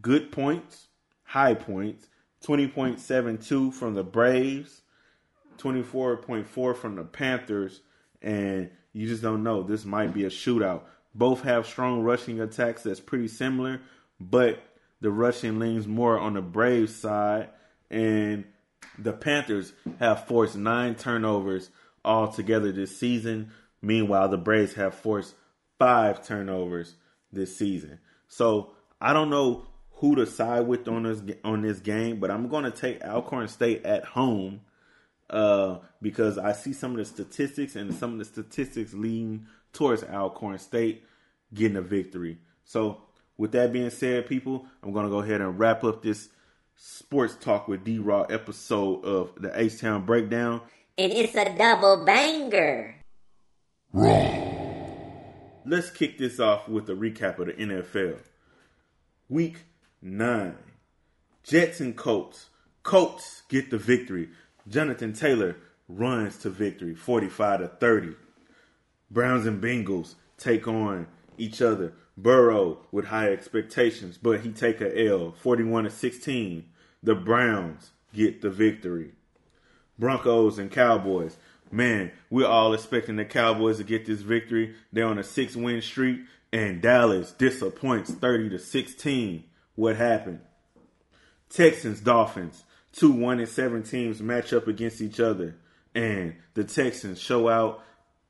good 0.00 0.32
points, 0.32 0.88
high 1.24 1.54
points 1.54 2.08
20.72 2.42 3.72
from 3.72 3.94
the 3.94 4.02
Braves, 4.02 4.82
24.4 5.58 6.76
from 6.76 6.96
the 6.96 7.04
Panthers. 7.04 7.80
And 8.20 8.70
you 8.92 9.06
just 9.06 9.22
don't 9.22 9.42
know. 9.42 9.62
This 9.62 9.84
might 9.84 10.12
be 10.12 10.24
a 10.24 10.30
shootout. 10.30 10.82
Both 11.14 11.42
have 11.42 11.66
strong 11.66 12.02
rushing 12.02 12.40
attacks 12.40 12.82
that's 12.82 13.00
pretty 13.00 13.28
similar, 13.28 13.80
but 14.20 14.62
the 15.00 15.10
rushing 15.10 15.58
leans 15.58 15.86
more 15.86 16.18
on 16.18 16.34
the 16.34 16.42
Braves 16.42 16.94
side, 16.94 17.50
and 17.90 18.44
the 18.98 19.12
Panthers 19.12 19.72
have 19.98 20.26
forced 20.26 20.56
nine 20.56 20.94
turnovers 20.94 21.70
altogether 22.04 22.72
this 22.72 22.96
season. 22.96 23.50
Meanwhile, 23.82 24.28
the 24.28 24.38
Braves 24.38 24.74
have 24.74 24.94
forced 24.94 25.34
five 25.78 26.24
turnovers 26.24 26.94
this 27.32 27.56
season. 27.56 27.98
So 28.28 28.70
I 29.00 29.12
don't 29.12 29.30
know 29.30 29.66
who 29.96 30.14
to 30.16 30.26
side 30.26 30.66
with 30.66 30.88
on 30.88 31.02
this 31.02 31.20
on 31.44 31.62
this 31.62 31.80
game, 31.80 32.20
but 32.20 32.30
I'm 32.30 32.48
going 32.48 32.64
to 32.64 32.70
take 32.70 33.04
Alcorn 33.04 33.48
State 33.48 33.84
at 33.84 34.04
home 34.04 34.60
uh, 35.30 35.78
because 36.00 36.38
I 36.38 36.52
see 36.52 36.72
some 36.72 36.92
of 36.92 36.98
the 36.98 37.04
statistics 37.04 37.76
and 37.76 37.94
some 37.94 38.12
of 38.12 38.18
the 38.18 38.24
statistics 38.24 38.92
lean 38.92 39.46
towards 39.72 40.04
Alcorn 40.04 40.58
State 40.58 41.04
getting 41.54 41.76
a 41.76 41.82
victory. 41.82 42.38
So, 42.64 43.02
with 43.36 43.52
that 43.52 43.72
being 43.72 43.90
said, 43.90 44.26
people, 44.26 44.66
I'm 44.82 44.92
going 44.92 45.06
to 45.06 45.10
go 45.10 45.20
ahead 45.20 45.40
and 45.40 45.58
wrap 45.58 45.84
up 45.84 46.02
this 46.02 46.28
sports 46.76 47.36
talk 47.40 47.68
with 47.68 47.84
D 47.84 47.98
Raw 47.98 48.22
episode 48.22 49.04
of 49.04 49.32
the 49.36 49.58
H 49.58 49.80
Town 49.80 50.04
Breakdown. 50.04 50.60
And 50.98 51.12
it's 51.12 51.34
a 51.34 51.56
double 51.56 52.04
banger. 52.04 52.96
Raw. 53.92 54.52
Let's 55.64 55.90
kick 55.90 56.18
this 56.18 56.40
off 56.40 56.68
with 56.68 56.88
a 56.90 56.94
recap 56.94 57.38
of 57.38 57.46
the 57.46 57.52
NFL. 57.52 58.18
Week 59.28 59.64
9. 60.02 60.56
Jets 61.44 61.80
and 61.80 61.96
Colts. 61.96 62.50
Colts 62.82 63.42
get 63.48 63.70
the 63.70 63.78
victory. 63.78 64.28
Jonathan 64.68 65.12
Taylor 65.12 65.56
runs 65.88 66.36
to 66.38 66.50
victory, 66.50 66.94
45 66.94 67.60
to 67.60 67.68
30. 67.68 68.14
Browns 69.10 69.46
and 69.46 69.62
Bengals 69.62 70.14
take 70.38 70.66
on 70.66 71.06
each 71.36 71.60
other. 71.60 71.92
Burrow 72.16 72.78
with 72.92 73.06
high 73.06 73.32
expectations, 73.32 74.18
but 74.18 74.40
he 74.40 74.50
take 74.50 74.80
a 74.80 75.08
L, 75.08 75.32
41 75.32 75.84
to 75.84 75.90
16. 75.90 76.64
The 77.02 77.14
Browns 77.14 77.90
get 78.14 78.42
the 78.42 78.50
victory. 78.50 79.12
Broncos 79.98 80.58
and 80.58 80.70
Cowboys. 80.70 81.36
Man, 81.70 82.12
we're 82.28 82.46
all 82.46 82.74
expecting 82.74 83.16
the 83.16 83.24
Cowboys 83.24 83.78
to 83.78 83.84
get 83.84 84.04
this 84.04 84.20
victory. 84.20 84.74
They're 84.92 85.06
on 85.06 85.18
a 85.18 85.24
six 85.24 85.56
win 85.56 85.80
streak, 85.80 86.20
and 86.52 86.82
Dallas 86.82 87.32
disappoints 87.32 88.10
30 88.10 88.50
to 88.50 88.58
16. 88.58 89.44
What 89.74 89.96
happened? 89.96 90.40
Texans, 91.48 92.00
Dolphins 92.00 92.64
two 92.92 93.12
one 93.12 93.40
and 93.40 93.48
seven 93.48 93.82
teams 93.82 94.20
match 94.20 94.52
up 94.52 94.68
against 94.68 95.00
each 95.00 95.20
other, 95.20 95.56
and 95.94 96.36
the 96.54 96.64
Texans 96.64 97.20
show 97.20 97.48
out 97.48 97.82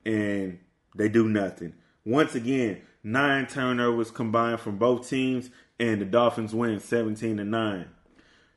and 0.05 0.59
they 0.95 1.09
do 1.09 1.29
nothing. 1.29 1.75
Once 2.05 2.35
again, 2.35 2.83
nine 3.03 3.47
turnovers 3.47 4.11
combined 4.11 4.61
from 4.61 4.79
both 4.79 5.09
teams, 5.09 5.51
and 5.79 6.01
the 6.01 6.05
Dolphins 6.05 6.55
win 6.55 6.81
seventeen 6.81 7.37
to 7.37 7.45
nine. 7.45 7.89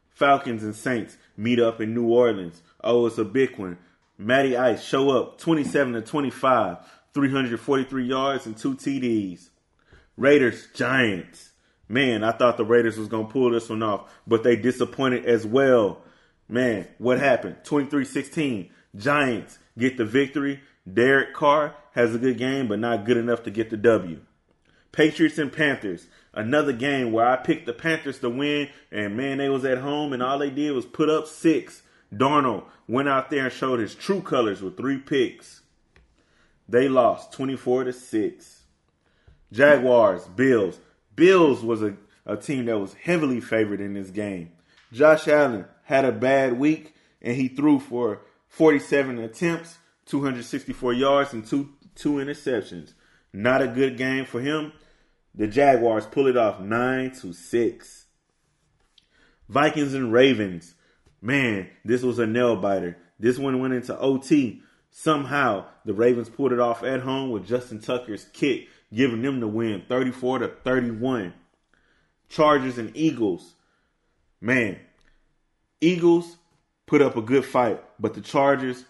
Falcons 0.10 0.64
and 0.64 0.76
Saints 0.76 1.18
meet 1.36 1.60
up 1.60 1.82
in 1.82 1.94
New 1.94 2.08
Orleans. 2.08 2.62
Oh, 2.82 3.06
it's 3.06 3.18
a 3.18 3.26
big 3.26 3.58
one. 3.58 3.78
Matty 4.18 4.56
Ice 4.56 4.82
show 4.82 5.10
up 5.10 5.38
27 5.38 5.94
to 5.94 6.02
25, 6.02 6.78
343 7.14 8.06
yards 8.06 8.46
and 8.46 8.56
two 8.56 8.76
TDs. 8.76 9.50
Raiders 10.16 10.68
Giants. 10.74 11.52
Man, 11.88 12.24
I 12.24 12.32
thought 12.32 12.58
the 12.58 12.66
Raiders 12.66 12.98
was 12.98 13.08
going 13.08 13.28
to 13.28 13.32
pull 13.32 13.52
this 13.52 13.70
one 13.70 13.84
off, 13.84 14.12
but 14.26 14.44
they 14.44 14.56
disappointed 14.56 15.26
as 15.26 15.46
well. 15.46 16.02
Man, 16.48 16.88
what 16.98 17.20
happened? 17.20 17.58
23-16. 17.64 18.70
Giants 18.96 19.60
get 19.78 19.98
the 19.98 20.06
victory. 20.06 20.62
Derek 20.92 21.34
Carr 21.34 21.76
has 21.92 22.16
a 22.16 22.20
good 22.20 22.38
game, 22.38 22.68
but 22.68 22.80
not 22.80 23.06
good 23.06 23.18
enough 23.18 23.44
to 23.44 23.52
get 23.52 23.70
the 23.70 23.78
W. 23.78 24.20
Patriots 24.92 25.38
and 25.38 25.52
Panthers. 25.52 26.08
Another 26.34 26.74
game 26.74 27.12
where 27.12 27.28
I 27.28 27.38
picked 27.38 27.66
the 27.66 27.74
Panthers 27.74 28.20
to 28.20 28.30
win, 28.30 28.70
and 28.92 29.16
man, 29.18 29.38
they 29.38 29.50
was 29.50 29.66
at 29.66 29.80
home, 29.80 30.14
and 30.14 30.24
all 30.24 30.40
they 30.40 30.50
did 30.50 30.72
was 30.72 30.86
put 30.86 31.10
up 31.10 31.28
six. 31.28 31.82
Darnold 32.14 32.66
went 32.88 33.10
out 33.10 33.30
there 33.30 33.46
and 33.46 33.54
showed 33.54 33.80
his 33.80 33.96
true 33.96 34.22
colors 34.22 34.62
with 34.62 34.78
three 34.78 34.98
picks. 34.98 35.62
They 36.68 36.88
lost 36.88 37.32
24 37.34 37.86
to 37.86 37.94
6. 37.94 38.62
Jaguars, 39.52 40.26
Bills. 40.28 40.80
Bills 41.16 41.64
was 41.64 41.82
a, 41.82 41.96
a 42.26 42.38
team 42.38 42.66
that 42.66 42.80
was 42.80 42.94
heavily 42.94 43.42
favored 43.42 43.82
in 43.82 43.94
this 43.94 44.10
game. 44.10 44.52
Josh 44.92 45.28
Allen 45.28 45.66
had 45.84 46.06
a 46.06 46.12
bad 46.12 46.60
week 46.60 46.94
and 47.22 47.36
he 47.36 47.48
threw 47.48 47.80
for 47.80 48.22
47 48.48 49.20
attempts, 49.20 49.78
264 50.06 50.94
yards, 50.94 51.34
and 51.34 51.46
two 51.46 51.74
two 51.96 52.14
interceptions. 52.14 52.94
Not 53.34 53.62
a 53.62 53.68
good 53.68 53.98
game 53.98 54.26
for 54.26 54.42
him. 54.42 54.74
The 55.34 55.48
Jaguars 55.48 56.06
pull 56.06 56.28
it 56.28 56.38
off 56.38 56.60
nine 56.60 57.12
to 57.22 57.34
six. 57.34 58.06
Vikings 59.50 59.94
and 59.94 60.12
Ravens. 60.12 60.76
Man, 61.22 61.70
this 61.84 62.04
was 62.04 62.20
a 62.20 62.28
nail 62.28 62.56
biter. 62.56 62.98
This 63.20 63.38
one 63.38 63.60
went 63.60 63.74
into 63.74 63.98
OT. 63.98 64.62
Somehow 64.92 65.66
the 65.84 65.94
Ravens 65.94 66.30
pulled 66.30 66.54
it 66.54 66.60
off 66.60 66.84
at 66.84 67.02
home 67.02 67.32
with 67.32 67.46
Justin 67.46 67.82
Tucker's 67.82 68.26
kick 68.32 68.68
giving 68.96 69.22
them 69.22 69.40
the 69.40 69.48
win 69.48 69.84
34 69.88 70.40
to 70.40 70.48
31. 70.48 71.34
Chargers 72.30 72.78
and 72.78 72.96
Eagles. 72.96 73.54
Man, 74.42 74.80
Eagles 75.82 76.38
put 76.86 77.02
up 77.02 77.18
a 77.18 77.22
good 77.22 77.46
fight, 77.46 77.84
but 78.00 78.14
the 78.14 78.22
Chargers 78.22 78.86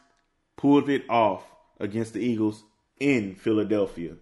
pulled 0.55 0.89
it 0.89 1.03
off 1.09 1.43
against 1.79 2.13
the 2.13 2.19
Eagles 2.19 2.63
in 2.99 3.35
Philadelphia. 3.35 4.15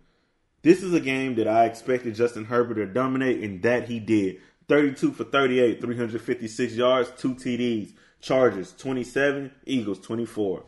This 0.62 0.82
is 0.82 0.94
a 0.94 1.00
game 1.00 1.36
that 1.36 1.48
I 1.48 1.66
expected 1.66 2.16
Justin 2.16 2.46
Herbert 2.46 2.76
to 2.76 2.86
dominate, 2.86 3.44
and 3.44 3.62
that 3.64 3.90
he 3.90 4.00
did. 4.00 4.38
32 4.70 5.12
for 5.12 5.26
38, 5.26 5.82
356 5.82 6.74
yards, 6.74 7.12
two 7.18 7.36
TDs. 7.36 7.94
Chargers 8.22 8.74
27, 8.78 9.52
Eagles 9.66 10.00
24. 10.00 10.64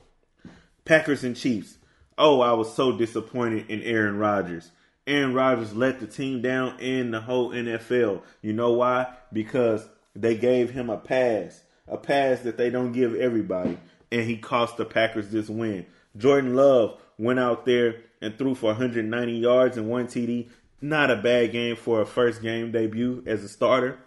Packers 0.84 1.24
and 1.24 1.38
Chiefs. 1.38 1.78
Oh, 2.18 2.42
I 2.42 2.52
was 2.52 2.76
so 2.76 2.98
disappointed 2.98 3.70
in 3.70 3.82
Aaron 3.84 4.18
Rodgers. 4.18 4.72
Aaron 5.08 5.34
Rodgers 5.34 5.76
let 5.76 6.00
the 6.00 6.08
team 6.08 6.42
down 6.42 6.80
in 6.80 7.12
the 7.12 7.22
whole 7.22 7.52
NFL. 7.52 8.22
You 8.42 8.54
know 8.54 8.74
why? 8.74 9.14
Because 9.32 9.88
they 10.16 10.36
gave 10.36 10.72
him 10.72 10.90
a 10.90 10.98
pass, 10.98 11.62
a 11.88 11.98
pass 11.98 12.40
that 12.42 12.58
they 12.58 12.70
don't 12.70 12.92
give 12.92 13.16
everybody, 13.16 13.78
and 14.12 14.24
he 14.24 14.38
cost 14.38 14.78
the 14.78 14.86
Packers 14.86 15.30
this 15.30 15.50
win. 15.50 15.86
Jordan 16.18 16.56
Love 16.56 17.00
went 17.18 17.40
out 17.40 17.66
there 17.66 18.02
and 18.22 18.38
threw 18.38 18.56
for 18.56 18.68
190 18.68 19.34
yards 19.34 19.78
and 19.78 19.90
one 19.90 20.08
TD. 20.08 20.50
Not 20.82 21.12
a 21.12 21.16
bad 21.16 21.52
game 21.52 21.76
for 21.76 22.02
a 22.02 22.06
first 22.06 22.42
game 22.42 22.72
debut 22.72 23.24
as 23.26 23.44
a 23.44 23.50
starter, 23.50 24.00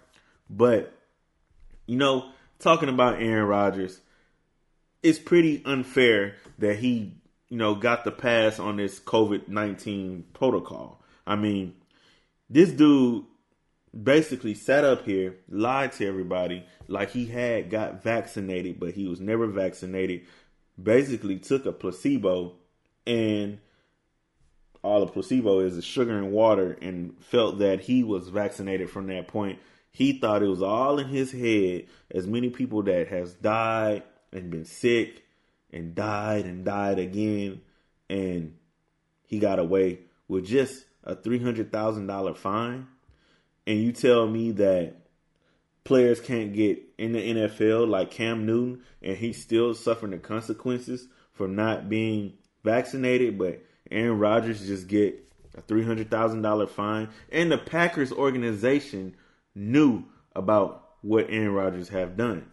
but 0.48 0.92
you 1.86 1.96
know 1.96 2.30
talking 2.58 2.88
about 2.88 3.20
Aaron 3.20 3.46
Rodgers, 3.46 4.00
it's 5.02 5.18
pretty 5.18 5.62
unfair 5.64 6.34
that 6.58 6.76
he, 6.76 7.14
you 7.48 7.56
know, 7.56 7.74
got 7.74 8.04
the 8.04 8.10
pass 8.10 8.58
on 8.58 8.76
this 8.76 9.00
COVID 9.00 9.48
19 9.48 10.24
protocol. 10.32 11.02
I 11.26 11.36
mean, 11.36 11.74
this 12.48 12.70
dude 12.70 13.24
basically 14.02 14.54
sat 14.54 14.84
up 14.84 15.04
here, 15.04 15.36
lied 15.48 15.92
to 15.92 16.06
everybody 16.06 16.64
like 16.88 17.10
he 17.10 17.26
had 17.26 17.70
got 17.70 18.02
vaccinated, 18.02 18.78
but 18.78 18.94
he 18.94 19.06
was 19.08 19.20
never 19.20 19.46
vaccinated. 19.46 20.22
Basically, 20.80 21.38
took 21.38 21.66
a 21.66 21.72
placebo 21.72 22.54
and 23.06 23.58
all 24.82 25.00
the 25.00 25.10
placebo 25.10 25.60
is 25.60 25.76
is 25.76 25.84
sugar 25.84 26.16
and 26.16 26.30
water 26.30 26.78
and 26.80 27.18
felt 27.24 27.58
that 27.58 27.80
he 27.80 28.04
was 28.04 28.28
vaccinated 28.28 28.88
from 28.90 29.06
that 29.08 29.28
point. 29.28 29.58
He 29.90 30.18
thought 30.18 30.42
it 30.42 30.48
was 30.48 30.62
all 30.62 30.98
in 30.98 31.08
his 31.08 31.32
head. 31.32 31.86
As 32.10 32.26
many 32.26 32.50
people 32.50 32.82
that 32.84 33.08
has 33.08 33.34
died 33.34 34.04
and 34.32 34.50
been 34.50 34.64
sick 34.64 35.24
and 35.72 35.94
died 35.94 36.44
and 36.44 36.64
died 36.64 36.98
again, 36.98 37.60
and 38.08 38.54
he 39.26 39.38
got 39.38 39.58
away 39.58 40.00
with 40.26 40.46
just 40.46 40.84
a 41.04 41.14
three 41.14 41.38
hundred 41.38 41.72
thousand 41.72 42.06
dollar 42.06 42.34
fine. 42.34 42.86
And 43.66 43.80
you 43.82 43.92
tell 43.92 44.26
me 44.26 44.52
that 44.52 44.94
players 45.84 46.20
can't 46.20 46.54
get 46.54 46.80
in 46.96 47.12
the 47.12 47.34
NFL 47.34 47.88
like 47.88 48.10
Cam 48.10 48.46
Newton, 48.46 48.82
and 49.02 49.16
he's 49.16 49.42
still 49.42 49.74
suffering 49.74 50.12
the 50.12 50.18
consequences 50.18 51.08
for 51.32 51.48
not 51.48 51.88
being 51.88 52.34
vaccinated, 52.64 53.38
but 53.38 53.62
Aaron 53.90 54.18
Rodgers 54.18 54.66
just 54.66 54.88
get 54.88 55.22
a 55.56 55.60
three 55.60 55.84
hundred 55.84 56.10
thousand 56.10 56.42
dollar 56.42 56.66
fine, 56.66 57.08
and 57.30 57.50
the 57.50 57.58
Packers 57.58 58.12
organization 58.12 59.14
knew 59.54 60.04
about 60.34 60.84
what 61.02 61.26
Aaron 61.28 61.52
Rodgers 61.52 61.88
have 61.88 62.16
done. 62.16 62.46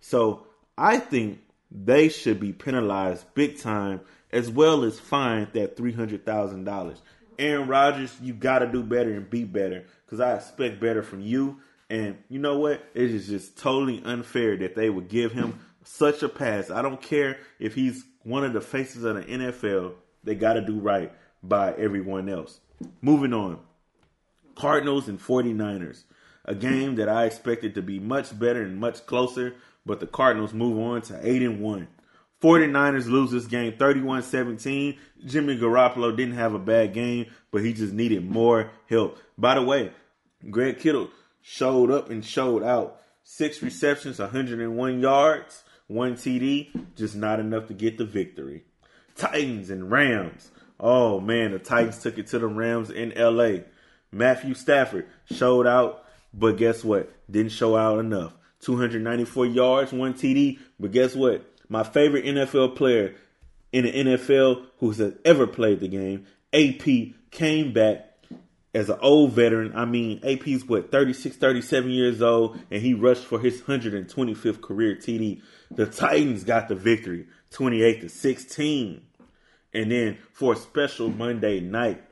So 0.00 0.46
I 0.76 0.98
think 0.98 1.40
they 1.74 2.08
should 2.08 2.38
be 2.38 2.52
penalized 2.52 3.24
big 3.34 3.58
time, 3.58 4.00
as 4.30 4.50
well 4.50 4.84
as 4.84 5.00
fined 5.00 5.48
that 5.54 5.76
three 5.76 5.92
hundred 5.92 6.26
thousand 6.26 6.64
dollars. 6.64 7.00
Aaron 7.38 7.66
Rodgers, 7.66 8.14
you 8.20 8.34
got 8.34 8.60
to 8.60 8.66
do 8.66 8.82
better 8.82 9.12
and 9.12 9.28
be 9.28 9.44
better, 9.44 9.84
because 10.04 10.20
I 10.20 10.34
expect 10.34 10.80
better 10.80 11.02
from 11.02 11.20
you. 11.20 11.58
And 11.88 12.18
you 12.28 12.38
know 12.38 12.58
what? 12.58 12.84
It 12.94 13.10
is 13.10 13.26
just 13.26 13.58
totally 13.58 14.02
unfair 14.04 14.56
that 14.58 14.74
they 14.74 14.90
would 14.90 15.08
give 15.08 15.32
him 15.32 15.60
such 15.84 16.22
a 16.22 16.28
pass. 16.28 16.70
I 16.70 16.82
don't 16.82 17.00
care 17.00 17.38
if 17.58 17.74
he's 17.74 18.04
one 18.22 18.44
of 18.44 18.52
the 18.52 18.60
faces 18.60 19.04
of 19.04 19.16
the 19.16 19.22
NFL. 19.22 19.94
They 20.24 20.34
got 20.34 20.54
to 20.54 20.60
do 20.60 20.78
right 20.78 21.12
by 21.42 21.72
everyone 21.72 22.28
else. 22.28 22.60
Moving 23.00 23.32
on. 23.32 23.58
Cardinals 24.54 25.08
and 25.08 25.20
49ers. 25.20 26.04
A 26.44 26.54
game 26.54 26.96
that 26.96 27.08
I 27.08 27.26
expected 27.26 27.74
to 27.76 27.82
be 27.82 28.00
much 28.00 28.36
better 28.38 28.62
and 28.62 28.78
much 28.78 29.06
closer, 29.06 29.54
but 29.84 30.00
the 30.00 30.06
Cardinals 30.06 30.52
move 30.52 30.78
on 30.78 31.02
to 31.02 31.18
8 31.22 31.42
and 31.42 31.60
1. 31.60 31.88
49ers 32.42 33.06
lose 33.06 33.30
this 33.30 33.46
game 33.46 33.72
31-17. 33.72 34.98
Jimmy 35.24 35.56
Garoppolo 35.56 36.16
didn't 36.16 36.34
have 36.34 36.54
a 36.54 36.58
bad 36.58 36.92
game, 36.92 37.26
but 37.52 37.64
he 37.64 37.72
just 37.72 37.92
needed 37.92 38.28
more 38.28 38.70
help. 38.88 39.18
By 39.38 39.54
the 39.54 39.62
way, 39.62 39.92
Greg 40.50 40.80
Kittle 40.80 41.10
showed 41.40 41.90
up 41.90 42.10
and 42.10 42.24
showed 42.24 42.62
out. 42.62 43.00
Six 43.22 43.62
receptions, 43.62 44.18
101 44.18 45.00
yards, 45.00 45.62
one 45.86 46.14
TD, 46.14 46.96
just 46.96 47.14
not 47.14 47.38
enough 47.38 47.68
to 47.68 47.74
get 47.74 47.96
the 47.96 48.04
victory. 48.04 48.64
Titans 49.14 49.70
and 49.70 49.90
Rams. 49.90 50.50
Oh 50.80 51.20
man, 51.20 51.52
the 51.52 51.60
Titans 51.60 52.02
took 52.02 52.18
it 52.18 52.26
to 52.28 52.40
the 52.40 52.48
Rams 52.48 52.90
in 52.90 53.12
LA. 53.16 53.62
Matthew 54.10 54.54
Stafford 54.54 55.06
showed 55.30 55.66
out, 55.66 56.04
but 56.34 56.56
guess 56.56 56.82
what? 56.82 57.12
Didn't 57.30 57.52
show 57.52 57.76
out 57.76 58.00
enough. 58.00 58.34
294 58.62 59.46
yards, 59.46 59.92
one 59.92 60.14
TD, 60.14 60.58
but 60.80 60.92
guess 60.92 61.14
what? 61.14 61.44
My 61.68 61.82
favorite 61.82 62.24
NFL 62.24 62.76
player 62.76 63.14
in 63.72 63.84
the 63.84 63.92
NFL 63.92 64.66
who 64.78 64.90
has 64.90 65.14
ever 65.24 65.46
played 65.46 65.80
the 65.80 65.88
game, 65.88 66.26
AP, 66.52 67.14
came 67.30 67.72
back 67.72 68.08
as 68.74 68.88
an 68.88 68.98
old 69.00 69.32
veteran. 69.32 69.72
I 69.74 69.84
mean, 69.84 70.20
AP's 70.24 70.64
what, 70.64 70.90
36, 70.90 71.36
37 71.36 71.90
years 71.90 72.22
old, 72.22 72.58
and 72.70 72.82
he 72.82 72.94
rushed 72.94 73.24
for 73.24 73.38
his 73.38 73.60
125th 73.62 74.60
career 74.60 74.96
TD. 74.96 75.42
The 75.70 75.86
Titans 75.86 76.44
got 76.44 76.68
the 76.68 76.74
victory, 76.74 77.26
28 77.50 78.02
to 78.02 78.08
16. 78.08 79.02
And 79.74 79.90
then 79.90 80.18
for 80.32 80.52
a 80.52 80.56
special 80.56 81.08
Monday 81.08 81.60
night, 81.60 82.02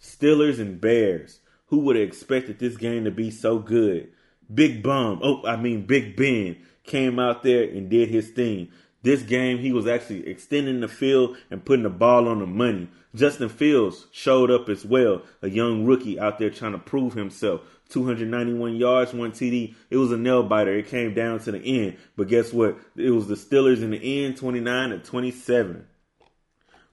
Steelers 0.00 0.58
and 0.58 0.80
Bears. 0.80 1.40
Who 1.68 1.80
would 1.80 1.96
have 1.96 2.06
expected 2.06 2.58
this 2.58 2.76
game 2.76 3.04
to 3.04 3.10
be 3.10 3.30
so 3.30 3.58
good? 3.58 4.12
Big 4.52 4.82
Bum, 4.82 5.20
oh, 5.22 5.46
I 5.46 5.56
mean 5.56 5.86
Big 5.86 6.16
Ben 6.16 6.56
came 6.84 7.18
out 7.18 7.42
there 7.42 7.64
and 7.64 7.88
did 7.88 8.08
his 8.08 8.30
thing. 8.30 8.68
This 9.02 9.22
game, 9.22 9.58
he 9.58 9.72
was 9.72 9.86
actually 9.86 10.26
extending 10.26 10.80
the 10.80 10.88
field 10.88 11.36
and 11.50 11.64
putting 11.64 11.82
the 11.82 11.90
ball 11.90 12.26
on 12.26 12.38
the 12.38 12.46
money. 12.46 12.88
Justin 13.14 13.50
Fields 13.50 14.06
showed 14.10 14.50
up 14.50 14.68
as 14.68 14.84
well, 14.84 15.22
a 15.42 15.48
young 15.48 15.84
rookie 15.84 16.18
out 16.18 16.38
there 16.38 16.50
trying 16.50 16.72
to 16.72 16.78
prove 16.78 17.12
himself. 17.12 17.60
291 17.90 18.76
yards, 18.76 19.12
one 19.12 19.30
TD. 19.30 19.74
It 19.90 19.96
was 19.98 20.10
a 20.10 20.16
nail 20.16 20.42
biter. 20.42 20.74
It 20.74 20.88
came 20.88 21.14
down 21.14 21.38
to 21.40 21.52
the 21.52 21.58
end. 21.60 21.98
But 22.16 22.28
guess 22.28 22.52
what? 22.52 22.78
It 22.96 23.10
was 23.10 23.28
the 23.28 23.34
Steelers 23.34 23.82
in 23.82 23.90
the 23.90 24.24
end, 24.24 24.36
29 24.38 24.90
to 24.90 24.98
27. 24.98 25.86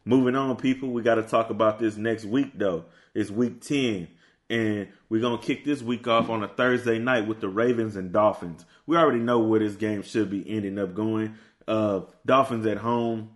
Moving 0.03 0.35
on, 0.35 0.57
people, 0.57 0.89
we 0.89 1.01
got 1.01 1.15
to 1.15 1.23
talk 1.23 1.49
about 1.49 1.79
this 1.79 1.95
next 1.95 2.25
week, 2.25 2.51
though. 2.55 2.85
It's 3.13 3.31
week 3.31 3.61
10. 3.61 4.07
And 4.51 4.89
we're 5.07 5.21
going 5.21 5.39
to 5.39 5.45
kick 5.45 5.63
this 5.63 5.81
week 5.81 6.09
off 6.09 6.29
on 6.29 6.43
a 6.43 6.47
Thursday 6.49 6.99
night 6.99 7.25
with 7.25 7.39
the 7.39 7.47
Ravens 7.47 7.95
and 7.95 8.11
Dolphins. 8.11 8.65
We 8.85 8.97
already 8.97 9.19
know 9.19 9.39
where 9.39 9.61
this 9.61 9.77
game 9.77 10.03
should 10.03 10.29
be 10.29 10.47
ending 10.47 10.77
up 10.77 10.93
going. 10.93 11.35
Uh, 11.65 12.01
Dolphins 12.25 12.65
at 12.65 12.79
home. 12.79 13.29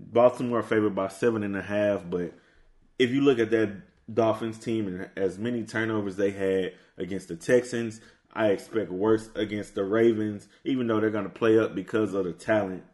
Baltimore 0.00 0.62
favored 0.62 0.94
by 0.94 1.08
seven 1.08 1.42
and 1.42 1.54
a 1.54 1.60
half. 1.60 2.08
But 2.08 2.32
if 2.98 3.10
you 3.10 3.20
look 3.20 3.38
at 3.38 3.50
that 3.50 3.82
Dolphins 4.12 4.58
team 4.58 4.88
and 4.88 5.10
as 5.16 5.38
many 5.38 5.64
turnovers 5.64 6.16
they 6.16 6.30
had 6.30 6.72
against 6.96 7.28
the 7.28 7.36
Texans, 7.36 8.00
I 8.32 8.48
expect 8.48 8.90
worse 8.90 9.28
against 9.34 9.74
the 9.74 9.84
Ravens, 9.84 10.48
even 10.64 10.86
though 10.86 10.98
they're 10.98 11.10
going 11.10 11.24
to 11.24 11.30
play 11.30 11.58
up 11.58 11.74
because 11.74 12.14
of 12.14 12.24
the 12.24 12.32
talent. 12.32 12.84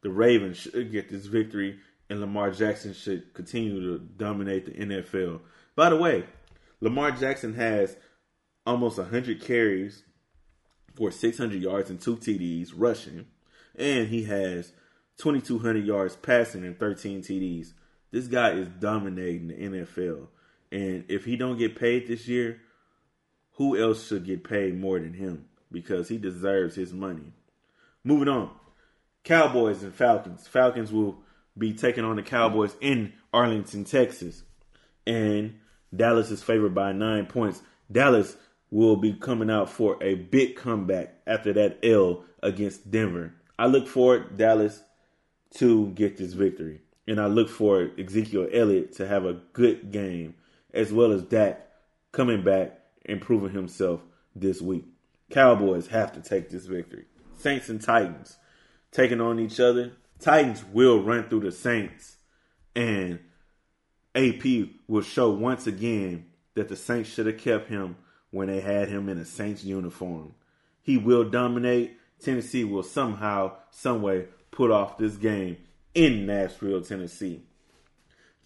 The 0.00 0.10
Ravens 0.10 0.56
should 0.56 0.90
get 0.90 1.08
this 1.10 1.26
victory, 1.26 1.78
and 2.10 2.20
Lamar 2.20 2.50
Jackson 2.50 2.92
should 2.92 3.32
continue 3.34 3.80
to 3.80 3.98
dominate 4.00 4.66
the 4.66 4.72
NFL. 4.72 5.42
By 5.76 5.90
the 5.90 5.96
way, 5.96 6.24
Lamar 6.80 7.12
Jackson 7.12 7.54
has 7.54 7.96
almost 8.66 8.98
100 8.98 9.40
carries 9.40 10.02
for 10.94 11.10
600 11.10 11.60
yards 11.60 11.90
and 11.90 12.00
two 12.00 12.16
TDs 12.16 12.72
rushing 12.74 13.26
and 13.76 14.08
he 14.08 14.24
has 14.24 14.72
2,200 15.18 15.84
yards 15.84 16.16
passing 16.16 16.64
and 16.64 16.78
13 16.78 17.22
TDs. 17.22 17.72
This 18.10 18.26
guy 18.26 18.52
is 18.52 18.68
dominating 18.68 19.48
the 19.48 19.54
NFL, 19.54 20.28
and 20.70 21.04
if 21.08 21.24
he 21.24 21.36
don't 21.36 21.58
get 21.58 21.78
paid 21.78 22.06
this 22.06 22.28
year, 22.28 22.60
who 23.54 23.76
else 23.76 24.06
should 24.06 24.24
get 24.24 24.44
paid 24.44 24.78
more 24.78 24.98
than 25.00 25.14
him? 25.14 25.46
Because 25.70 26.08
he 26.08 26.18
deserves 26.18 26.76
his 26.76 26.92
money. 26.92 27.32
Moving 28.04 28.28
on, 28.28 28.50
Cowboys 29.24 29.82
and 29.82 29.94
Falcons. 29.94 30.46
Falcons 30.46 30.92
will 30.92 31.18
be 31.58 31.72
taking 31.72 32.04
on 32.04 32.16
the 32.16 32.22
Cowboys 32.22 32.76
in 32.80 33.12
Arlington, 33.32 33.84
Texas, 33.84 34.44
and 35.06 35.58
Dallas 35.94 36.30
is 36.30 36.42
favored 36.42 36.74
by 36.74 36.92
nine 36.92 37.26
points. 37.26 37.62
Dallas 37.90 38.36
will 38.70 38.96
be 38.96 39.12
coming 39.12 39.50
out 39.50 39.70
for 39.70 40.02
a 40.02 40.14
big 40.14 40.56
comeback 40.56 41.14
after 41.26 41.52
that 41.52 41.78
L 41.84 42.24
against 42.42 42.90
Denver. 42.90 43.34
I 43.58 43.66
look 43.66 43.86
for 43.86 44.18
Dallas 44.18 44.82
to 45.56 45.88
get 45.90 46.16
this 46.16 46.32
victory. 46.32 46.80
And 47.06 47.20
I 47.20 47.26
look 47.26 47.50
for 47.50 47.90
Ezekiel 47.98 48.48
Elliott 48.52 48.94
to 48.96 49.06
have 49.06 49.26
a 49.26 49.40
good 49.52 49.92
game, 49.92 50.34
as 50.72 50.92
well 50.92 51.12
as 51.12 51.22
Dak 51.22 51.68
coming 52.12 52.42
back 52.42 52.80
and 53.04 53.20
proving 53.20 53.52
himself 53.52 54.00
this 54.34 54.62
week. 54.62 54.86
Cowboys 55.30 55.88
have 55.88 56.12
to 56.12 56.22
take 56.22 56.48
this 56.48 56.64
victory. 56.64 57.04
Saints 57.36 57.68
and 57.68 57.80
Titans 57.80 58.38
taking 58.90 59.20
on 59.20 59.38
each 59.38 59.60
other. 59.60 59.92
Titans 60.18 60.64
will 60.72 61.02
run 61.02 61.28
through 61.28 61.40
the 61.40 61.52
Saints, 61.52 62.16
and 62.74 63.18
AP 64.14 64.68
will 64.86 65.02
show 65.02 65.30
once 65.30 65.66
again 65.66 66.26
that 66.54 66.68
the 66.68 66.76
Saints 66.76 67.10
should 67.10 67.26
have 67.26 67.38
kept 67.38 67.68
him 67.68 67.96
when 68.30 68.48
they 68.48 68.60
had 68.60 68.88
him 68.88 69.08
in 69.08 69.18
a 69.18 69.24
Saints 69.24 69.64
uniform. 69.64 70.34
He 70.82 70.96
will 70.98 71.24
dominate 71.24 71.98
Tennessee 72.20 72.64
will 72.64 72.82
somehow, 72.82 73.52
someway 73.70 74.26
put 74.50 74.70
off 74.70 74.98
this 74.98 75.16
game 75.16 75.58
in 75.94 76.26
Nashville, 76.26 76.82
Tennessee. 76.82 77.42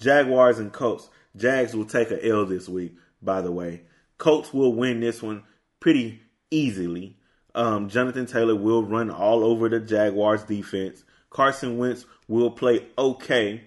Jaguars 0.01 0.59
and 0.59 0.73
Colts. 0.73 1.09
Jags 1.37 1.75
will 1.75 1.85
take 1.85 2.11
a 2.11 2.25
L 2.25 2.45
this 2.45 2.69
week, 2.69 2.97
by 3.23 3.41
the 3.41 3.53
way. 3.53 3.83
Colts 4.16 4.53
will 4.53 4.75
win 4.75 5.01
this 5.01 5.23
one 5.23 5.45
pretty 5.81 6.23
easily. 6.51 7.16
Um, 7.55 7.89
Jonathan 7.89 8.27
Taylor 8.27 8.57
will 8.57 8.83
run 8.83 9.11
all 9.11 9.45
over 9.45 9.69
the 9.69 9.81
Jaguars 9.81 10.45
defense. 10.45 11.05
Carson 11.31 11.79
Wentz 11.79 12.05
will 12.27 12.51
play 12.51 12.87
okay. 12.97 13.62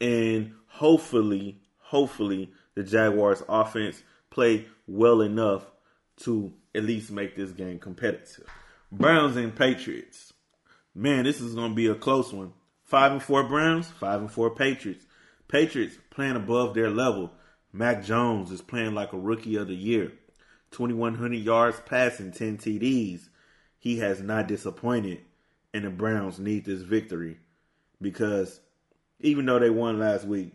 And 0.00 0.54
hopefully, 0.74 1.60
hopefully, 1.78 2.50
the 2.74 2.82
Jaguars 2.82 3.42
offense 3.48 4.02
play 4.30 4.66
well 4.88 5.20
enough 5.20 5.64
to 6.22 6.52
at 6.74 6.82
least 6.82 7.12
make 7.12 7.36
this 7.36 7.52
game 7.52 7.78
competitive. 7.78 8.48
Browns 8.90 9.36
and 9.36 9.54
Patriots. 9.54 10.32
Man, 10.94 11.24
this 11.24 11.40
is 11.40 11.54
going 11.54 11.70
to 11.70 11.76
be 11.76 11.86
a 11.86 11.94
close 11.94 12.32
one. 12.32 12.52
Five 12.82 13.12
and 13.12 13.22
four 13.22 13.44
Browns, 13.44 13.88
five 13.88 14.20
and 14.20 14.30
four 14.30 14.50
Patriots. 14.50 15.06
Patriots 15.46 15.96
playing 16.10 16.36
above 16.36 16.74
their 16.74 16.90
level. 16.90 17.32
Mac 17.72 18.04
Jones 18.04 18.50
is 18.50 18.60
playing 18.60 18.94
like 18.94 19.12
a 19.12 19.18
rookie 19.18 19.56
of 19.56 19.68
the 19.68 19.74
year. 19.74 20.12
2,100 20.72 21.36
yards 21.36 21.80
passing, 21.86 22.32
10 22.32 22.58
TDs. 22.58 23.28
He 23.78 23.98
has 23.98 24.20
not 24.20 24.48
disappointed, 24.48 25.20
and 25.72 25.84
the 25.84 25.90
Browns 25.90 26.40
need 26.40 26.64
this 26.64 26.82
victory 26.82 27.38
because 28.00 28.60
even 29.20 29.46
though 29.46 29.58
they 29.58 29.70
won 29.70 29.98
last 29.98 30.24
week, 30.24 30.52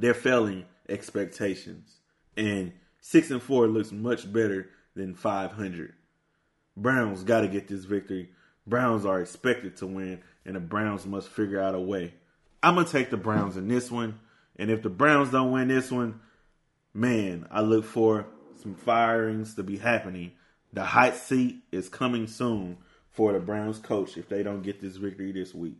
they're 0.00 0.14
failing 0.14 0.64
expectations. 0.88 2.00
And 2.36 2.72
six 3.00 3.30
and 3.30 3.42
four 3.42 3.66
looks 3.66 3.92
much 3.92 4.30
better 4.32 4.70
than 4.96 5.14
500. 5.14 5.94
Browns 6.76 7.22
got 7.22 7.42
to 7.42 7.48
get 7.48 7.68
this 7.68 7.84
victory. 7.84 8.30
Browns 8.66 9.04
are 9.04 9.20
expected 9.20 9.76
to 9.78 9.86
win, 9.86 10.20
and 10.44 10.56
the 10.56 10.60
Browns 10.60 11.04
must 11.04 11.28
figure 11.28 11.60
out 11.60 11.74
a 11.74 11.80
way. 11.80 12.14
I'm 12.62 12.74
gonna 12.74 12.86
take 12.86 13.10
the 13.10 13.16
Browns 13.16 13.56
in 13.56 13.68
this 13.68 13.90
one, 13.90 14.20
and 14.56 14.70
if 14.70 14.82
the 14.82 14.90
Browns 14.90 15.30
don't 15.30 15.50
win 15.50 15.68
this 15.68 15.90
one, 15.90 16.20
man, 16.92 17.46
I 17.50 17.62
look 17.62 17.84
for 17.84 18.26
some 18.62 18.74
firings 18.74 19.54
to 19.54 19.62
be 19.62 19.78
happening. 19.78 20.32
The 20.72 20.84
hot 20.84 21.16
seat 21.16 21.62
is 21.72 21.88
coming 21.88 22.26
soon 22.26 22.76
for 23.10 23.32
the 23.32 23.40
Browns 23.40 23.78
coach 23.78 24.16
if 24.16 24.28
they 24.28 24.42
don't 24.42 24.62
get 24.62 24.80
this 24.80 24.96
victory 24.96 25.32
this 25.32 25.54
week. 25.54 25.78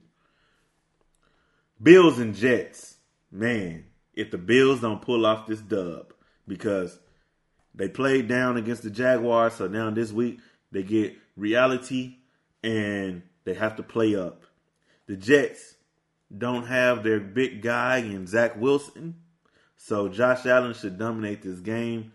Bills 1.83 2.19
and 2.19 2.35
Jets, 2.35 2.97
man, 3.31 3.85
if 4.15 4.31
the 4.31 4.39
Bills 4.39 4.81
don't 4.81 5.03
pull 5.03 5.27
off 5.27 5.47
this 5.47 5.61
dub, 5.61 6.13
because 6.47 6.99
they 7.75 7.89
played 7.89 8.29
down 8.29 8.57
against 8.57 8.83
the 8.83 8.91
Jaguars, 8.91 9.55
so 9.55 9.69
now 9.69 9.91
this 9.91 10.13
week 10.13 10.41
they 10.73 10.83
get 10.83 11.17
reality 11.37 12.17
and 12.63 13.23
they 13.45 13.55
have 13.55 13.77
to 13.77 13.83
play 13.83 14.15
up. 14.15 14.45
The 15.07 15.17
Jets 15.17 15.77
don't 16.37 16.67
have 16.67 17.03
their 17.03 17.21
big 17.21 17.63
guy 17.63 17.99
in 17.99 18.27
Zach 18.27 18.61
Wilson, 18.61 19.17
so 19.77 20.09
Josh 20.09 20.47
Allen 20.47 20.75
should 20.75 20.99
dominate 20.99 21.43
this 21.43 21.61
game 21.61 22.13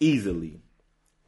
easily, 0.00 0.60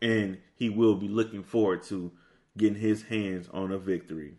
and 0.00 0.38
he 0.54 0.70
will 0.70 0.94
be 0.94 1.08
looking 1.08 1.42
forward 1.42 1.82
to 1.84 2.12
getting 2.56 2.80
his 2.80 3.02
hands 3.04 3.48
on 3.52 3.72
a 3.72 3.78
victory. 3.78 4.34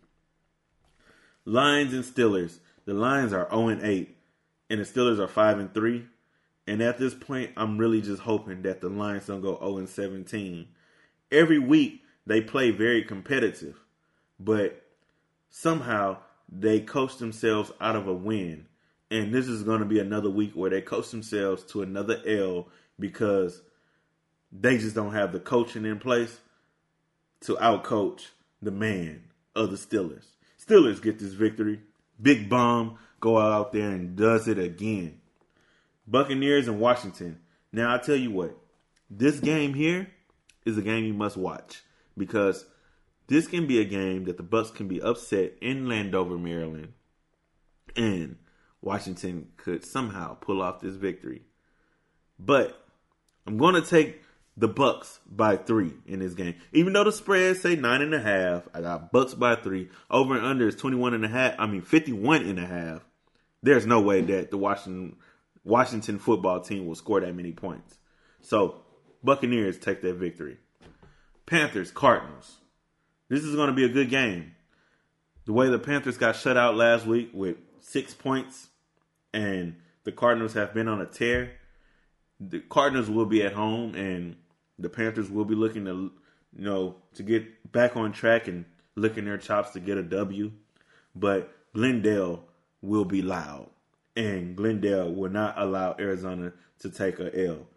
Lions 1.46 1.94
and 1.94 2.04
Steelers. 2.04 2.60
The 2.86 2.94
Lions 2.94 3.34
are 3.34 3.48
0 3.50 3.80
8, 3.82 4.18
and 4.72 4.80
the 4.80 4.86
Steelers 4.86 5.19
are 5.19 5.28
5 5.28 5.59
and 5.59 5.74
3. 5.74 6.05
And 6.65 6.82
at 6.82 6.97
this 6.97 7.13
point, 7.13 7.51
I'm 7.57 7.78
really 7.78 8.01
just 8.01 8.22
hoping 8.22 8.61
that 8.61 8.80
the 8.80 8.88
Lions 8.88 9.26
don't 9.26 9.41
go 9.41 9.57
0 9.59 9.80
and 9.80 9.89
17. 9.89 10.65
Every 11.30 11.59
week, 11.59 12.01
they 12.26 12.39
play 12.39 12.72
very 12.72 13.03
competitive, 13.03 13.78
but 14.39 14.82
somehow 15.49 16.17
they 16.49 16.80
coach 16.80 17.17
themselves 17.17 17.72
out 17.82 17.97
of 17.97 18.07
a 18.07 18.13
win. 18.13 18.67
And 19.09 19.34
this 19.34 19.47
is 19.47 19.63
going 19.63 19.80
to 19.80 19.86
be 19.86 19.99
another 19.99 20.30
week 20.30 20.53
where 20.53 20.69
they 20.69 20.82
coach 20.82 21.09
themselves 21.11 21.63
to 21.65 21.82
another 21.82 22.22
L 22.26 22.69
because 22.97 23.61
they 24.53 24.78
just 24.78 24.95
don't 24.95 25.13
have 25.13 25.34
the 25.34 25.39
coaching 25.41 25.86
in 25.86 25.99
place 25.99 26.39
to 27.41 27.55
outcoach 27.55 28.28
the 28.61 28.72
man 28.72 29.24
of 29.53 29.69
the 29.72 29.78
Steelers. 29.78 30.28
Steelers 30.65 31.01
get 31.01 31.19
this 31.19 31.34
victory. 31.34 31.82
Big 32.22 32.47
bomb 32.47 32.97
go 33.22 33.38
out 33.38 33.72
there 33.72 33.89
and 33.89 34.17
does 34.17 34.49
it 34.49 34.59
again. 34.59 35.22
Buccaneers 36.05 36.67
and 36.67 36.80
Washington. 36.80 37.39
Now 37.72 37.95
I 37.95 37.99
tell 37.99 38.17
you 38.17 38.32
what, 38.32 38.57
this 39.09 39.39
game 39.39 39.74
here 39.74 40.09
is 40.65 40.78
a 40.78 40.82
game 40.82 41.05
you 41.05 41.13
must 41.13 41.38
watch 41.38 41.84
because 42.17 42.65
this 43.28 43.47
can 43.47 43.67
be 43.67 43.80
a 43.80 43.86
game 43.86 44.26
that 44.26 44.36
the 44.36 44.43
Bucks 44.43 44.72
can 44.72 44.89
be 44.89 45.01
upset 45.01 45.53
in 45.61 45.88
Landover, 45.88 46.38
Maryland, 46.38 46.93
and 47.95 48.38
Washington 48.82 49.49
could 49.55 49.86
somehow 49.86 50.34
pull 50.34 50.61
off 50.61 50.82
this 50.82 50.95
victory. 50.95 51.43
But 52.38 52.84
I'm 53.45 53.57
going 53.57 53.76
to 53.76 53.88
take 53.88 54.22
the 54.57 54.67
Bucks 54.67 55.19
by 55.26 55.55
three 55.55 55.93
in 56.05 56.19
this 56.19 56.34
game. 56.34 56.55
Even 56.74 56.93
though 56.93 57.03
the 57.03 57.11
spread 57.11 57.57
say 57.57 57.76
nine 57.76 58.01
and 58.01 58.13
a 58.13 58.19
half, 58.19 58.67
I 58.74 58.82
got 58.82 59.11
Bucks 59.11 59.34
by 59.34 59.55
three. 59.55 59.89
Over 60.09 60.36
and 60.36 60.45
under 60.45 60.67
is 60.67 60.76
21 60.76 61.13
and 61.13 61.24
a 61.24 61.30
half. 61.30 61.55
I 61.57 61.67
mean 61.67 61.84
51 61.84 62.43
and 62.43 62.59
a 62.59 62.65
half. 62.65 63.01
There's 63.64 63.86
no 63.86 64.01
way 64.01 64.22
that 64.22 64.51
the 64.51 64.57
Washington 64.57 65.18
Washington 65.64 66.18
football 66.18 66.59
team 66.62 66.88
will 66.88 66.95
score 66.95 67.22
that 67.22 67.36
many 67.36 67.51
points. 67.51 67.97
So 68.41 68.82
Buccaneers 69.24 69.78
take 69.78 70.01
that 70.01 70.16
victory. 70.16 70.57
Panthers, 71.45 71.91
Cardinals. 71.91 72.57
This 73.30 73.43
is 73.43 73.55
going 73.55 73.68
to 73.68 73.76
be 73.76 73.86
a 73.86 73.89
good 73.89 74.09
game. 74.09 74.53
The 75.45 75.53
way 75.53 75.70
the 75.70 75.80
Panthers 75.80 76.18
got 76.18 76.36
shut 76.36 76.57
out 76.57 76.76
last 76.76 77.05
week 77.05 77.30
with 77.34 77.57
six 77.80 78.14
points, 78.14 78.70
and 79.34 79.76
the 80.03 80.12
Cardinals 80.12 80.53
have 80.53 80.74
been 80.74 80.88
on 80.88 81.01
a 81.01 81.05
tear. 81.05 81.53
The 82.39 82.59
Cardinals 82.59 83.09
will 83.09 83.26
be 83.26 83.43
at 83.43 83.53
home, 83.53 83.95
and 83.95 84.36
the 84.80 84.89
Panthers 84.89 85.30
will 85.30 85.45
be 85.45 85.55
looking 85.55 85.86
to, 85.86 86.12
you 86.57 86.66
know, 86.66 86.95
to 87.16 87.24
get 87.24 87.72
back 87.72 87.95
on 87.95 88.12
track 88.12 88.47
and 88.47 88.66
licking 88.95 89.26
their 89.26 89.38
chops 89.38 89.72
to 89.72 89.80
get 89.80 89.97
a 89.97 90.03
W. 90.03 90.51
But 91.16 91.53
Glendale 91.74 92.43
will 92.82 93.06
be 93.06 93.22
loud, 93.22 93.70
and 94.16 94.56
Glendale 94.56 95.14
will 95.14 95.30
not 95.30 95.56
allow 95.58 95.96
Arizona 96.00 96.54
to 96.80 96.90
take 96.90 97.20
a 97.20 97.48
L. 97.48 97.68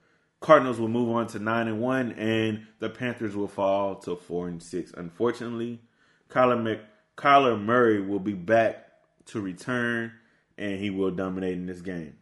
Cardinals 0.40 0.78
will 0.78 0.88
move 0.88 1.08
on 1.10 1.26
to 1.28 1.38
nine 1.38 1.68
and 1.68 1.80
one, 1.80 2.12
and 2.12 2.66
the 2.78 2.90
Panthers 2.90 3.34
will 3.34 3.48
fall 3.48 3.96
to 3.96 4.16
four 4.16 4.48
and 4.48 4.62
six. 4.62 4.92
Unfortunately, 4.92 5.80
Kyler, 6.28 6.62
Mc, 6.62 6.80
Kyler 7.16 7.58
Murray 7.60 8.02
will 8.02 8.18
be 8.18 8.34
back 8.34 8.86
to 9.26 9.40
return, 9.40 10.12
and 10.58 10.78
he 10.78 10.90
will 10.90 11.10
dominate 11.10 11.54
in 11.54 11.66
this 11.66 11.80
game. 11.80 12.16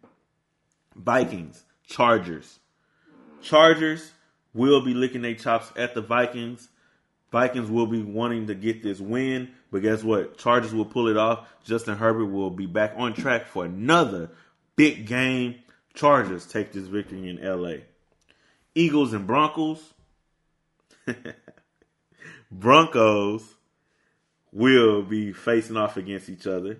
Vikings, 0.94 1.64
Chargers, 1.86 2.60
Chargers 3.42 4.12
will 4.54 4.82
be 4.82 4.94
licking 4.94 5.22
their 5.22 5.34
chops 5.34 5.72
at 5.76 5.94
the 5.94 6.00
Vikings. 6.00 6.68
Vikings 7.32 7.70
will 7.70 7.86
be 7.86 8.02
wanting 8.02 8.46
to 8.46 8.54
get 8.54 8.82
this 8.82 9.00
win, 9.00 9.50
but 9.72 9.80
guess 9.80 10.04
what? 10.04 10.36
Chargers 10.36 10.74
will 10.74 10.84
pull 10.84 11.08
it 11.08 11.16
off. 11.16 11.48
Justin 11.64 11.96
Herbert 11.96 12.26
will 12.26 12.50
be 12.50 12.66
back 12.66 12.92
on 12.96 13.14
track 13.14 13.46
for 13.46 13.64
another 13.64 14.30
big 14.76 15.06
game. 15.06 15.56
Chargers 15.94 16.46
take 16.46 16.72
this 16.72 16.86
victory 16.86 17.28
in 17.30 17.42
LA. 17.42 17.76
Eagles 18.74 19.14
and 19.14 19.26
Broncos. 19.26 19.82
Broncos 22.52 23.42
will 24.52 25.02
be 25.02 25.32
facing 25.32 25.78
off 25.78 25.96
against 25.96 26.28
each 26.28 26.46
other 26.46 26.78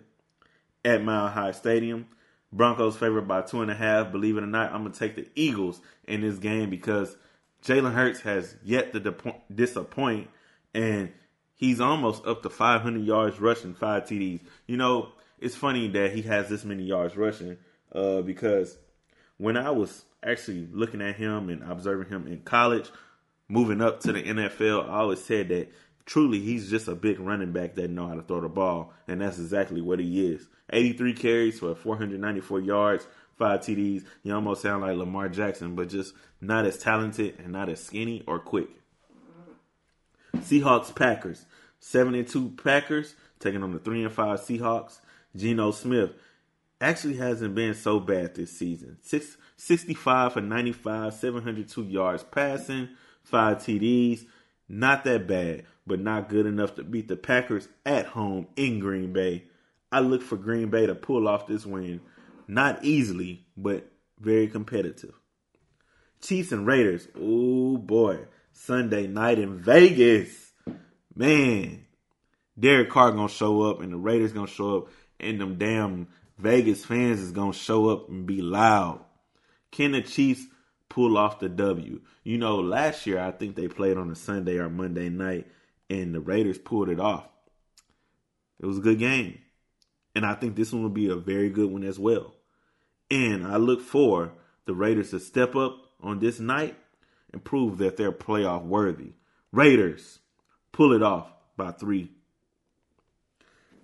at 0.85 1.03
Mile 1.03 1.29
High 1.29 1.53
Stadium. 1.53 2.07
Broncos 2.53 2.99
favored 2.99 3.27
by 3.27 3.41
two 3.41 3.63
and 3.63 3.71
a 3.71 3.75
half. 3.75 4.13
Believe 4.13 4.37
it 4.37 4.45
or 4.45 4.47
not, 4.47 4.71
I'm 4.71 4.83
gonna 4.83 4.95
take 4.95 5.17
the 5.17 5.27
Eagles 5.35 5.81
in 6.07 6.21
this 6.21 6.37
game 6.37 6.69
because 6.69 7.17
Jalen 7.65 7.95
Hurts 7.95 8.21
has 8.21 8.55
yet 8.63 8.93
to 8.93 9.35
disappoint, 9.55 10.29
and 10.75 11.11
he's 11.63 11.81
almost 11.81 12.27
up 12.27 12.43
to 12.43 12.51
500 12.51 13.05
yards 13.05 13.39
rushing, 13.39 13.73
five 13.73 14.03
TDs. 14.03 14.41
You 14.67 14.77
know, 14.77 15.11
it's 15.39 15.55
funny 15.55 15.87
that 15.91 16.13
he 16.13 16.23
has 16.23 16.49
this 16.49 16.65
many 16.65 16.83
yards 16.83 17.17
rushing 17.17 17.57
uh, 17.93 18.21
because 18.23 18.77
when 19.37 19.57
I 19.57 19.71
was 19.71 20.05
actually 20.25 20.69
looking 20.73 21.01
at 21.01 21.15
him 21.15 21.49
and 21.51 21.63
observing 21.63 22.09
him 22.09 22.27
in 22.27 22.41
college, 22.41 22.91
moving 23.49 23.81
up 23.81 24.01
to 24.01 24.13
the 24.13 24.25
NFL, 24.25 24.89
I 24.89 24.99
always 24.99 25.23
said 25.23 25.51
that 25.51 25.73
truly 26.05 26.41
he's 26.41 26.69
just 26.69 26.89
a 26.89 26.97
big 26.97 27.21
running 27.21 27.53
back 27.53 27.77
that 27.77 27.91
know 27.91 28.09
how 28.09 28.17
to 28.17 28.23
throw 28.23 28.41
the 28.41 28.49
ball, 28.49 28.93
and 29.07 29.21
that's 29.21 29.39
exactly 29.39 29.81
what 29.81 30.01
he 30.01 30.27
is. 30.33 30.49
83 30.71 31.15
carries 31.15 31.61
for 31.61 31.77
494 31.77 32.59
yards, 32.59 33.07
five 33.39 33.61
TDs. 33.61 34.05
You 34.25 34.35
almost 34.35 34.63
sound 34.63 34.83
like 34.83 34.97
Lamar 34.97 35.29
Jackson, 35.29 35.77
but 35.77 35.91
just 35.91 36.13
not 36.41 36.67
as 36.67 36.79
talented 36.79 37.39
and 37.39 37.53
not 37.53 37.69
as 37.69 37.85
skinny 37.85 38.25
or 38.27 38.41
quick. 38.41 38.69
Seahawks 40.39 40.95
Packers. 40.95 41.45
7 41.85 42.15
and 42.15 42.29
2 42.29 42.51
Packers 42.63 43.17
taking 43.41 43.63
on 43.65 43.73
the 43.73 43.79
3 43.81 44.05
and 44.05 44.13
5 44.13 44.41
Seahawks. 44.41 45.01
Geno 45.35 45.73
Smith 45.73 46.13
actually 46.81 47.17
hasn't 47.17 47.57
been 47.57 47.75
so 47.75 47.99
bad 47.99 48.37
this 48.37 48.57
season. 48.57 48.99
Six, 49.03 49.37
65 49.57 50.35
for 50.35 50.41
95, 50.41 51.13
702 51.13 51.83
yards 51.83 52.23
passing, 52.23 52.89
5 53.25 53.59
TDs. 53.59 54.27
Not 54.69 55.03
that 55.05 55.27
bad, 55.27 55.65
but 55.85 55.99
not 55.99 56.29
good 56.29 56.47
enough 56.47 56.77
to 56.77 56.85
beat 56.85 57.09
the 57.09 57.17
Packers 57.17 57.67
at 57.85 58.07
home 58.07 58.47
in 58.55 58.79
Green 58.79 59.13
Bay. 59.13 59.47
I 59.91 60.01
look 60.01 60.23
for 60.23 60.37
Green 60.37 60.71
Bay 60.71 60.87
to 60.87 60.95
pull 60.95 61.27
off 61.27 61.49
this 61.49 61.67
win. 61.67 62.01
Not 62.47 62.85
easily, 62.85 63.45
but 63.57 63.91
very 64.21 64.47
competitive. 64.47 65.15
Chiefs 66.21 66.53
and 66.53 66.65
Raiders. 66.65 67.09
Oh 67.21 67.77
boy. 67.77 68.21
Sunday 68.53 69.09
night 69.09 69.41
in 69.41 69.59
Vegas. 69.59 70.42
Man. 71.15 71.85
Derek 72.59 72.91
Carr 72.91 73.13
gonna 73.13 73.29
show 73.29 73.63
up 73.63 73.81
and 73.81 73.93
the 73.93 73.97
Raiders 73.97 74.33
gonna 74.33 74.47
show 74.47 74.79
up 74.79 74.89
and 75.19 75.41
them 75.41 75.57
damn 75.57 76.09
Vegas 76.39 76.85
fans 76.85 77.21
is 77.21 77.33
gonna 77.33 77.53
show 77.53 77.89
up 77.89 78.09
and 78.09 78.27
be 78.27 78.43
loud. 78.43 79.01
Can 79.71 79.93
the 79.93 80.03
Chiefs 80.03 80.47
pull 80.89 81.17
off 81.17 81.39
the 81.41 81.49
W? 81.49 82.01
You 82.25 82.39
know, 82.39 82.57
last 82.57 83.07
year 83.07 83.19
I 83.19 83.31
think 83.31 83.57
they 83.57 83.69
played 83.69 83.97
on 83.97 84.11
a 84.11 84.15
Sunday 84.15 84.59
or 84.59 84.69
Monday 84.69 85.09
night 85.09 85.47
and 85.89 86.15
the 86.15 86.21
Raiders 86.21 86.59
pulled 86.59 86.89
it 86.89 87.01
off. 87.01 87.29
It 88.61 88.67
was 88.67 88.79
a 88.79 88.83
good 88.83 88.99
game. 88.99 89.39
And 90.15 90.27
I 90.27 90.35
think 90.35 90.57
this 90.57 90.73
one 90.73 90.83
will 90.83 90.91
be 90.91 91.09
a 91.09 91.17
very 91.17 91.49
good 91.49 91.71
one 91.71 91.85
as 91.85 91.99
well. 91.99 92.35
And 93.11 93.47
I 93.47 93.57
look 93.57 93.81
for 93.81 94.33
the 94.67 94.75
Raiders 94.75 95.11
to 95.11 95.21
step 95.21 95.57
up 95.57 95.87
on 96.01 96.19
this 96.19 96.39
night 96.39 96.77
and 97.33 97.43
prove 97.43 97.79
that 97.79 97.97
they're 97.97 98.13
playoff 98.13 98.65
worthy. 98.65 99.13
Raiders 99.53 100.19
pull 100.73 100.93
it 100.93 101.03
off 101.03 101.31
by 101.57 101.71
three. 101.71 102.11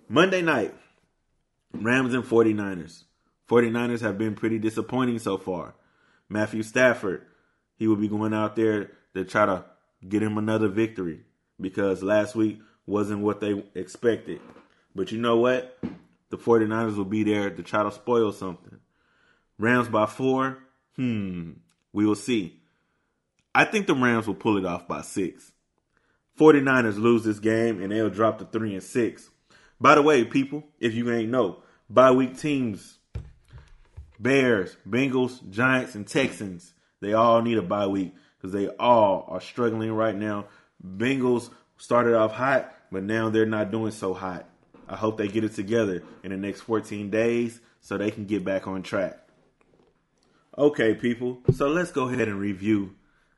Monday 0.07 0.41
night, 0.41 0.73
Rams 1.71 2.13
and 2.13 2.23
49ers. 2.23 3.03
49ers 3.47 4.01
have 4.01 4.17
been 4.17 4.35
pretty 4.35 4.59
disappointing 4.59 5.19
so 5.19 5.37
far. 5.37 5.75
Matthew 6.27 6.63
Stafford, 6.63 7.25
he 7.77 7.87
will 7.87 7.95
be 7.95 8.07
going 8.07 8.33
out 8.33 8.55
there 8.55 8.91
to 9.13 9.23
try 9.23 9.45
to 9.45 9.65
get 10.07 10.21
him 10.21 10.37
another 10.37 10.67
victory 10.67 11.21
because 11.59 12.03
last 12.03 12.35
week 12.35 12.59
wasn't 12.85 13.21
what 13.21 13.39
they 13.39 13.63
expected. 13.75 14.39
But 14.95 15.11
you 15.11 15.19
know 15.19 15.37
what? 15.37 15.77
The 16.29 16.37
49ers 16.37 16.95
will 16.95 17.05
be 17.05 17.23
there 17.23 17.49
to 17.49 17.63
try 17.63 17.83
to 17.83 17.91
spoil 17.91 18.31
something. 18.31 18.79
Rams 19.57 19.89
by 19.89 20.05
four? 20.05 20.57
Hmm, 20.95 21.51
we 21.91 22.05
will 22.05 22.15
see. 22.15 22.61
I 23.53 23.65
think 23.65 23.87
the 23.87 23.95
Rams 23.95 24.27
will 24.27 24.35
pull 24.35 24.57
it 24.57 24.65
off 24.65 24.87
by 24.87 25.01
six. 25.01 25.51
49ers 26.39 26.97
lose 26.97 27.23
this 27.23 27.39
game 27.39 27.81
and 27.81 27.91
they'll 27.91 28.09
drop 28.09 28.39
to 28.39 28.45
three 28.45 28.73
and 28.73 28.83
six. 28.83 29.29
By 29.81 29.95
the 29.95 30.01
way, 30.01 30.23
people, 30.23 30.63
if 30.79 30.93
you 30.93 31.11
ain't 31.11 31.29
know, 31.29 31.63
bye 31.89 32.11
week 32.11 32.37
teams, 32.37 32.97
Bears, 34.19 34.77
Bengals, 34.87 35.47
Giants, 35.49 35.95
and 35.95 36.07
Texans, 36.07 36.73
they 37.01 37.13
all 37.13 37.41
need 37.41 37.57
a 37.57 37.61
bye 37.61 37.87
week 37.87 38.13
because 38.37 38.53
they 38.53 38.67
all 38.67 39.25
are 39.27 39.41
struggling 39.41 39.91
right 39.91 40.15
now. 40.15 40.45
Bengals 40.85 41.49
started 41.77 42.15
off 42.15 42.33
hot, 42.33 42.73
but 42.91 43.03
now 43.03 43.29
they're 43.29 43.45
not 43.45 43.71
doing 43.71 43.91
so 43.91 44.13
hot. 44.13 44.45
I 44.87 44.95
hope 44.95 45.17
they 45.17 45.27
get 45.27 45.43
it 45.43 45.53
together 45.53 46.03
in 46.23 46.31
the 46.31 46.37
next 46.37 46.61
14 46.61 47.09
days 47.09 47.59
so 47.81 47.97
they 47.97 48.11
can 48.11 48.25
get 48.25 48.43
back 48.43 48.67
on 48.67 48.81
track. 48.81 49.19
Okay, 50.57 50.95
people, 50.95 51.39
so 51.53 51.67
let's 51.67 51.91
go 51.91 52.09
ahead 52.09 52.27
and 52.27 52.39
review 52.39 52.95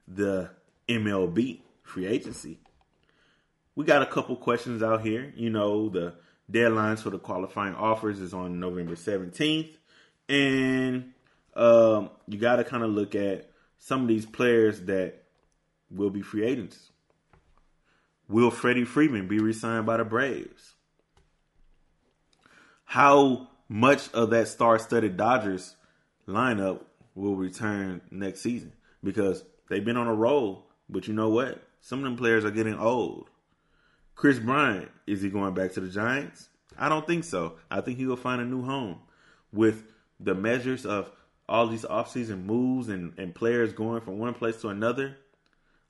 the 0.08 0.50
MLB 0.88 1.60
free 1.84 2.08
agency. 2.08 2.61
We 3.76 3.86
got 3.86 4.02
a 4.02 4.06
couple 4.06 4.36
questions 4.36 4.84
out 4.84 5.02
here. 5.02 5.34
You 5.36 5.50
know, 5.50 5.90
the 5.90 6.16
deadlines 6.52 7.00
for 7.00 7.10
the 7.10 7.20
qualifying 7.20 7.76
offers 7.76 8.20
is 8.20 8.34
on 8.34 8.60
November 8.60 8.96
17th. 8.96 9.72
And 10.28 11.14
um, 11.56 12.10
you 12.28 12.38
got 12.38 12.58
to 12.58 12.64
kind 12.64 12.84
of 12.84 12.92
look 12.92 13.16
at 13.16 13.50
some 13.78 14.04
of 14.04 14.08
these 14.08 14.26
players 14.26 14.82
that 14.82 15.24
will 15.90 16.10
be 16.10 16.22
free 16.22 16.46
agents. 16.46 16.90
Will 18.28 18.52
Freddie 18.52 18.86
Freeman 18.86 19.28
be 19.28 19.40
re-signed 19.40 19.86
by 19.86 19.98
the 19.98 20.06
Braves? 20.06 20.76
How 22.86 23.50
much 23.68 24.12
of 24.14 24.30
that 24.30 24.48
star-studded 24.48 25.18
Dodgers 25.18 25.76
lineup 26.28 26.82
will 27.16 27.36
return 27.36 28.02
next 28.12 28.42
season? 28.42 28.74
Because 29.04 29.44
they've 29.70 29.84
been 29.84 29.98
on 29.98 30.08
a 30.08 30.14
roll, 30.14 30.68
but 30.90 31.08
you 31.08 31.14
know 31.14 31.30
what? 31.30 31.62
Some 31.82 32.00
of 32.00 32.06
them 32.06 32.16
players 32.16 32.46
are 32.46 32.52
getting 32.52 32.78
old. 32.78 33.31
Kris 34.22 34.38
Bryant, 34.38 34.88
is 35.08 35.24
he 35.24 35.32
going 35.32 35.56
back 35.56 35.72
to 35.72 35.80
the 35.80 35.90
Giants? 35.90 36.50
I 36.78 36.90
don't 36.90 37.08
think 37.08 37.24
so. 37.24 37.56
I 37.72 37.82
think 37.82 37.98
he 37.98 38.06
will 38.06 38.16
find 38.16 38.40
a 38.40 38.46
new 38.46 38.62
home 38.64 39.00
with 39.52 39.86
the 40.20 40.36
measures 40.36 40.86
of 40.86 41.10
all 41.50 41.66
these 41.66 41.86
offseason 41.86 42.46
moves 42.46 42.88
and, 42.88 43.18
and 43.18 43.34
players 43.34 43.74
going 43.74 44.02
from 44.02 44.20
one 44.20 44.36
place 44.36 44.62
to 44.62 44.68
another. 44.68 45.18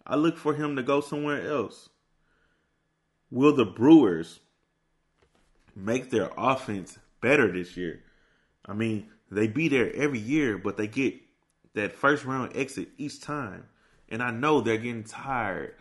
I 0.07 0.15
look 0.15 0.38
for 0.38 0.53
him 0.53 0.77
to 0.77 0.82
go 0.82 1.01
somewhere 1.01 1.45
else. 1.45 1.89
Will 3.29 3.53
the 3.53 3.65
Brewers 3.65 4.39
make 5.75 6.09
their 6.09 6.29
offense 6.38 6.99
better 7.19 7.51
this 7.51 7.75
year? 7.75 8.01
I 8.65 8.71
mean, 8.71 9.09
they 9.29 9.47
be 9.47 9.67
there 9.67 9.93
every 9.93 10.19
year, 10.19 10.57
but 10.57 10.77
they 10.77 10.88
get 10.88 11.15
that 11.73 11.91
first 11.91 12.23
round 12.23 12.55
exit 12.55 12.91
each 12.97 13.19
time. 13.19 13.65
And 14.07 14.23
I 14.23 14.32
know 14.32 14.61
they're 14.61 14.77
getting 14.77 15.03
tired 15.03 15.75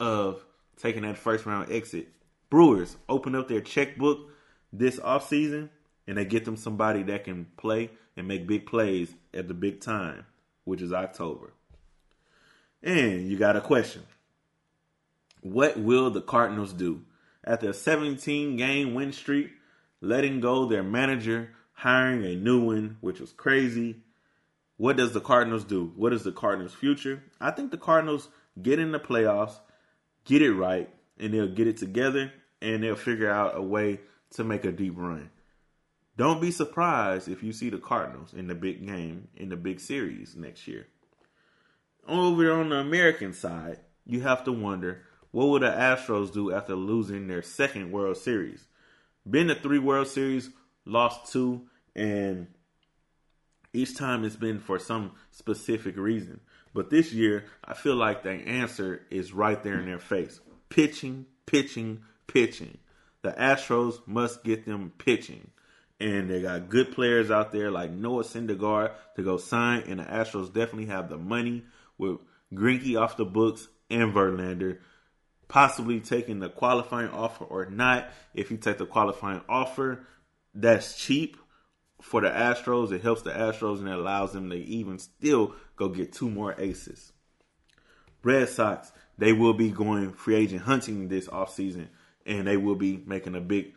of 0.00 0.44
taking 0.76 1.02
that 1.02 1.18
first 1.18 1.46
round 1.46 1.70
exit. 1.70 2.08
Brewers 2.50 2.96
open 3.08 3.34
up 3.34 3.48
their 3.48 3.60
checkbook 3.60 4.30
this 4.72 4.98
offseason 4.98 5.70
and 6.06 6.18
they 6.18 6.24
get 6.24 6.44
them 6.44 6.56
somebody 6.56 7.02
that 7.04 7.24
can 7.24 7.46
play 7.56 7.90
and 8.16 8.28
make 8.28 8.46
big 8.46 8.66
plays 8.66 9.14
at 9.32 9.48
the 9.48 9.54
big 9.54 9.80
time, 9.80 10.26
which 10.64 10.82
is 10.82 10.92
October. 10.92 11.52
And 12.82 13.28
you 13.28 13.38
got 13.38 13.56
a 13.56 13.60
question. 13.60 14.02
What 15.40 15.78
will 15.78 16.10
the 16.10 16.20
Cardinals 16.20 16.72
do? 16.72 17.02
After 17.44 17.70
a 17.70 17.74
17 17.74 18.56
game 18.56 18.94
win 18.94 19.12
streak, 19.12 19.50
letting 20.00 20.40
go 20.40 20.66
their 20.66 20.82
manager, 20.82 21.50
hiring 21.72 22.24
a 22.24 22.36
new 22.36 22.60
one, 22.64 22.96
which 23.00 23.20
was 23.20 23.32
crazy. 23.32 23.96
What 24.76 24.96
does 24.96 25.12
the 25.12 25.20
Cardinals 25.20 25.64
do? 25.64 25.92
What 25.96 26.12
is 26.12 26.24
the 26.24 26.32
Cardinals' 26.32 26.74
future? 26.74 27.22
I 27.40 27.50
think 27.50 27.70
the 27.70 27.78
Cardinals 27.78 28.28
get 28.60 28.78
in 28.78 28.92
the 28.92 29.00
playoffs, 29.00 29.58
get 30.24 30.42
it 30.42 30.52
right, 30.52 30.88
and 31.18 31.32
they'll 31.32 31.48
get 31.48 31.66
it 31.66 31.76
together, 31.76 32.32
and 32.60 32.82
they'll 32.82 32.96
figure 32.96 33.30
out 33.30 33.56
a 33.56 33.62
way 33.62 34.00
to 34.30 34.44
make 34.44 34.64
a 34.64 34.72
deep 34.72 34.94
run. 34.96 35.30
Don't 36.16 36.40
be 36.40 36.50
surprised 36.50 37.28
if 37.28 37.42
you 37.42 37.52
see 37.52 37.70
the 37.70 37.78
Cardinals 37.78 38.34
in 38.34 38.46
the 38.46 38.54
big 38.54 38.86
game, 38.86 39.28
in 39.36 39.48
the 39.48 39.56
big 39.56 39.80
series 39.80 40.36
next 40.36 40.68
year. 40.68 40.86
Over 42.06 42.52
on 42.52 42.68
the 42.68 42.76
American 42.76 43.32
side, 43.32 43.80
you 44.06 44.20
have 44.20 44.44
to 44.44 44.52
wonder 44.52 45.02
what 45.30 45.48
would 45.48 45.62
the 45.62 45.70
Astros 45.70 46.32
do 46.32 46.52
after 46.52 46.76
losing 46.76 47.26
their 47.26 47.42
second 47.42 47.90
World 47.90 48.16
Series? 48.16 48.66
Been 49.28 49.48
to 49.48 49.54
three 49.54 49.80
World 49.80 50.06
Series, 50.06 50.50
lost 50.84 51.32
two, 51.32 51.62
and 51.96 52.46
each 53.72 53.96
time 53.96 54.24
it's 54.24 54.36
been 54.36 54.60
for 54.60 54.78
some 54.78 55.12
specific 55.32 55.96
reason. 55.96 56.40
But 56.74 56.90
this 56.90 57.12
year, 57.12 57.44
I 57.64 57.74
feel 57.74 57.94
like 57.94 58.24
the 58.24 58.32
answer 58.32 59.02
is 59.10 59.32
right 59.32 59.62
there 59.62 59.78
in 59.78 59.86
their 59.86 60.00
face. 60.00 60.40
Pitching, 60.68 61.26
pitching, 61.46 62.02
pitching. 62.26 62.78
The 63.22 63.30
Astros 63.30 64.06
must 64.06 64.42
get 64.42 64.66
them 64.66 64.92
pitching. 64.98 65.52
And 66.00 66.28
they 66.28 66.42
got 66.42 66.68
good 66.68 66.92
players 66.92 67.30
out 67.30 67.52
there 67.52 67.70
like 67.70 67.92
Noah 67.92 68.24
Syndergaard 68.24 68.90
to 69.14 69.22
go 69.22 69.36
sign. 69.36 69.84
And 69.86 70.00
the 70.00 70.04
Astros 70.04 70.52
definitely 70.52 70.86
have 70.86 71.08
the 71.08 71.16
money 71.16 71.62
with 71.96 72.18
Greinke 72.52 73.00
off 73.00 73.16
the 73.16 73.24
books 73.24 73.68
and 73.88 74.12
Verlander. 74.12 74.78
Possibly 75.46 76.00
taking 76.00 76.40
the 76.40 76.48
qualifying 76.48 77.10
offer 77.10 77.44
or 77.44 77.66
not. 77.66 78.08
If 78.34 78.50
you 78.50 78.56
take 78.56 78.78
the 78.78 78.86
qualifying 78.86 79.42
offer, 79.48 80.04
that's 80.52 80.96
cheap 80.98 81.36
for 82.04 82.20
the 82.20 82.28
Astros. 82.28 82.92
It 82.92 83.00
helps 83.00 83.22
the 83.22 83.30
Astros 83.30 83.78
and 83.78 83.88
it 83.88 83.94
allows 83.94 84.32
them 84.32 84.50
to 84.50 84.56
even 84.56 84.98
still 84.98 85.54
go 85.76 85.88
get 85.88 86.12
two 86.12 86.28
more 86.28 86.54
aces. 86.58 87.12
Red 88.22 88.48
Sox, 88.50 88.92
they 89.16 89.32
will 89.32 89.54
be 89.54 89.70
going 89.70 90.12
free 90.12 90.34
agent 90.34 90.62
hunting 90.62 91.08
this 91.08 91.28
offseason 91.28 91.88
and 92.26 92.46
they 92.46 92.58
will 92.58 92.74
be 92.74 93.02
making 93.06 93.34
a 93.34 93.40
big 93.40 93.72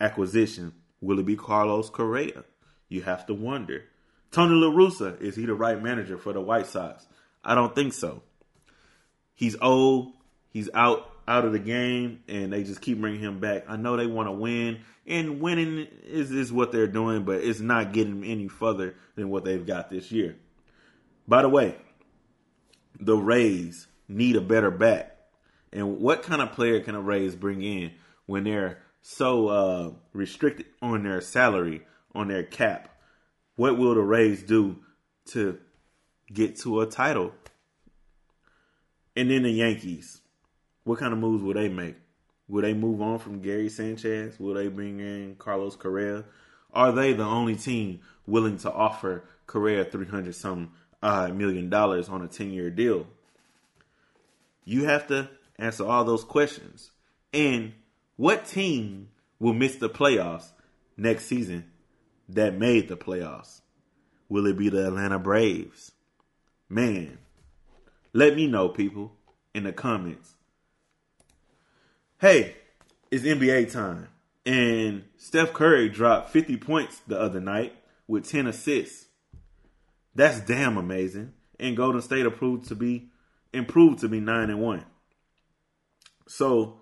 acquisition. 0.00 0.72
Will 1.00 1.20
it 1.20 1.26
be 1.26 1.36
Carlos 1.36 1.90
Correa? 1.90 2.44
You 2.88 3.02
have 3.02 3.24
to 3.26 3.34
wonder. 3.34 3.84
Tony 4.32 4.54
La 4.54 4.72
Russa, 4.72 5.20
is 5.20 5.36
he 5.36 5.46
the 5.46 5.54
right 5.54 5.80
manager 5.80 6.18
for 6.18 6.32
the 6.32 6.40
White 6.40 6.66
Sox? 6.66 7.06
I 7.44 7.54
don't 7.54 7.74
think 7.74 7.92
so. 7.92 8.22
He's 9.34 9.56
old. 9.60 10.12
He's 10.50 10.68
out 10.74 11.09
out 11.30 11.44
of 11.44 11.52
the 11.52 11.60
game, 11.60 12.24
and 12.26 12.52
they 12.52 12.64
just 12.64 12.80
keep 12.80 13.00
bringing 13.00 13.20
him 13.20 13.38
back. 13.38 13.64
I 13.68 13.76
know 13.76 13.96
they 13.96 14.08
want 14.08 14.26
to 14.26 14.32
win, 14.32 14.80
and 15.06 15.40
winning 15.40 15.86
is 16.02 16.32
is 16.32 16.52
what 16.52 16.72
they're 16.72 16.88
doing, 16.88 17.22
but 17.22 17.40
it's 17.40 17.60
not 17.60 17.92
getting 17.92 18.24
any 18.24 18.48
further 18.48 18.96
than 19.14 19.30
what 19.30 19.44
they've 19.44 19.64
got 19.64 19.90
this 19.90 20.10
year. 20.10 20.36
By 21.28 21.42
the 21.42 21.48
way, 21.48 21.76
the 22.98 23.16
Rays 23.16 23.86
need 24.08 24.34
a 24.34 24.40
better 24.40 24.72
bat. 24.72 25.28
And 25.72 26.00
what 26.00 26.24
kind 26.24 26.42
of 26.42 26.50
player 26.50 26.80
can 26.80 26.96
a 26.96 27.00
Rays 27.00 27.36
bring 27.36 27.62
in 27.62 27.92
when 28.26 28.42
they're 28.42 28.82
so 29.00 29.48
uh, 29.48 29.90
restricted 30.12 30.66
on 30.82 31.04
their 31.04 31.20
salary, 31.20 31.86
on 32.12 32.26
their 32.26 32.42
cap? 32.42 32.88
What 33.54 33.78
will 33.78 33.94
the 33.94 34.00
Rays 34.00 34.42
do 34.42 34.78
to 35.26 35.58
get 36.32 36.58
to 36.62 36.80
a 36.80 36.86
title? 36.86 37.30
And 39.14 39.30
then 39.30 39.44
the 39.44 39.50
Yankees, 39.50 40.22
what 40.84 40.98
kind 40.98 41.12
of 41.12 41.18
moves 41.18 41.42
will 41.42 41.54
they 41.54 41.68
make? 41.68 41.96
Will 42.48 42.62
they 42.62 42.74
move 42.74 43.00
on 43.00 43.18
from 43.18 43.40
Gary 43.40 43.68
Sanchez? 43.68 44.38
Will 44.40 44.54
they 44.54 44.68
bring 44.68 44.98
in 45.00 45.36
Carlos 45.38 45.76
Correa? 45.76 46.24
Are 46.72 46.92
they 46.92 47.12
the 47.12 47.24
only 47.24 47.56
team 47.56 48.00
willing 48.26 48.58
to 48.58 48.72
offer 48.72 49.24
Correa 49.46 49.84
three 49.84 50.06
hundred 50.06 50.34
some 50.34 50.72
uh, 51.02 51.28
million 51.28 51.70
dollars 51.70 52.08
on 52.08 52.22
a 52.22 52.28
ten 52.28 52.50
year 52.50 52.70
deal? 52.70 53.06
You 54.64 54.84
have 54.84 55.06
to 55.08 55.28
answer 55.58 55.86
all 55.86 56.04
those 56.04 56.24
questions. 56.24 56.90
And 57.32 57.72
what 58.16 58.46
team 58.46 59.08
will 59.38 59.54
miss 59.54 59.76
the 59.76 59.88
playoffs 59.88 60.50
next 60.96 61.26
season 61.26 61.70
that 62.28 62.54
made 62.58 62.88
the 62.88 62.96
playoffs? 62.96 63.60
Will 64.28 64.46
it 64.46 64.56
be 64.56 64.68
the 64.68 64.86
Atlanta 64.86 65.18
Braves? 65.18 65.92
Man, 66.68 67.18
let 68.12 68.36
me 68.36 68.46
know, 68.46 68.68
people, 68.68 69.12
in 69.54 69.64
the 69.64 69.72
comments. 69.72 70.34
Hey, 72.20 72.54
it's 73.10 73.24
NBA 73.24 73.72
time. 73.72 74.08
And 74.44 75.04
Steph 75.16 75.52
Curry 75.52 75.88
dropped 75.88 76.30
50 76.30 76.58
points 76.58 77.00
the 77.06 77.18
other 77.18 77.40
night 77.40 77.74
with 78.06 78.28
10 78.28 78.46
assists. 78.46 79.06
That's 80.14 80.40
damn 80.40 80.76
amazing. 80.76 81.32
And 81.58 81.76
Golden 81.76 82.02
State 82.02 82.26
approved 82.26 82.68
to 82.68 82.74
be 82.74 83.08
improved 83.52 84.00
to 84.00 84.08
be 84.08 84.20
9 84.20 84.50
and 84.50 84.60
1. 84.60 84.84
So 86.28 86.80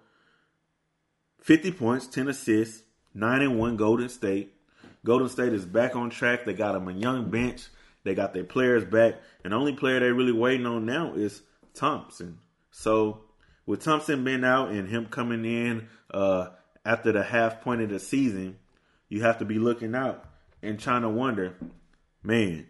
50 1.41 1.73
points, 1.73 2.07
10 2.09 2.29
assists, 2.29 2.83
9 3.15 3.43
and 3.43 3.59
1 3.59 3.77
Golden 3.77 4.09
State. 4.09 4.55
Golden 5.05 5.29
State 5.29 5.53
is 5.53 5.65
back 5.65 5.97
on 5.97 6.11
track. 6.11 6.45
They 6.45 6.53
got 6.53 6.73
them 6.73 6.89
a 6.89 6.93
young 6.93 7.31
bench. 7.31 7.67
They 8.05 8.15
got 8.15 8.35
their 8.35 8.45
players 8.45 8.85
back. 8.85 9.17
And 9.45 9.53
the 9.53 9.57
only 9.57 9.73
player 9.73 10.01
they're 10.01 10.15
really 10.15 10.33
waiting 10.33 10.67
on 10.67 10.85
now 10.85 11.13
is 11.15 11.43
Thompson. 11.75 12.39
So 12.71 13.28
with 13.69 13.85
Thompson 13.85 14.25
being 14.25 14.45
out 14.45 14.71
and 14.71 14.89
him 14.89 15.05
coming 15.05 15.45
in 15.45 15.89
uh, 16.11 16.49
after 16.87 17.13
the 17.13 17.23
half 17.23 17.61
point 17.61 17.83
of 17.83 17.91
the 17.91 17.99
season, 17.99 18.57
you 19.11 19.21
have 19.21 19.37
to 19.41 19.45
be 19.45 19.59
looking 19.59 19.95
out 19.95 20.25
and 20.63 20.81
trying 20.81 21.03
to 21.03 21.09
wonder, 21.11 21.55
man, 22.23 22.67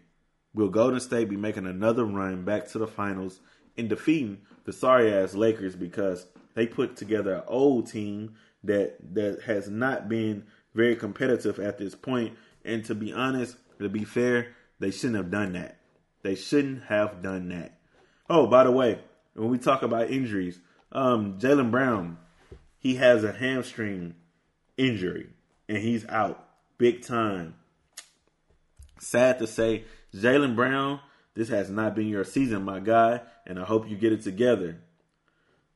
will 0.53 0.67
Golden 0.67 0.99
State 0.99 1.29
be 1.29 1.37
making 1.37 1.65
another 1.65 2.03
run 2.03 2.43
back 2.43 2.67
to 2.67 2.79
the 2.79 2.85
finals 2.85 3.39
and 3.77 3.87
defeating 3.87 4.39
the 4.65 4.73
sorry 4.73 5.13
ass 5.13 5.33
Lakers 5.33 5.73
because 5.73 6.25
they 6.53 6.67
put 6.67 6.97
together 6.97 7.35
an 7.35 7.43
old 7.47 7.89
team 7.89 8.35
that 8.65 8.97
that 9.13 9.43
has 9.43 9.69
not 9.69 10.09
been 10.09 10.43
very 10.75 10.97
competitive 10.97 11.59
at 11.59 11.77
this 11.77 11.95
point. 11.95 12.35
And 12.65 12.83
to 12.85 12.93
be 12.93 13.13
honest, 13.13 13.55
to 13.79 13.87
be 13.87 14.03
fair, 14.03 14.49
they 14.79 14.91
shouldn't 14.91 15.15
have 15.15 15.31
done 15.31 15.53
that. 15.53 15.79
They 16.23 16.35
shouldn't 16.35 16.83
have 16.83 17.21
done 17.21 17.47
that. 17.49 17.79
Oh, 18.29 18.47
by 18.47 18.65
the 18.65 18.71
way, 18.71 18.99
when 19.33 19.47
we 19.47 19.59
talk 19.59 19.81
about 19.81 20.11
injuries, 20.11 20.59
um, 20.91 21.39
Jaylen 21.39 21.71
Brown, 21.71 22.17
he 22.77 22.95
has 22.95 23.23
a 23.23 23.31
hamstring 23.31 24.15
injury 24.77 25.29
and 25.67 25.77
he's 25.77 26.07
out 26.07 26.47
big 26.77 27.03
time. 27.03 27.55
Sad 28.99 29.39
to 29.39 29.47
say, 29.47 29.85
Jaylen 30.13 30.55
Brown, 30.55 30.99
this 31.35 31.49
has 31.49 31.69
not 31.69 31.95
been 31.95 32.07
your 32.07 32.23
season, 32.23 32.63
my 32.63 32.79
guy, 32.79 33.21
and 33.45 33.59
I 33.59 33.63
hope 33.63 33.89
you 33.89 33.95
get 33.95 34.11
it 34.11 34.23
together. 34.23 34.81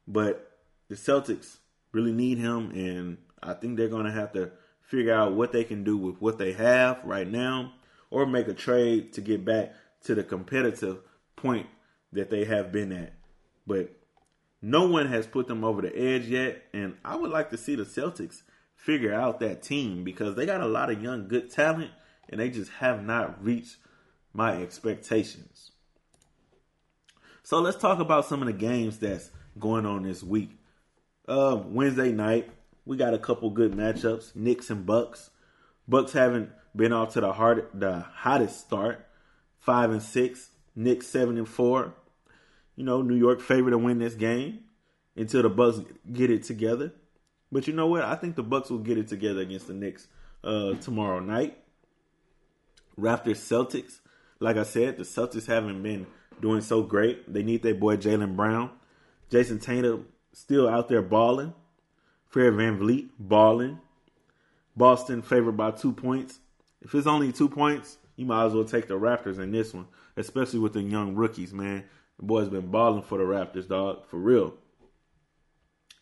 But 0.08 0.52
the 0.90 0.96
Celtics 0.96 1.58
really 1.92 2.12
need 2.12 2.38
him, 2.38 2.72
and 2.72 3.18
I 3.42 3.54
think 3.54 3.78
they're 3.78 3.88
going 3.88 4.06
to 4.06 4.12
have 4.12 4.34
to 4.34 4.52
figure 4.82 5.14
out 5.14 5.34
what 5.34 5.52
they 5.52 5.64
can 5.64 5.84
do 5.84 5.96
with 5.96 6.22
what 6.22 6.38
they 6.38 6.54
have 6.54 7.00
right 7.06 7.28
now 7.28 7.74
or 8.10 8.26
make 8.26 8.48
a 8.48 8.54
trade 8.54 9.14
to 9.14 9.22
get 9.22 9.46
back 9.46 9.74
to 10.04 10.16
the 10.16 10.24
competitive 10.24 11.00
point 11.36 11.68
that 12.12 12.30
they 12.30 12.46
have 12.46 12.72
been 12.72 12.92
at. 12.92 13.14
But 13.66 13.96
no 14.64 14.88
one 14.88 15.08
has 15.08 15.28
put 15.28 15.48
them 15.48 15.66
over 15.66 15.82
the 15.82 15.94
edge 15.94 16.26
yet, 16.26 16.64
and 16.74 16.96
I 17.04 17.18
would 17.18 17.32
like 17.32 17.50
to 17.50 17.58
see 17.58 17.76
the 17.76 17.84
Celtics 17.84 18.44
figure 18.78 19.14
out 19.14 19.42
that 19.42 19.62
team 19.62 20.06
because 20.06 20.36
they 20.36 20.46
got 20.46 20.62
a 20.62 20.68
lot 20.68 20.90
of 20.90 21.04
young, 21.04 21.28
good 21.28 21.52
talent, 21.52 21.92
and 22.30 22.40
they 22.40 22.50
just 22.50 22.72
have 22.72 23.04
not 23.04 23.44
reached 23.44 23.76
my 24.32 24.62
expectations. 24.62 25.72
So 27.44 27.60
let's 27.60 27.76
talk 27.76 28.00
about 28.00 28.26
some 28.26 28.42
of 28.42 28.48
the 28.48 28.54
games 28.54 29.00
that's 29.00 29.32
going 29.60 29.86
on 29.86 30.04
this 30.04 30.24
week. 30.24 30.52
Uh, 31.28 31.60
Wednesday 31.66 32.14
night, 32.14 32.50
we 32.86 32.96
got 32.96 33.14
a 33.14 33.20
couple 33.20 33.50
good 33.50 33.74
matchups. 33.74 34.34
Knicks 34.34 34.70
and 34.70 34.86
Bucks. 34.86 35.30
Bucks 35.90 36.14
haven't 36.14 36.52
been 36.74 36.94
off 36.94 37.14
to 37.14 37.22
the 37.22 37.34
hard, 37.34 37.68
the 37.74 38.00
hottest 38.00 38.62
start. 38.62 39.06
Five 39.60 39.92
and 39.92 40.02
six. 40.02 40.52
Knicks 40.74 41.08
seven 41.08 41.38
and 41.38 41.50
four. 41.50 41.96
You 42.76 42.84
know, 42.84 43.02
New 43.02 43.16
York 43.16 43.42
favored 43.42 43.72
to 43.72 43.78
win 43.78 44.00
this 44.00 44.16
game 44.16 44.60
until 45.16 45.44
the 45.44 45.50
Bucks 45.50 45.80
get 46.12 46.30
it 46.32 46.44
together. 46.44 46.94
But 47.52 47.68
you 47.68 47.74
know 47.74 47.88
what? 47.88 48.04
I 48.04 48.16
think 48.16 48.36
the 48.36 48.44
Bucks 48.44 48.70
will 48.70 48.80
get 48.80 48.98
it 48.98 49.08
together 49.08 49.42
against 49.42 49.68
the 49.68 49.74
Knicks 49.74 50.08
uh, 50.44 50.74
tomorrow 50.76 51.20
night. 51.20 51.58
Raptors 53.00 53.38
Celtics. 53.38 54.00
Like 54.40 54.58
I 54.58 54.64
said, 54.64 54.98
the 54.98 55.04
Celtics 55.04 55.46
haven't 55.46 55.82
been 55.84 56.08
doing 56.42 56.62
so 56.62 56.82
great. 56.82 57.32
They 57.32 57.44
need 57.44 57.64
their 57.64 57.76
boy 57.76 57.98
Jaylen 57.98 58.36
Brown. 58.36 58.72
Jayson 59.30 59.60
Tatum 59.60 60.08
still 60.32 60.68
out 60.68 60.90
there 60.90 61.02
balling. 61.02 61.54
Fred 62.28 62.56
Van 62.56 62.80
VanVleet 62.80 63.10
balling. 63.20 63.80
Boston 64.76 65.22
favored 65.22 65.56
by 65.56 65.72
two 65.72 65.94
points. 65.94 66.40
If 66.82 66.94
it's 66.96 67.08
only 67.08 67.32
two 67.32 67.48
points, 67.48 67.98
you 68.16 68.26
might 68.26 68.48
as 68.48 68.54
well 68.54 68.66
take 68.66 68.88
the 68.88 68.96
Raptors 68.96 69.40
in 69.40 69.52
this 69.52 69.74
one, 69.74 69.88
especially 70.18 70.60
with 70.60 70.74
the 70.74 70.82
young 70.82 71.16
rookies, 71.16 71.54
man. 71.54 71.84
The 72.20 72.26
boy's 72.26 72.50
been 72.50 72.68
balling 72.68 73.04
for 73.04 73.18
the 73.18 73.24
Raptors, 73.24 73.68
dog, 73.68 74.08
for 74.08 74.18
real. 74.18 74.56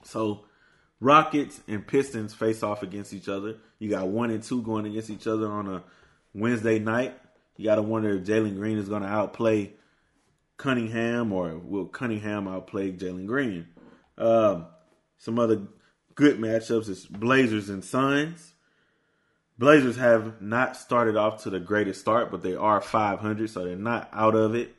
So, 0.04 0.46
Rockets 1.00 1.62
and 1.68 1.86
Pistons 1.86 2.34
face 2.34 2.64
off 2.64 2.84
against 2.84 3.14
each 3.14 3.28
other. 3.28 3.58
You 3.80 3.90
got 3.90 4.08
one 4.08 4.30
and 4.30 4.44
two 4.44 4.62
going 4.62 4.86
against 4.86 5.10
each 5.10 5.28
other 5.28 5.48
on 5.48 5.68
a 5.68 5.84
Wednesday 6.34 6.80
night. 6.80 7.18
You 7.58 7.66
got 7.66 7.76
to 7.76 7.82
wonder 7.82 8.10
if 8.12 8.24
Jalen 8.24 8.56
Green 8.56 8.78
is 8.78 8.90
going 8.90 9.02
to 9.02 9.08
outplay 9.08 9.74
Cunningham 10.58 11.34
or 11.34 11.58
will 11.58 11.88
Cunningham 11.88 12.48
outplay 12.48 12.92
Jalen 12.92 13.26
Green. 13.26 13.68
Um, 14.18 14.68
some 15.18 15.40
other 15.40 15.64
good 16.16 16.40
matchups 16.40 16.90
is 16.90 17.06
Blazers 17.06 17.70
and 17.70 17.84
Suns. 17.84 18.54
Blazers 19.58 19.98
have 19.98 20.42
not 20.42 20.76
started 20.76 21.16
off 21.16 21.44
to 21.44 21.50
the 21.50 21.60
greatest 21.60 22.00
start, 22.00 22.32
but 22.32 22.42
they 22.42 22.56
are 22.56 22.82
500, 22.82 23.50
so 23.50 23.64
they're 23.64 23.76
not 23.76 24.10
out 24.14 24.36
of 24.36 24.56
it. 24.56 24.76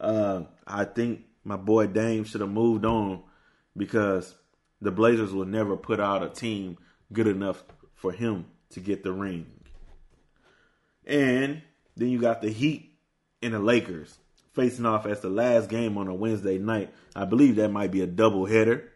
Uh, 0.00 0.42
I 0.66 0.84
think 0.84 1.24
my 1.44 1.56
boy 1.56 1.86
Dame 1.86 2.24
should 2.24 2.40
have 2.40 2.50
moved 2.50 2.84
on 2.84 3.22
because 3.76 4.34
the 4.80 4.90
Blazers 4.90 5.32
will 5.32 5.46
never 5.46 5.76
put 5.76 6.00
out 6.00 6.22
a 6.22 6.28
team 6.28 6.78
good 7.12 7.26
enough 7.26 7.64
for 7.94 8.12
him 8.12 8.46
to 8.70 8.80
get 8.80 9.02
the 9.02 9.12
ring. 9.12 9.46
And 11.06 11.62
then 11.96 12.08
you 12.10 12.20
got 12.20 12.42
the 12.42 12.50
Heat 12.50 12.92
and 13.42 13.54
the 13.54 13.58
Lakers 13.58 14.18
facing 14.52 14.86
off 14.86 15.06
as 15.06 15.20
the 15.20 15.30
last 15.30 15.68
game 15.68 15.96
on 15.96 16.08
a 16.08 16.14
Wednesday 16.14 16.58
night. 16.58 16.92
I 17.16 17.24
believe 17.24 17.56
that 17.56 17.70
might 17.70 17.90
be 17.90 18.02
a 18.02 18.06
double 18.06 18.46
header. 18.46 18.90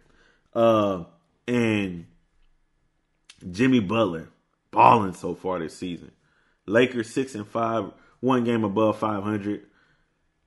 Uh, 0.55 1.05
and 1.49 2.07
Jimmy 3.51 3.81
Butler 3.81 4.29
balling 4.71 5.15
so 5.15 5.35
far 5.35 5.59
this 5.59 5.77
season. 5.77 6.13
Lakers 6.67 7.11
six 7.11 7.35
and 7.35 7.47
five, 7.47 7.91
one 8.21 8.45
game 8.45 8.65
above 8.65 8.99
five 8.99 9.23
hundred. 9.23 9.63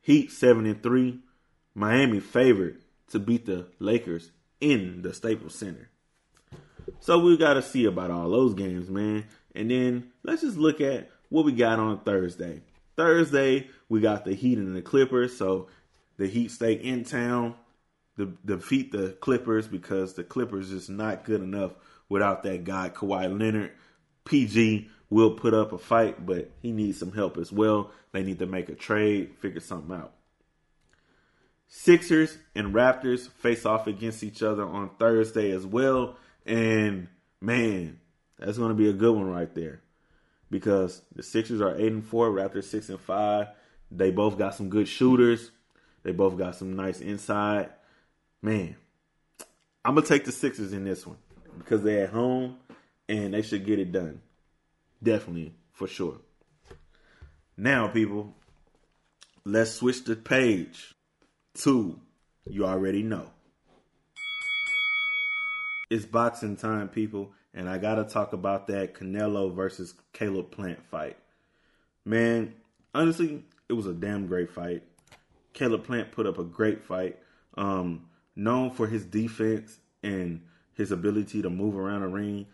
Heat 0.06 0.32
seven 0.32 0.68
and 0.68 0.84
three. 0.84 1.18
Miami 1.74 2.20
favored 2.20 2.78
to 3.10 3.18
beat 3.18 3.48
the 3.48 3.66
Lakers 3.80 4.30
in 4.62 5.02
the 5.02 5.12
Staples 5.16 5.56
Center. 5.56 5.90
So 7.00 7.18
we 7.18 7.36
got 7.38 7.56
to 7.56 7.64
see 7.64 7.86
about 7.86 8.12
all 8.12 8.30
those 8.30 8.54
games, 8.54 8.88
man. 8.88 9.26
And 9.56 9.72
then 9.72 10.12
let's 10.22 10.44
just 10.44 10.58
look 10.58 10.80
at 10.80 11.10
what 11.30 11.44
we 11.44 11.54
got 11.54 11.80
on 11.80 12.02
Thursday. 12.02 12.62
Thursday, 12.96 13.68
we 13.90 14.00
got 14.00 14.26
the 14.26 14.36
Heat 14.36 14.60
and 14.60 14.76
the 14.76 14.84
Clippers. 14.84 15.36
So 15.36 15.70
the 16.18 16.28
Heat 16.28 16.52
stay 16.52 16.74
in 16.74 17.04
town 17.04 17.56
to 18.18 18.38
defeat 18.46 18.92
the 18.92 19.18
Clippers 19.22 19.68
because 19.68 20.14
the 20.14 20.24
Clippers 20.24 20.70
is 20.70 20.88
not 20.88 21.24
good 21.24 21.42
enough 21.42 21.72
without 22.10 22.44
that 22.44 22.64
guy 22.64 22.90
Kawhi 22.90 23.40
Leonard. 23.40 23.72
PG 24.24 24.88
will 25.10 25.32
put 25.32 25.54
up 25.54 25.72
a 25.72 25.78
fight, 25.78 26.26
but 26.26 26.52
he 26.62 26.72
needs 26.72 27.00
some 27.00 27.12
help 27.12 27.38
as 27.38 27.52
well. 27.52 27.92
They 28.12 28.24
need 28.24 28.40
to 28.40 28.46
make 28.46 28.70
a 28.70 28.76
trade, 28.76 29.36
figure 29.40 29.60
something 29.60 29.96
out. 29.96 30.14
Sixers 31.68 32.38
and 32.54 32.74
Raptors 32.74 33.30
face 33.30 33.66
off 33.66 33.88
against 33.88 34.24
each 34.24 34.42
other 34.44 34.64
on 34.64 34.90
Thursday 34.98 35.52
as 35.52 35.66
well. 35.66 36.16
And 36.46 37.08
man, 37.42 38.00
that's 38.38 38.58
going 38.58 38.70
to 38.70 38.76
be 38.76 38.90
a 38.90 38.94
good 38.94 39.16
one 39.16 39.30
right 39.30 39.54
there 39.54 39.82
because 40.50 41.02
the 41.14 41.24
Sixers 41.24 41.62
are 41.62 41.76
8 41.76 41.92
and 41.92 42.06
4, 42.06 42.30
Raptors 42.30 42.66
6 42.66 42.90
and 42.90 43.00
5. 43.00 43.48
They 43.92 44.12
both 44.12 44.38
got 44.38 44.56
some 44.56 44.70
good 44.70 44.88
shooters. 44.88 45.52
They 46.04 46.12
both 46.12 46.38
got 46.38 46.56
some 46.56 46.76
nice 46.76 47.02
inside. 47.02 47.70
Man, 48.42 48.76
I'm 49.84 49.96
going 49.96 50.04
to 50.06 50.10
take 50.10 50.26
the 50.26 50.32
Sixers 50.32 50.74
in 50.74 50.84
this 50.84 51.06
one 51.06 51.18
because 51.58 51.82
they're 51.82 52.06
at 52.06 52.12
home 52.12 52.58
and 53.10 53.34
they 53.34 53.42
should 53.42 53.66
get 53.66 53.80
it 53.80 53.92
done. 53.92 54.22
Definitely, 55.02 55.54
for 55.72 55.88
sure. 55.88 56.18
Now, 57.58 57.88
people, 57.88 58.34
let's 59.46 59.72
switch 59.72 60.04
the 60.04 60.16
page 60.16 60.94
to 61.60 62.00
you 62.48 62.66
already 62.66 63.04
know. 63.04 63.28
It's 65.90 66.06
boxing 66.06 66.58
time, 66.58 66.90
people, 66.90 67.32
and 67.54 67.70
I 67.70 67.78
got 67.78 67.96
to 67.96 68.04
talk 68.04 68.34
about 68.34 68.68
that 68.68 68.96
Canelo 68.96 69.54
versus 69.54 69.94
Caleb 70.14 70.52
Plant 70.52 70.84
fight. 70.86 71.18
Man, 72.04 72.54
honestly, 72.94 73.44
it 73.70 73.74
was 73.74 73.86
a 73.86 73.94
damn 73.94 74.28
great 74.28 74.52
fight. 74.52 74.84
Caleb 75.54 75.86
Plant 75.86 76.12
put 76.12 76.26
up 76.26 76.38
a 76.38 76.44
great 76.44 76.84
fight. 76.84 77.18
Um, 77.56 78.08
known 78.36 78.72
for 78.72 78.88
his 78.88 79.06
defense 79.06 79.80
and 80.04 80.42
his 80.74 80.92
ability 80.92 81.42
to 81.42 81.50
move 81.50 81.78
around 81.78 82.02
the 82.02 82.08
ring. 82.08 82.48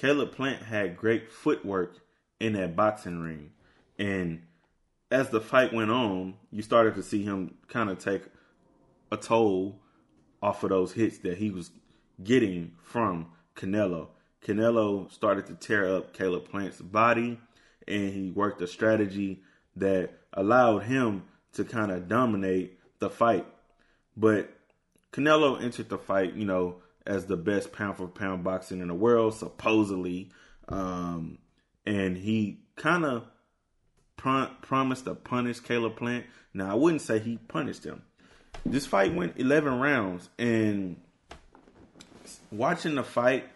Caleb 0.00 0.32
Plant 0.32 0.62
had 0.62 0.96
great 0.96 1.30
footwork 1.30 1.98
in 2.40 2.54
that 2.54 2.74
boxing 2.74 3.20
ring. 3.20 3.50
And 3.98 4.44
as 5.10 5.28
the 5.28 5.42
fight 5.42 5.74
went 5.74 5.90
on, 5.90 6.36
you 6.50 6.62
started 6.62 6.94
to 6.94 7.02
see 7.02 7.22
him 7.22 7.56
kind 7.68 7.90
of 7.90 7.98
take 7.98 8.22
a 9.12 9.18
toll 9.18 9.78
off 10.42 10.64
of 10.64 10.70
those 10.70 10.94
hits 10.94 11.18
that 11.18 11.36
he 11.36 11.50
was 11.50 11.70
getting 12.24 12.72
from 12.82 13.26
Canelo. 13.54 14.08
Canelo 14.42 15.12
started 15.12 15.44
to 15.48 15.54
tear 15.54 15.94
up 15.94 16.14
Caleb 16.14 16.48
Plant's 16.48 16.80
body, 16.80 17.38
and 17.86 18.10
he 18.10 18.30
worked 18.30 18.62
a 18.62 18.66
strategy 18.66 19.42
that 19.76 20.14
allowed 20.32 20.84
him 20.84 21.24
to 21.52 21.62
kind 21.62 21.90
of 21.90 22.08
dominate 22.08 22.78
the 23.00 23.10
fight. 23.10 23.46
But 24.16 24.48
Canelo 25.12 25.62
entered 25.62 25.90
the 25.90 25.98
fight, 25.98 26.32
you 26.32 26.46
know, 26.46 26.76
as 27.06 27.26
the 27.26 27.36
best 27.36 27.72
pound 27.72 27.96
for 27.96 28.06
pound 28.06 28.44
boxing 28.44 28.80
in 28.80 28.88
the 28.88 28.94
world, 28.94 29.34
supposedly. 29.34 30.30
Um, 30.68 31.38
and 31.86 32.16
he 32.16 32.60
kind 32.76 33.04
of 33.04 33.24
prom- 34.16 34.56
promised 34.62 35.06
to 35.06 35.14
punish 35.14 35.60
Caleb 35.60 35.96
Plant. 35.96 36.26
Now, 36.52 36.70
I 36.70 36.74
wouldn't 36.74 37.02
say 37.02 37.18
he 37.18 37.38
punished 37.48 37.84
him. 37.84 38.02
This 38.66 38.86
fight 38.86 39.14
went 39.14 39.38
11 39.38 39.80
rounds, 39.80 40.28
and 40.38 40.96
watching 42.50 42.96
the 42.96 43.04
fight 43.04 43.48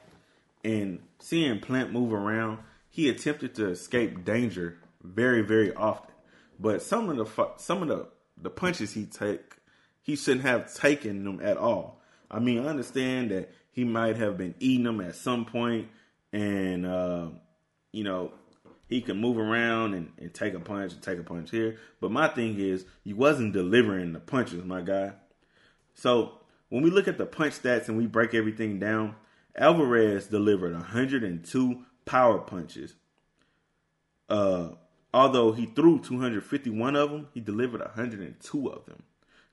and 0.64 1.01
seeing 1.18 1.61
Plant 1.61 1.92
move 1.92 2.12
around, 2.12 2.59
he 2.88 3.09
attempted 3.09 3.55
to 3.57 3.68
escape 3.68 4.24
danger 4.24 4.78
very, 5.03 5.42
very 5.42 5.74
often. 5.74 6.14
But 6.59 6.82
some 6.82 7.11
of 7.11 7.16
the 7.16 7.49
some 7.57 7.82
of 7.82 7.88
the 7.88 8.09
the 8.40 8.51
punches 8.51 8.92
he 8.92 9.05
take, 9.05 9.57
he 10.03 10.16
shouldn't 10.16 10.47
have 10.47 10.72
taken 10.74 11.24
them 11.24 11.40
at 11.42 11.57
all. 11.57 12.01
I 12.35 12.41
mean, 12.41 12.59
I 12.59 12.66
understand 12.66 13.30
that 13.30 13.51
he 13.70 13.85
might 13.85 14.16
have 14.16 14.37
been 14.37 14.57
eating 14.59 14.85
them 14.85 15.01
at 15.01 15.14
some 15.14 15.45
point, 15.45 15.89
and 16.32 16.85
uh, 16.85 17.28
you 17.93 18.03
know 18.03 18.32
he 18.89 19.01
can 19.01 19.20
move 19.20 19.39
around 19.39 19.95
and, 19.95 20.12
and 20.18 20.35
take 20.35 20.55
a 20.55 20.61
punch 20.61 20.93
and 20.93 21.03
take 21.03 21.18
a 21.18 21.22
punch 21.22 21.51
here. 21.51 21.78
But 22.01 22.11
my 22.11 22.28
thing 22.28 22.59
is, 22.59 22.85
you 23.05 23.16
wasn't 23.16 23.53
delivering 23.53 24.12
the 24.12 24.20
punches, 24.20 24.64
my 24.64 24.82
guy. 24.82 25.12
So 25.95 26.41
when 26.68 26.82
we 26.82 26.91
look 26.91 27.09
at 27.09 27.18
the 27.18 27.26
punch 27.26 27.55
stats 27.62 27.89
and 27.89 27.97
we 27.97 28.07
break 28.07 28.35
everything 28.35 28.78
down, 28.78 29.14
Alvarez 29.57 30.26
delivered 30.26 30.72
102 30.72 31.85
power 32.05 32.39
punches. 32.39 32.95
Uh, 34.28 34.70
although 35.12 35.53
he 35.53 35.66
threw 35.66 36.01
251 36.01 36.97
of 36.97 37.11
them, 37.11 37.28
he 37.32 37.41
delivered 37.41 37.80
102 37.80 38.66
of 38.68 38.87
them. 38.87 39.03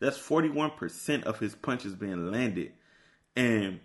That's 0.02 0.18
41% 0.18 1.24
of 1.24 1.38
his 1.38 1.54
punches 1.54 1.94
being 1.94 2.32
landed. 2.32 2.72
And 3.36 3.80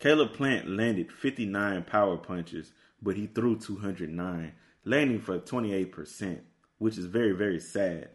Caleb 0.00 0.34
Plant 0.34 0.68
landed 0.68 1.12
59 1.12 1.84
power 1.84 2.16
punches, 2.16 2.72
but 3.00 3.14
he 3.16 3.28
threw 3.28 3.56
209, 3.56 4.52
landing 4.84 5.20
for 5.20 5.38
28%, 5.38 6.40
which 6.78 6.98
is 6.98 7.06
very, 7.06 7.30
very 7.30 7.60
sad. 7.60 8.08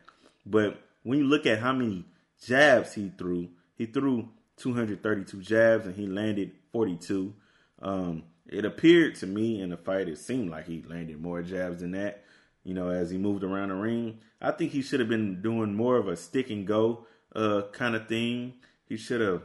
But 0.46 0.82
when 1.04 1.20
you 1.20 1.24
look 1.24 1.46
at 1.46 1.60
how 1.60 1.72
many 1.72 2.04
jabs 2.46 2.94
he 2.94 3.14
threw, 3.18 3.48
he 3.76 3.86
threw 3.86 4.28
232 4.58 5.42
jabs 5.42 5.86
and 5.86 5.96
he 5.96 6.06
landed 6.06 6.52
42. 6.74 7.34
Um, 7.82 8.24
it 8.46 8.66
appeared 8.66 9.16
to 9.16 9.26
me 9.26 9.62
in 9.62 9.70
the 9.70 9.78
fight, 9.78 10.10
it 10.10 10.18
seemed 10.18 10.50
like 10.50 10.68
he 10.68 10.84
landed 10.86 11.22
more 11.22 11.42
jabs 11.44 11.80
than 11.80 11.92
that. 11.92 12.26
You 12.70 12.76
know, 12.76 12.90
as 12.90 13.10
he 13.10 13.18
moved 13.18 13.44
around 13.44 13.70
the 13.70 13.76
ring, 13.76 14.20
I 14.40 14.52
think 14.52 14.74
he 14.74 14.84
should 14.84 15.00
have 15.00 15.10
been 15.10 15.42
doing 15.42 15.74
more 15.74 15.98
of 15.98 16.08
a 16.08 16.16
stick 16.16 16.52
and 16.52 16.68
go 16.68 17.08
uh, 17.36 17.64
kind 17.72 17.96
of 17.96 18.08
thing. 18.08 18.54
He 18.86 18.96
should 18.96 19.22
have 19.22 19.42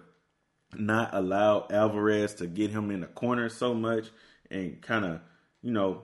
not 0.77 1.15
allowed 1.15 1.73
Alvarez 1.73 2.35
to 2.35 2.47
get 2.47 2.71
him 2.71 2.91
in 2.91 3.01
the 3.01 3.07
corner 3.07 3.49
so 3.49 3.73
much 3.73 4.09
and 4.51 4.79
kind 4.83 5.07
of, 5.07 5.21
you 5.63 5.73
know, 5.73 6.03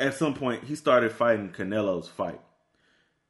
at 0.00 0.14
some 0.14 0.34
point 0.34 0.64
he 0.64 0.74
started 0.74 1.12
fighting 1.12 1.50
Canelo's 1.50 2.08
fight. 2.08 2.40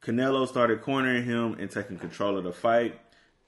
Canelo 0.00 0.48
started 0.48 0.80
cornering 0.80 1.24
him 1.24 1.56
and 1.60 1.70
taking 1.70 1.98
control 1.98 2.38
of 2.38 2.44
the 2.44 2.52
fight, 2.54 2.98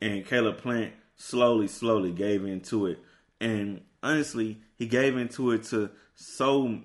and 0.03 0.27
Caleb 0.27 0.59
Plant 0.59 0.93
slowly, 1.17 1.69
slowly 1.69 2.13
gave 2.13 2.45
into 2.45 2.85
it. 2.85 2.99
And 3.41 3.81
honestly, 4.03 4.61
he 4.75 4.85
gave 4.85 5.17
into 5.17 5.51
it 5.53 5.65
to 5.71 5.93
so 6.15 6.83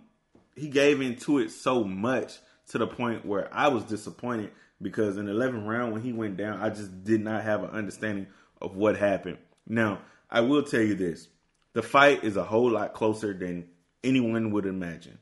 he 0.56 0.70
gave 0.70 1.02
into 1.02 1.38
it 1.40 1.52
so 1.52 1.84
much 1.84 2.40
to 2.72 2.78
the 2.78 2.88
point 2.88 3.26
where 3.26 3.50
I 3.54 3.68
was 3.68 3.84
disappointed 3.84 4.52
because 4.82 5.18
in 5.18 5.26
the 5.26 5.34
11th 5.34 5.68
round 5.68 5.92
when 5.92 6.02
he 6.02 6.14
went 6.14 6.38
down, 6.38 6.62
I 6.62 6.70
just 6.70 7.04
did 7.04 7.22
not 7.22 7.44
have 7.44 7.64
an 7.64 7.70
understanding 7.72 8.28
of 8.62 8.76
what 8.76 8.98
happened. 8.98 9.38
Now, 9.68 10.00
I 10.30 10.42
will 10.42 10.64
tell 10.64 10.82
you 10.82 10.96
this. 10.96 11.28
The 11.74 11.82
fight 11.82 12.24
is 12.24 12.38
a 12.38 12.44
whole 12.44 12.72
lot 12.72 12.94
closer 12.94 13.34
than 13.34 13.68
anyone 14.04 14.52
would 14.52 14.66
imagine. 14.66 15.20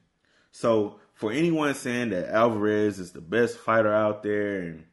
So, 0.52 1.00
for 1.16 1.32
anyone 1.32 1.74
saying 1.74 2.12
that 2.12 2.30
Alvarez 2.30 3.00
is 3.00 3.12
the 3.12 3.22
best 3.22 3.58
fighter 3.58 3.93
out 3.93 4.24
there 4.24 4.60
and 4.62 4.86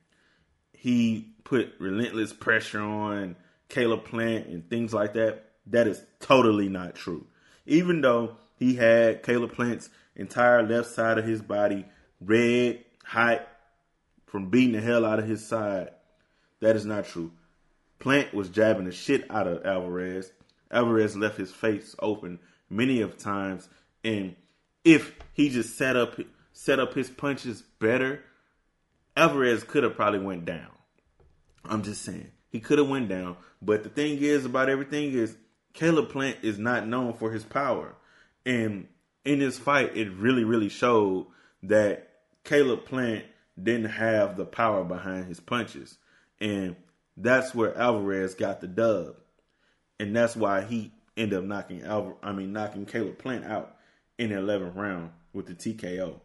he 0.73 1.29
put 1.45 1.75
relentless 1.79 2.33
pressure 2.33 2.83
on 2.83 3.37
Caleb 3.69 4.05
Plant 4.05 4.47
and 4.47 4.69
things 4.69 4.93
like 4.93 5.13
that, 5.13 5.53
that 5.67 5.87
is 5.87 6.03
totally 6.21 6.69
not 6.69 6.95
true. 6.95 7.27
Even 7.67 8.01
though 8.01 8.37
he 8.59 8.77
had 8.77 9.23
Caleb 9.23 9.53
Plant's 9.53 9.91
entire 10.17 10.63
left 10.63 10.89
side 10.89 11.19
of 11.19 11.25
his 11.25 11.43
body 11.43 11.85
red, 12.21 12.85
hot, 13.05 13.47
from 14.27 14.51
beating 14.51 14.73
the 14.73 14.81
hell 14.81 15.05
out 15.05 15.19
of 15.19 15.27
his 15.27 15.47
side, 15.47 15.91
that 16.61 16.77
is 16.77 16.85
not 16.85 17.07
true. 17.07 17.33
Plant 17.99 18.35
was 18.35 18.49
jabbing 18.49 18.85
the 18.85 18.93
shit 18.93 19.31
out 19.31 19.47
of 19.47 19.64
Alvarez. 19.64 20.33
Alvarez 20.71 21.17
left 21.17 21.39
his 21.39 21.53
face 21.53 21.95
open 22.01 22.39
many 22.69 23.01
of 23.01 23.17
times, 23.17 23.69
and 24.05 24.35
if 24.85 25.17
he 25.33 25.49
just 25.49 25.77
set 25.77 25.97
up 25.97 26.19
set 26.53 26.79
up 26.79 26.95
his 26.95 27.11
punches 27.11 27.62
better, 27.79 28.23
Alvarez 29.17 29.62
could 29.64 29.83
have 29.83 29.95
probably 29.95 30.21
went 30.21 30.45
down. 30.45 30.71
I'm 31.64 31.83
just 31.83 32.03
saying 32.03 32.31
he 32.49 32.61
could 32.61 32.79
have 32.79 32.89
went 32.89 33.09
down. 33.09 33.37
But 33.61 33.83
the 33.83 33.89
thing 33.89 34.19
is 34.19 34.45
about 34.45 34.69
everything 34.69 35.12
is 35.12 35.37
Caleb 35.73 36.11
Plant 36.11 36.39
is 36.43 36.59
not 36.59 36.87
known 36.87 37.14
for 37.14 37.33
his 37.33 37.45
power, 37.45 37.95
and 38.45 38.89
in 39.25 39.39
this 39.39 39.59
fight, 39.59 39.97
it 39.97 40.11
really 40.12 40.45
really 40.45 40.69
showed 40.69 41.27
that 41.63 42.09
Caleb 42.45 42.85
Plant 42.85 43.25
didn't 43.61 43.91
have 43.91 44.37
the 44.37 44.45
power 44.45 44.85
behind 44.85 45.27
his 45.27 45.41
punches, 45.41 45.99
and 46.41 46.77
that's 47.17 47.55
where 47.55 47.77
Alvarez 47.77 48.35
got 48.35 48.61
the 48.61 48.67
dub, 48.67 49.17
and 49.99 50.15
that's 50.15 50.37
why 50.37 50.63
he 50.63 50.93
ended 51.17 51.39
up 51.39 51.45
knocking 51.45 51.83
Alvar. 51.83 52.17
I 52.23 52.33
mean, 52.33 52.53
knocking 52.53 52.87
Caleb 52.87 53.19
Plant 53.19 53.45
out 53.45 53.77
in 54.19 54.31
the 54.31 54.37
11th 54.37 54.77
round 54.77 55.11
with 55.33 55.47
the 55.47 55.55
TKO. 55.55 56.21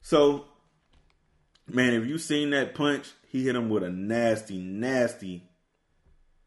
So, 0.00 0.46
man, 1.66 1.94
if 1.94 2.06
you 2.06 2.18
seen 2.18 2.50
that 2.50 2.74
punch, 2.74 3.10
he 3.26 3.44
hit 3.44 3.56
him 3.56 3.68
with 3.68 3.82
a 3.82 3.90
nasty, 3.90 4.58
nasty, 4.58 5.44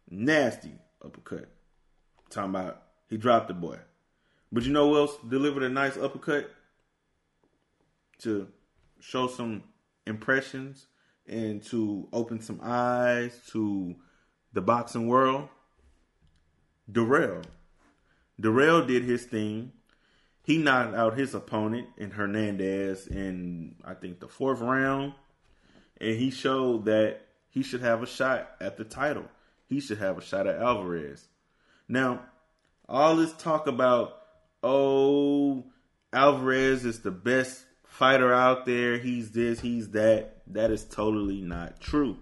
nasty 0.10 0.74
uppercut. 1.04 1.50
talking 2.30 2.52
about 2.52 2.82
he 3.10 3.18
dropped 3.18 3.48
the 3.48 3.54
boy. 3.54 3.78
But 4.52 4.64
you 4.64 4.72
know 4.72 4.89
who 4.89 4.98
else 4.98 5.16
delivered 5.28 5.64
a 5.64 5.70
nice 5.70 5.98
uppercut 5.98 6.52
to 8.24 8.47
show 8.99 9.28
some 9.28 9.63
impressions 10.05 10.88
and 11.28 11.63
to 11.63 12.07
open 12.11 12.41
some 12.41 12.59
eyes 12.63 13.39
to 13.51 13.95
the 14.53 14.61
boxing 14.61 15.07
world? 15.07 15.47
Dirrell. 16.91 17.43
Dirrell 18.39 18.86
did 18.86 19.03
his 19.03 19.26
thing. 19.26 19.72
He 20.43 20.57
knocked 20.57 20.95
out 20.95 21.17
his 21.17 21.36
opponent 21.36 21.88
in 21.97 22.11
Hernandez 22.11 23.07
in 23.07 23.76
I 23.86 23.93
think 23.93 24.19
the 24.19 24.28
fourth 24.28 24.59
round, 24.59 25.13
and 25.99 26.17
he 26.17 26.32
showed 26.32 26.86
that 26.86 27.22
he 27.49 27.61
should 27.61 27.82
have 27.82 28.01
a 28.01 28.07
shot 28.07 28.49
at 28.59 28.78
the 28.78 28.84
title. 28.84 29.26
He 29.67 29.80
should 29.80 29.99
have 29.99 30.17
a 30.17 30.22
shot 30.22 30.47
at 30.47 30.59
Alvarez. 30.59 31.28
Now, 31.88 32.26
all 32.89 33.15
this 33.15 33.34
talk 33.34 33.67
about 33.67 34.17
oh 34.63 35.65
Alvarez 36.11 36.86
is 36.86 37.01
the 37.01 37.11
best 37.11 37.63
fighter 37.92 38.34
out 38.34 38.66
there. 38.66 38.98
He's 38.98 39.32
this, 39.32 39.60
he's 39.60 39.89
that. 39.89 40.42
That 40.48 40.72
is 40.72 40.86
totally 40.86 41.42
not 41.42 41.82
true, 41.82 42.18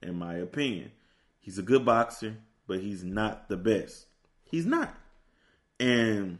in 0.00 0.14
my 0.14 0.36
opinion. 0.36 0.92
He's 1.40 1.58
a 1.58 1.62
good 1.62 1.84
boxer, 1.84 2.36
but 2.66 2.80
he's 2.80 3.02
not 3.02 3.48
the 3.48 3.56
best. 3.56 4.06
He's 4.44 4.64
not. 4.64 4.94
And 5.80 6.38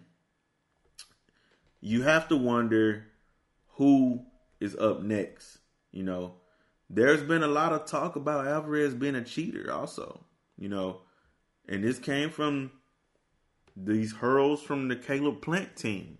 you 1.81 2.03
have 2.03 2.29
to 2.29 2.37
wonder 2.37 3.07
who 3.74 4.24
is 4.61 4.76
up 4.76 5.03
next. 5.03 5.59
You 5.91 6.05
know, 6.05 6.35
there's 6.89 7.22
been 7.22 7.43
a 7.43 7.49
lot 7.49 7.72
of 7.72 7.85
talk 7.85 8.16
about 8.16 8.47
Alvarez 8.47 8.95
being 8.95 9.16
a 9.16 9.24
cheater, 9.24 9.72
also. 9.72 10.24
You 10.57 10.68
know, 10.68 11.03
and 11.68 11.83
this 11.83 11.99
came 11.99 12.31
from 12.31 12.70
these 13.76 14.12
hurls 14.12 14.62
from 14.62 14.89
the 14.89 14.97
Caleb 14.97 15.43
Plant 15.43 15.76
team. 15.76 16.18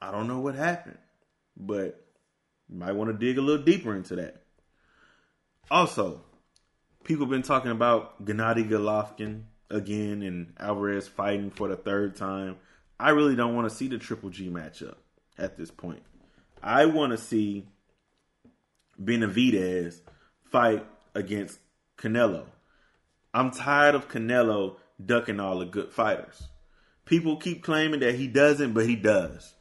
I 0.00 0.10
don't 0.10 0.28
know 0.28 0.40
what 0.40 0.54
happened, 0.54 0.98
but 1.58 2.04
you 2.68 2.78
might 2.78 2.92
want 2.92 3.10
to 3.10 3.26
dig 3.26 3.36
a 3.36 3.42
little 3.42 3.64
deeper 3.64 3.94
into 3.94 4.16
that. 4.16 4.42
Also, 5.70 6.22
people 7.04 7.26
have 7.26 7.30
been 7.30 7.42
talking 7.42 7.70
about 7.70 8.24
Gennady 8.24 8.68
Golovkin 8.68 9.42
again 9.70 10.22
and 10.22 10.54
Alvarez 10.58 11.08
fighting 11.08 11.50
for 11.50 11.68
the 11.68 11.76
third 11.76 12.16
time. 12.16 12.56
I 12.98 13.10
really 13.10 13.36
don't 13.36 13.54
want 13.54 13.68
to 13.68 13.74
see 13.74 13.88
the 13.88 13.98
Triple 13.98 14.30
G 14.30 14.48
matchup 14.48 14.96
at 15.36 15.56
this 15.56 15.70
point. 15.70 16.02
I 16.62 16.86
want 16.86 17.12
to 17.12 17.18
see 17.18 17.66
Benavidez 19.02 20.00
fight 20.50 20.86
against 21.14 21.58
Canelo. 21.96 22.46
I'm 23.32 23.50
tired 23.50 23.94
of 23.94 24.08
Canelo 24.08 24.76
ducking 25.04 25.38
all 25.38 25.58
the 25.58 25.66
good 25.66 25.92
fighters. 25.92 26.48
People 27.04 27.36
keep 27.36 27.62
claiming 27.62 28.00
that 28.00 28.16
he 28.16 28.26
doesn't, 28.26 28.72
but 28.72 28.86
he 28.86 28.96
does. 28.96 29.54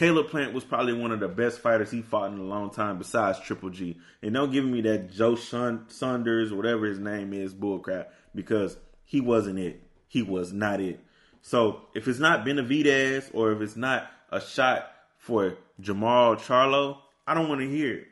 Caleb 0.00 0.30
Plant 0.30 0.54
was 0.54 0.64
probably 0.64 0.94
one 0.94 1.12
of 1.12 1.20
the 1.20 1.28
best 1.28 1.60
fighters 1.60 1.90
he 1.90 2.00
fought 2.00 2.32
in 2.32 2.38
a 2.38 2.42
long 2.42 2.70
time 2.70 2.96
besides 2.96 3.38
Triple 3.38 3.68
G. 3.68 3.98
And 4.22 4.32
don't 4.32 4.50
give 4.50 4.64
me 4.64 4.80
that 4.80 5.10
Joe 5.12 5.34
Saunders, 5.34 6.54
whatever 6.54 6.86
his 6.86 6.98
name 6.98 7.34
is, 7.34 7.52
bullcrap, 7.52 8.06
because 8.34 8.78
he 9.04 9.20
wasn't 9.20 9.58
it. 9.58 9.82
He 10.08 10.22
was 10.22 10.54
not 10.54 10.80
it. 10.80 11.00
So 11.42 11.82
if 11.94 12.08
it's 12.08 12.18
not 12.18 12.46
Benavidez 12.46 13.28
or 13.34 13.52
if 13.52 13.60
it's 13.60 13.76
not 13.76 14.10
a 14.32 14.40
shot 14.40 14.90
for 15.18 15.58
Jermall 15.82 16.38
Charlo, 16.38 16.96
I 17.26 17.34
don't 17.34 17.50
want 17.50 17.60
to 17.60 17.68
hear 17.68 17.92
it 17.92 18.06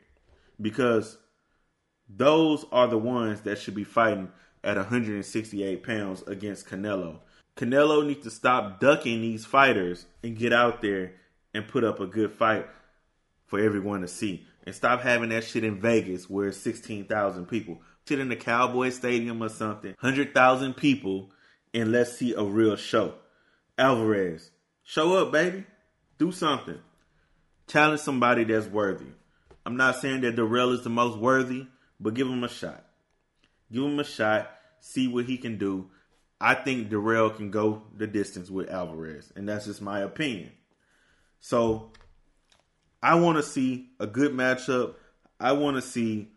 because 0.61 1.17
those 2.07 2.67
are 2.71 2.85
the 2.85 2.99
ones 2.99 3.41
that 3.41 3.57
should 3.57 3.73
be 3.73 3.83
fighting 3.83 4.29
at 4.63 4.77
168 4.77 5.83
pounds 5.83 6.21
against 6.27 6.67
Canelo. 6.67 7.17
Canelo 7.57 8.05
needs 8.05 8.25
to 8.25 8.29
stop 8.29 8.79
ducking 8.79 9.21
these 9.21 9.43
fighters 9.43 10.05
and 10.21 10.37
get 10.37 10.53
out 10.53 10.83
there 10.83 11.13
and 11.59 11.67
put 11.67 11.83
up 11.83 11.99
a 11.99 12.07
good 12.07 12.31
fight 12.31 12.67
for 13.45 13.59
everyone 13.59 14.01
to 14.01 14.07
see. 14.07 14.47
And 14.65 14.73
stop 14.73 15.01
having 15.01 15.29
that 15.29 15.43
shit 15.43 15.65
in 15.65 15.79
Vegas 15.79 16.29
where 16.29 16.47
it's 16.47 16.57
16,000 16.57 17.45
people. 17.47 17.81
Shit 18.07 18.19
in 18.19 18.29
the 18.29 18.35
Cowboy 18.35 18.89
Stadium 18.89 19.43
or 19.43 19.49
something. 19.49 19.91
100,000 19.99 20.73
people 20.75 21.31
and 21.73 21.91
let's 21.91 22.17
see 22.17 22.33
a 22.33 22.43
real 22.43 22.75
show. 22.77 23.15
Alvarez, 23.77 24.51
show 24.83 25.17
up, 25.17 25.31
baby. 25.31 25.65
Do 26.17 26.31
something. 26.31 26.79
Challenge 27.67 27.99
somebody 27.99 28.45
that's 28.45 28.67
worthy. 28.67 29.11
I'm 29.65 29.77
not 29.77 29.97
saying 29.97 30.21
that 30.21 30.35
Dirrell 30.35 30.73
is 30.73 30.83
the 30.83 30.89
most 30.89 31.17
worthy, 31.17 31.67
but 31.99 32.13
give 32.13 32.27
him 32.27 32.43
a 32.43 32.49
shot. 32.49 32.85
Give 33.71 33.83
him 33.83 33.99
a 33.99 34.03
shot. 34.03 34.49
See 34.79 35.07
what 35.07 35.25
he 35.25 35.37
can 35.37 35.57
do. 35.57 35.89
I 36.41 36.55
think 36.55 36.89
Dirrell 36.89 37.35
can 37.35 37.51
go 37.51 37.83
the 37.95 38.07
distance 38.07 38.49
with 38.49 38.69
Alvarez, 38.69 39.31
and 39.35 39.47
that's 39.47 39.65
just 39.65 39.81
my 39.81 39.99
opinion. 39.99 40.51
So 41.39 41.91
I 43.01 43.15
want 43.15 43.37
to 43.37 43.43
see 43.43 43.89
a 43.99 44.07
good 44.07 44.33
matchup. 44.33 44.95
I 45.39 45.53
want 45.53 45.77
to 45.77 45.81
see 45.81 46.29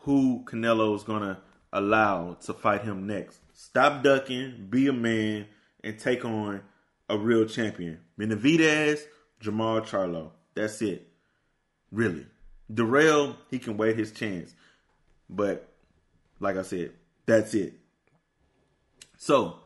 who 0.00 0.44
Canelo 0.44 0.94
is 0.94 1.02
going 1.02 1.22
to 1.22 1.38
allow 1.72 2.34
to 2.44 2.52
fight 2.52 2.82
him 2.82 3.06
next. 3.06 3.40
Stop 3.52 4.02
ducking, 4.02 4.66
be 4.68 4.86
a 4.88 4.92
man, 4.92 5.46
and 5.82 5.98
take 5.98 6.24
on 6.24 6.60
a 7.08 7.18
real 7.18 7.46
champion. 7.46 8.00
Benavidez, 8.18 9.00
Jermall 9.40 9.86
Charlo. 9.86 10.30
That's 10.54 10.80
it. 10.82 11.08
Really. 11.90 12.26
Dirrell, 12.72 13.36
he 13.50 13.58
can 13.58 13.76
wait 13.76 13.96
his 13.96 14.12
chance. 14.12 14.54
But 15.28 15.68
like 16.40 16.56
I 16.56 16.62
said, 16.62 16.92
that's 17.26 17.54
it. 17.54 17.74
So 19.16 19.58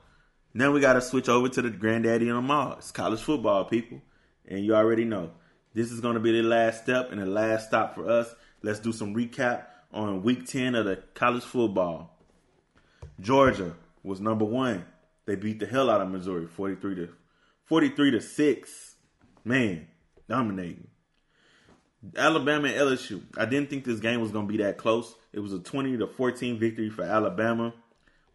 now 0.54 0.70
we 0.70 0.80
got 0.80 0.94
to 0.94 1.00
switch 1.00 1.28
over 1.28 1.48
to 1.48 1.62
the 1.62 1.70
granddaddy 1.70 2.30
on 2.30 2.36
the 2.36 2.42
mall. 2.42 2.74
It's 2.78 2.90
college 2.90 3.20
football, 3.20 3.64
people. 3.64 4.00
And 4.48 4.64
you 4.64 4.74
already 4.74 5.04
know 5.04 5.30
this 5.74 5.92
is 5.92 6.00
going 6.00 6.14
to 6.14 6.20
be 6.20 6.32
the 6.32 6.42
last 6.42 6.82
step 6.82 7.12
and 7.12 7.20
the 7.20 7.26
last 7.26 7.68
stop 7.68 7.94
for 7.94 8.08
us. 8.08 8.34
Let's 8.62 8.80
do 8.80 8.92
some 8.92 9.14
recap 9.14 9.66
on 9.92 10.22
week 10.22 10.46
10 10.46 10.74
of 10.74 10.86
the 10.86 10.96
college 11.14 11.44
football. 11.44 12.18
Georgia 13.20 13.74
was 14.02 14.20
number 14.20 14.44
one. 14.44 14.84
They 15.26 15.36
beat 15.36 15.60
the 15.60 15.66
hell 15.66 15.90
out 15.90 16.00
of 16.00 16.08
Missouri, 16.08 16.46
43 16.46 16.94
to 16.96 17.08
43 17.66 18.12
to 18.12 18.20
6. 18.20 18.94
Man, 19.44 19.86
dominating. 20.28 20.88
Alabama 22.16 22.68
and 22.68 22.76
LSU. 22.76 23.22
I 23.36 23.44
didn't 23.44 23.70
think 23.70 23.84
this 23.84 24.00
game 24.00 24.20
was 24.20 24.30
going 24.30 24.46
to 24.46 24.52
be 24.52 24.62
that 24.62 24.78
close. 24.78 25.14
It 25.32 25.40
was 25.40 25.52
a 25.52 25.58
20 25.58 25.98
to 25.98 26.06
14 26.06 26.58
victory 26.58 26.90
for 26.90 27.02
Alabama. 27.02 27.74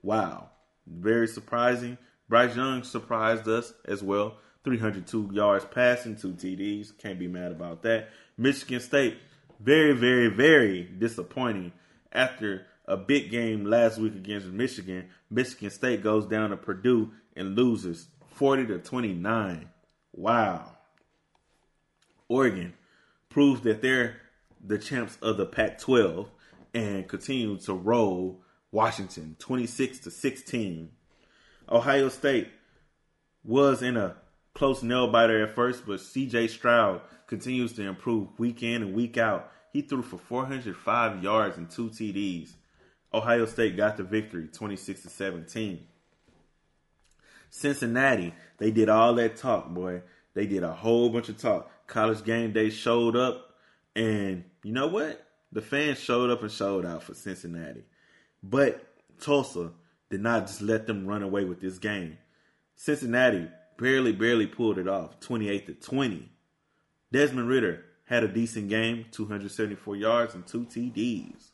Wow. 0.01 0.49
Very 0.85 1.27
surprising. 1.27 1.97
Bryce 2.29 2.55
Young 2.55 2.83
surprised 2.83 3.47
us 3.47 3.73
as 3.85 4.03
well. 4.03 4.37
302 4.63 5.29
yards 5.33 5.65
passing, 5.65 6.15
two 6.15 6.33
TDs. 6.33 6.97
Can't 6.97 7.19
be 7.19 7.27
mad 7.27 7.51
about 7.51 7.81
that. 7.83 8.09
Michigan 8.37 8.79
State, 8.79 9.17
very, 9.59 9.93
very, 9.93 10.27
very 10.27 10.83
disappointing. 10.83 11.73
After 12.11 12.65
a 12.85 12.95
big 12.95 13.31
game 13.31 13.65
last 13.65 13.97
week 13.97 14.15
against 14.15 14.47
Michigan, 14.47 15.09
Michigan 15.29 15.69
State 15.69 16.03
goes 16.03 16.25
down 16.25 16.51
to 16.51 16.57
Purdue 16.57 17.11
and 17.35 17.55
loses 17.55 18.07
40 18.35 18.67
to 18.67 18.79
29. 18.79 19.69
Wow. 20.13 20.77
Oregon 22.27 22.73
proves 23.29 23.61
that 23.61 23.81
they're 23.81 24.17
the 24.65 24.77
champs 24.77 25.17
of 25.21 25.37
the 25.37 25.45
Pac 25.45 25.79
12 25.79 26.29
and 26.73 27.07
continue 27.07 27.57
to 27.57 27.73
roll 27.73 28.41
Washington 28.71 29.35
26 29.39 29.99
to 29.99 30.11
16. 30.11 30.89
Ohio 31.69 32.09
State 32.09 32.49
was 33.43 33.81
in 33.81 33.97
a 33.97 34.15
close 34.53 34.83
nail 34.83 35.07
biter 35.07 35.43
at 35.43 35.55
first, 35.55 35.85
but 35.85 35.99
CJ 35.99 36.49
Stroud 36.49 37.01
continues 37.27 37.73
to 37.73 37.83
improve 37.83 38.27
week 38.37 38.63
in 38.63 38.81
and 38.83 38.93
week 38.93 39.17
out. 39.17 39.51
He 39.71 39.81
threw 39.81 40.03
for 40.03 40.17
405 40.17 41.23
yards 41.23 41.57
and 41.57 41.69
two 41.69 41.89
TDs. 41.89 42.51
Ohio 43.13 43.45
State 43.45 43.77
got 43.77 43.97
the 43.97 44.03
victory 44.03 44.47
26 44.47 45.03
to 45.03 45.09
17. 45.09 45.85
Cincinnati, 47.49 48.33
they 48.57 48.71
did 48.71 48.89
all 48.89 49.13
that 49.15 49.37
talk, 49.37 49.69
boy. 49.69 50.01
They 50.33 50.47
did 50.47 50.63
a 50.63 50.71
whole 50.71 51.09
bunch 51.09 51.29
of 51.29 51.37
talk. 51.37 51.69
College 51.85 52.23
game 52.23 52.51
day 52.51 52.69
showed 52.69 53.15
up, 53.15 53.55
and 53.95 54.43
you 54.63 54.71
know 54.71 54.87
what? 54.87 55.27
The 55.51 55.61
fans 55.61 55.99
showed 55.99 56.31
up 56.31 56.41
and 56.41 56.51
showed 56.51 56.85
out 56.85 57.03
for 57.03 57.13
Cincinnati. 57.13 57.83
But 58.41 58.83
Tulsa 59.19 59.71
did 60.09 60.21
not 60.21 60.47
just 60.47 60.61
let 60.61 60.87
them 60.87 61.05
run 61.05 61.21
away 61.21 61.45
with 61.45 61.61
this 61.61 61.77
game. 61.77 62.17
Cincinnati 62.75 63.47
barely, 63.77 64.11
barely 64.11 64.47
pulled 64.47 64.77
it 64.77 64.87
off, 64.87 65.19
28 65.19 65.67
to 65.67 65.73
20. 65.73 66.29
Desmond 67.11 67.47
Ridder 67.47 67.85
had 68.05 68.23
a 68.23 68.27
decent 68.27 68.69
game, 68.69 69.05
274 69.11 69.95
yards 69.95 70.33
and 70.33 70.45
two 70.45 70.65
TDs. 70.65 71.51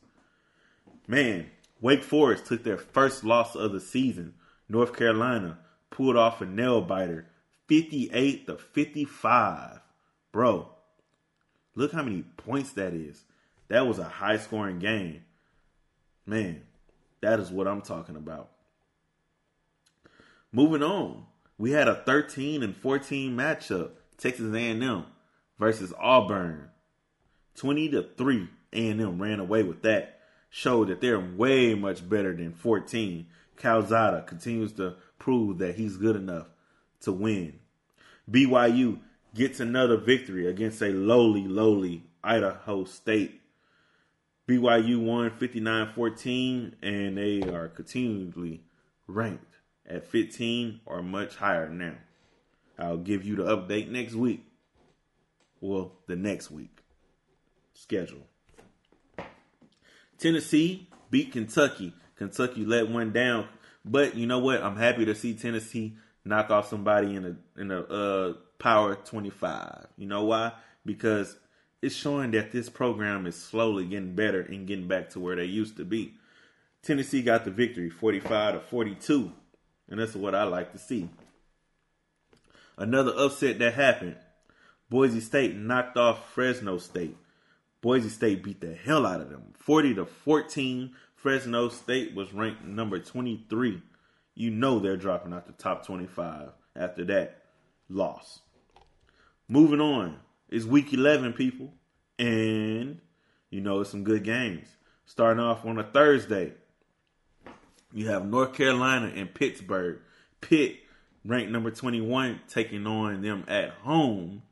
Man, 1.06 1.50
Wake 1.80 2.02
Forest 2.02 2.46
took 2.46 2.64
their 2.64 2.78
first 2.78 3.24
loss 3.24 3.54
of 3.54 3.72
the 3.72 3.80
season. 3.80 4.34
North 4.68 4.96
Carolina 4.96 5.58
pulled 5.90 6.16
off 6.16 6.40
a 6.40 6.46
nail 6.46 6.80
biter, 6.80 7.26
58 7.66 8.46
to 8.46 8.56
55. 8.56 9.80
Bro, 10.32 10.68
look 11.74 11.92
how 11.92 12.02
many 12.02 12.22
points 12.36 12.72
that 12.72 12.94
is. 12.94 13.24
That 13.68 13.86
was 13.86 13.98
a 13.98 14.04
high 14.04 14.38
scoring 14.38 14.78
game. 14.78 15.24
Man, 16.26 16.62
that 17.20 17.40
is 17.40 17.50
what 17.50 17.66
I'm 17.66 17.82
talking 17.82 18.16
about. 18.16 18.50
Moving 20.52 20.82
on, 20.82 21.26
we 21.60 21.72
had 21.72 21.88
a 21.88 21.94
13 21.94 22.62
and 22.62 22.74
14 22.74 23.36
matchup. 23.36 23.90
Texas 24.16 24.54
A&M 24.54 25.04
versus 25.58 25.92
Auburn. 26.00 26.70
20 27.54 27.90
to 27.90 28.02
3. 28.16 28.48
A&M 28.72 29.20
ran 29.20 29.40
away 29.40 29.62
with 29.62 29.82
that. 29.82 30.20
Showed 30.48 30.88
that 30.88 31.02
they're 31.02 31.20
way 31.20 31.74
much 31.74 32.08
better 32.08 32.34
than 32.34 32.54
14. 32.54 33.26
Calzada 33.58 34.22
continues 34.22 34.72
to 34.72 34.94
prove 35.18 35.58
that 35.58 35.74
he's 35.74 35.98
good 35.98 36.16
enough 36.16 36.46
to 37.02 37.12
win. 37.12 37.58
BYU 38.30 39.00
gets 39.34 39.60
another 39.60 39.98
victory 39.98 40.46
against 40.46 40.80
a 40.80 40.88
lowly, 40.88 41.46
lowly 41.46 42.04
Idaho 42.24 42.84
State. 42.84 43.38
BYU 44.48 45.04
won 45.04 45.30
59 45.30 45.92
14, 45.94 46.76
and 46.80 47.18
they 47.18 47.42
are 47.42 47.68
continually 47.68 48.62
ranked 49.06 49.44
at 49.88 50.06
15 50.06 50.80
or 50.86 51.02
much 51.02 51.36
higher 51.36 51.68
now. 51.68 51.94
I'll 52.78 52.96
give 52.96 53.24
you 53.24 53.36
the 53.36 53.44
update 53.44 53.90
next 53.90 54.14
week. 54.14 54.44
Well, 55.60 55.92
the 56.06 56.16
next 56.16 56.50
week. 56.50 56.80
Schedule. 57.74 58.26
Tennessee 60.18 60.88
beat 61.10 61.32
Kentucky. 61.32 61.94
Kentucky 62.16 62.64
let 62.64 62.88
one 62.88 63.12
down, 63.12 63.48
but 63.84 64.14
you 64.14 64.26
know 64.26 64.38
what? 64.38 64.62
I'm 64.62 64.76
happy 64.76 65.04
to 65.06 65.14
see 65.14 65.34
Tennessee 65.34 65.96
knock 66.24 66.50
off 66.50 66.68
somebody 66.68 67.14
in 67.14 67.24
a 67.24 67.60
in 67.60 67.70
a 67.70 67.80
uh, 67.80 68.32
power 68.58 68.94
25. 68.94 69.86
You 69.96 70.06
know 70.06 70.24
why? 70.24 70.52
Because 70.84 71.36
it's 71.82 71.94
showing 71.94 72.30
that 72.32 72.52
this 72.52 72.68
program 72.68 73.26
is 73.26 73.36
slowly 73.36 73.86
getting 73.86 74.14
better 74.14 74.42
and 74.42 74.66
getting 74.66 74.86
back 74.86 75.10
to 75.10 75.20
where 75.20 75.36
they 75.36 75.46
used 75.46 75.78
to 75.78 75.84
be. 75.84 76.14
Tennessee 76.82 77.22
got 77.22 77.44
the 77.44 77.50
victory, 77.50 77.90
45 77.90 78.54
to 78.54 78.60
42, 78.60 79.32
and 79.90 80.00
that's 80.00 80.14
what 80.14 80.34
I 80.34 80.44
like 80.44 80.72
to 80.72 80.78
see. 80.78 81.08
Another 82.78 83.12
upset 83.16 83.58
that 83.58 83.74
happened: 83.74 84.16
Boise 84.88 85.20
State 85.20 85.56
knocked 85.56 85.96
off 85.96 86.32
Fresno 86.32 86.78
State. 86.78 87.16
Boise 87.80 88.08
State 88.08 88.42
beat 88.42 88.60
the 88.60 88.74
hell 88.74 89.06
out 89.06 89.20
of 89.20 89.30
them, 89.30 89.52
40 89.54 89.94
to 89.94 90.06
14. 90.06 90.92
Fresno 91.14 91.68
State 91.68 92.14
was 92.14 92.32
ranked 92.32 92.64
number 92.64 92.98
23. 92.98 93.82
You 94.34 94.50
know 94.50 94.78
they're 94.78 94.96
dropping 94.96 95.34
out 95.34 95.46
the 95.46 95.52
top 95.52 95.84
25 95.84 96.50
after 96.74 97.04
that 97.04 97.42
loss. 97.90 98.40
Moving 99.48 99.80
on, 99.80 100.18
it's 100.48 100.64
week 100.64 100.92
11, 100.92 101.32
people, 101.34 101.74
and 102.18 103.00
you 103.50 103.60
know 103.60 103.80
it's 103.80 103.90
some 103.90 104.04
good 104.04 104.24
games. 104.24 104.68
Starting 105.04 105.42
off 105.42 105.66
on 105.66 105.78
a 105.78 105.82
Thursday, 105.82 106.52
You 107.92 108.08
have 108.08 108.26
North 108.26 108.54
Carolina 108.54 109.12
and 109.14 109.32
Pittsburgh. 109.32 109.98
Pitt, 110.40 110.76
ranked 111.24 111.50
number 111.50 111.70
21, 111.70 112.40
taking 112.48 112.86
on 112.86 113.22
them 113.22 113.44
at 113.48 113.70
home. 113.70 114.42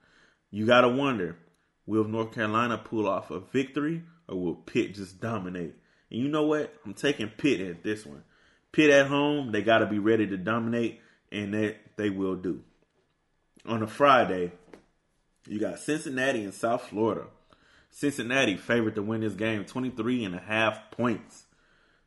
You 0.51 0.67
got 0.67 0.83
to 0.83 0.89
wonder 0.89 1.37
will 1.87 2.05
North 2.05 2.33
Carolina 2.33 2.77
pull 2.77 3.09
off 3.09 3.31
a 3.31 3.41
victory 3.41 4.03
or 4.29 4.37
will 4.37 4.55
Pitt 4.55 4.95
just 4.95 5.21
dominate? 5.21 5.75
And 6.11 6.21
you 6.21 6.29
know 6.29 6.45
what? 6.45 6.75
I'm 6.85 6.95
taking 6.95 7.29
Pitt 7.29 7.61
at 7.61 7.83
this 7.83 8.05
one. 8.05 8.23
Pitt 8.73 8.91
at 8.91 9.07
home, 9.07 9.53
they 9.53 9.63
got 9.63 9.79
to 9.79 9.87
be 9.87 9.99
ready 9.99 10.27
to 10.27 10.37
dominate, 10.37 11.01
and 11.33 11.55
that 11.55 11.77
they 11.97 12.11
will 12.11 12.37
do. 12.37 12.63
On 13.67 13.83
a 13.83 13.87
Friday, 13.87 14.53
you 15.47 15.59
got 15.59 15.79
Cincinnati 15.79 16.45
and 16.45 16.53
South 16.53 16.83
Florida. 16.83 17.25
Cincinnati 17.91 18.57
favored 18.57 18.95
to 18.97 19.03
win 19.03 19.23
this 19.23 19.33
game 19.33 19.65
23 19.65 20.25
and 20.25 20.35
a 20.35 20.41
half 20.41 20.91
points. 20.91 21.45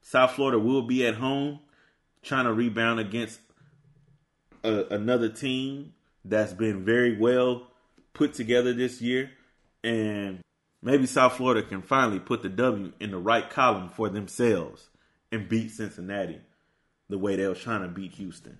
South 0.02 0.32
Florida 0.32 0.60
will 0.60 0.82
be 0.82 1.06
at 1.06 1.16
home 1.16 1.60
trying 2.22 2.46
to 2.46 2.54
rebound 2.54 3.00
against 3.00 3.40
a, 4.64 4.86
another 4.92 5.30
team 5.30 5.94
that's 6.26 6.54
been 6.54 6.86
very 6.86 7.18
well 7.18 7.68
put 8.14 8.34
together 8.34 8.74
this 8.74 9.02
year. 9.02 9.32
And 9.84 10.42
maybe 10.82 11.06
South 11.06 11.34
Florida 11.34 11.64
can 11.68 11.82
finally 11.82 12.20
put 12.20 12.44
the 12.44 12.50
W 12.50 12.92
in 13.00 13.12
the 13.12 13.18
right 13.18 13.50
column 13.50 13.90
for 13.90 14.10
themselves 14.10 14.90
and 15.32 15.50
beat 15.50 15.72
Cincinnati 15.72 16.42
the 17.10 17.18
way 17.18 17.36
they 17.36 17.48
was 17.48 17.60
trying 17.60 17.82
to 17.82 17.88
beat 17.88 18.14
Houston. 18.14 18.60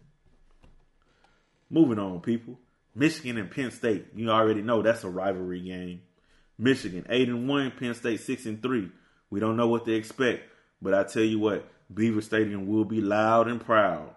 Moving 1.70 2.00
on, 2.00 2.20
people. 2.22 2.60
Michigan 2.94 3.38
and 3.38 3.50
Penn 3.50 3.72
State. 3.72 4.08
You 4.16 4.30
already 4.30 4.62
know 4.62 4.82
that's 4.82 5.04
a 5.04 5.10
rivalry 5.10 5.62
game. 5.62 6.02
Michigan 6.58 7.06
eight 7.10 7.30
and 7.30 7.48
one, 7.48 7.72
Penn 7.72 7.94
State 7.94 8.20
six 8.20 8.46
and 8.46 8.62
three. 8.62 8.90
We 9.30 9.40
don't 9.40 9.56
know 9.56 9.68
what 9.68 9.86
to 9.86 9.94
expect, 9.94 10.44
but 10.82 10.94
I 10.94 11.04
tell 11.04 11.24
you 11.24 11.40
what, 11.40 11.70
Beaver 11.94 12.22
Stadium 12.22 12.68
will 12.68 12.86
be 12.86 13.02
loud 13.02 13.48
and 13.48 13.64
proud, 13.64 14.10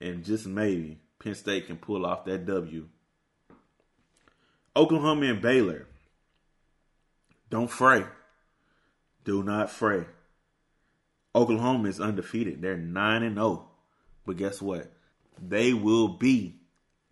and 0.00 0.24
just 0.24 0.46
maybe 0.46 0.98
Penn 1.18 1.34
State 1.34 1.66
can 1.66 1.76
pull 1.76 2.06
off 2.06 2.24
that 2.24 2.46
W. 2.46 2.88
Oklahoma 4.76 5.26
and 5.26 5.42
Baylor. 5.42 5.86
Don't 7.50 7.70
fray. 7.70 8.04
Do 9.24 9.42
not 9.42 9.70
fray. 9.70 10.06
Oklahoma 11.34 11.88
is 11.88 12.00
undefeated. 12.00 12.62
They're 12.62 12.76
9 12.76 13.22
and 13.22 13.36
0. 13.36 13.68
But 14.24 14.36
guess 14.36 14.62
what? 14.62 14.92
They 15.40 15.72
will 15.72 16.08
be 16.08 16.56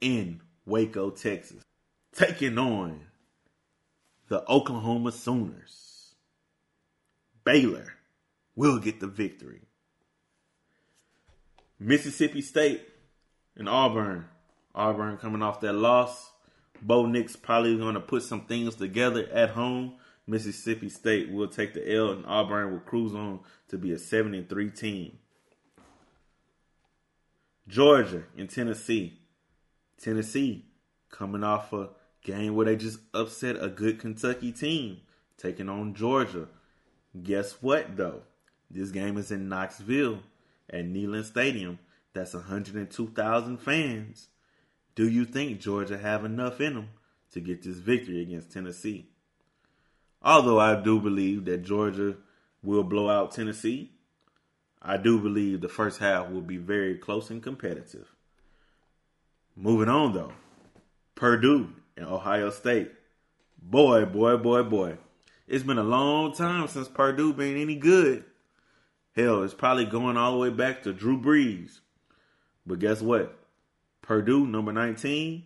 in 0.00 0.40
Waco, 0.64 1.10
Texas, 1.10 1.62
taking 2.14 2.58
on 2.58 3.00
the 4.28 4.48
Oklahoma 4.48 5.12
Sooners. 5.12 6.14
Baylor 7.44 7.95
will 8.56 8.78
get 8.78 8.98
the 8.98 9.06
victory. 9.06 9.60
Mississippi 11.78 12.40
State 12.40 12.82
and 13.54 13.68
Auburn. 13.68 14.24
Auburn 14.74 15.18
coming 15.18 15.42
off 15.42 15.60
that 15.60 15.74
loss. 15.74 16.32
Bo 16.82 17.06
Nix 17.06 17.36
probably 17.36 17.76
going 17.76 17.94
to 17.94 18.00
put 18.00 18.22
some 18.22 18.46
things 18.46 18.74
together 18.74 19.28
at 19.32 19.50
home. 19.50 19.94
Mississippi 20.26 20.88
State 20.88 21.30
will 21.30 21.48
take 21.48 21.72
the 21.72 21.94
L, 21.94 22.10
and 22.10 22.26
Auburn 22.26 22.72
will 22.72 22.80
cruise 22.80 23.14
on 23.14 23.40
to 23.68 23.78
be 23.78 23.92
a 23.92 23.98
7 23.98 24.34
and 24.34 24.48
3 24.48 24.70
team. 24.70 25.18
Georgia 27.68 28.24
and 28.36 28.50
Tennessee. 28.50 29.20
Tennessee 30.00 30.66
coming 31.10 31.44
off 31.44 31.72
a 31.72 31.90
game 32.22 32.54
where 32.54 32.66
they 32.66 32.76
just 32.76 32.98
upset 33.14 33.56
a 33.60 33.68
good 33.68 33.98
Kentucky 33.98 34.52
team, 34.52 35.00
taking 35.38 35.68
on 35.68 35.94
Georgia. 35.94 36.48
Guess 37.22 37.62
what, 37.62 37.96
though? 37.96 38.22
This 38.70 38.90
game 38.90 39.16
is 39.16 39.30
in 39.30 39.48
Knoxville 39.48 40.20
at 40.70 40.84
Neyland 40.84 41.24
Stadium. 41.24 41.78
That's 42.12 42.34
102,000 42.34 43.58
fans. 43.58 44.28
Do 44.94 45.08
you 45.08 45.24
think 45.24 45.60
Georgia 45.60 45.98
have 45.98 46.24
enough 46.24 46.60
in 46.60 46.74
them 46.74 46.88
to 47.32 47.40
get 47.40 47.62
this 47.62 47.76
victory 47.76 48.22
against 48.22 48.52
Tennessee? 48.52 49.08
Although 50.22 50.58
I 50.58 50.80
do 50.80 51.00
believe 51.00 51.44
that 51.44 51.62
Georgia 51.62 52.16
will 52.62 52.82
blow 52.82 53.08
out 53.08 53.32
Tennessee, 53.32 53.92
I 54.80 54.96
do 54.96 55.20
believe 55.20 55.60
the 55.60 55.68
first 55.68 56.00
half 56.00 56.30
will 56.30 56.40
be 56.40 56.56
very 56.56 56.96
close 56.96 57.30
and 57.30 57.42
competitive. 57.42 58.14
Moving 59.54 59.88
on 59.88 60.12
though, 60.12 60.32
Purdue 61.14 61.72
and 61.96 62.06
Ohio 62.06 62.50
State. 62.50 62.92
Boy, 63.60 64.04
boy, 64.04 64.36
boy, 64.36 64.62
boy. 64.62 64.98
It's 65.48 65.64
been 65.64 65.78
a 65.78 65.84
long 65.84 66.34
time 66.34 66.68
since 66.68 66.88
Purdue 66.88 67.32
been 67.32 67.56
any 67.56 67.76
good. 67.76 68.24
Hell, 69.16 69.44
it's 69.44 69.54
probably 69.54 69.86
going 69.86 70.18
all 70.18 70.32
the 70.32 70.38
way 70.38 70.50
back 70.50 70.82
to 70.82 70.92
Drew 70.92 71.18
Brees. 71.18 71.80
But 72.66 72.80
guess 72.80 73.00
what? 73.00 73.34
Purdue, 74.02 74.46
number 74.46 74.74
19, 74.74 75.42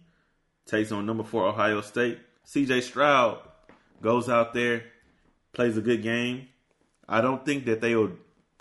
takes 0.66 0.90
on 0.90 1.06
number 1.06 1.22
four 1.22 1.46
Ohio 1.46 1.80
State. 1.80 2.18
CJ 2.44 2.82
Stroud 2.82 3.38
goes 4.02 4.28
out 4.28 4.54
there, 4.54 4.82
plays 5.52 5.76
a 5.76 5.82
good 5.82 6.02
game. 6.02 6.48
I 7.08 7.20
don't 7.20 7.44
think 7.44 7.64
that 7.66 7.80
they 7.80 7.94
will 7.94 8.10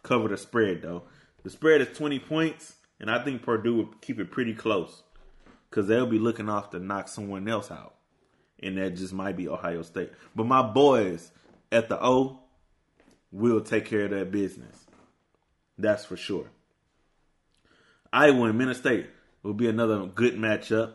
cover 0.03 0.27
the 0.27 0.37
spread 0.37 0.83
though. 0.83 1.03
The 1.43 1.49
spread 1.49 1.81
is 1.81 1.97
20 1.97 2.19
points, 2.19 2.75
and 2.99 3.09
I 3.09 3.23
think 3.23 3.41
Purdue 3.41 3.77
will 3.77 3.93
keep 4.01 4.19
it 4.19 4.29
pretty 4.29 4.53
close 4.53 5.01
because 5.71 5.87
they'll 5.87 6.05
be 6.05 6.19
looking 6.19 6.49
off 6.49 6.69
to 6.69 6.79
knock 6.79 7.07
someone 7.07 7.47
else 7.47 7.71
out, 7.71 7.95
and 8.61 8.77
that 8.77 8.91
just 8.91 9.13
might 9.13 9.37
be 9.37 9.49
Ohio 9.49 9.81
State. 9.81 10.11
But 10.35 10.45
my 10.45 10.61
boys 10.61 11.31
at 11.71 11.89
the 11.89 11.99
O 11.99 12.41
will 13.31 13.61
take 13.61 13.85
care 13.85 14.05
of 14.05 14.11
that 14.11 14.31
business. 14.31 14.85
That's 15.79 16.03
for 16.03 16.17
sure. 16.17 16.47
Iowa 18.11 18.49
and 18.49 18.57
Minnesota 18.57 18.79
State 18.79 19.09
will 19.43 19.53
be 19.53 19.69
another 19.69 20.05
good 20.07 20.35
matchup. 20.35 20.93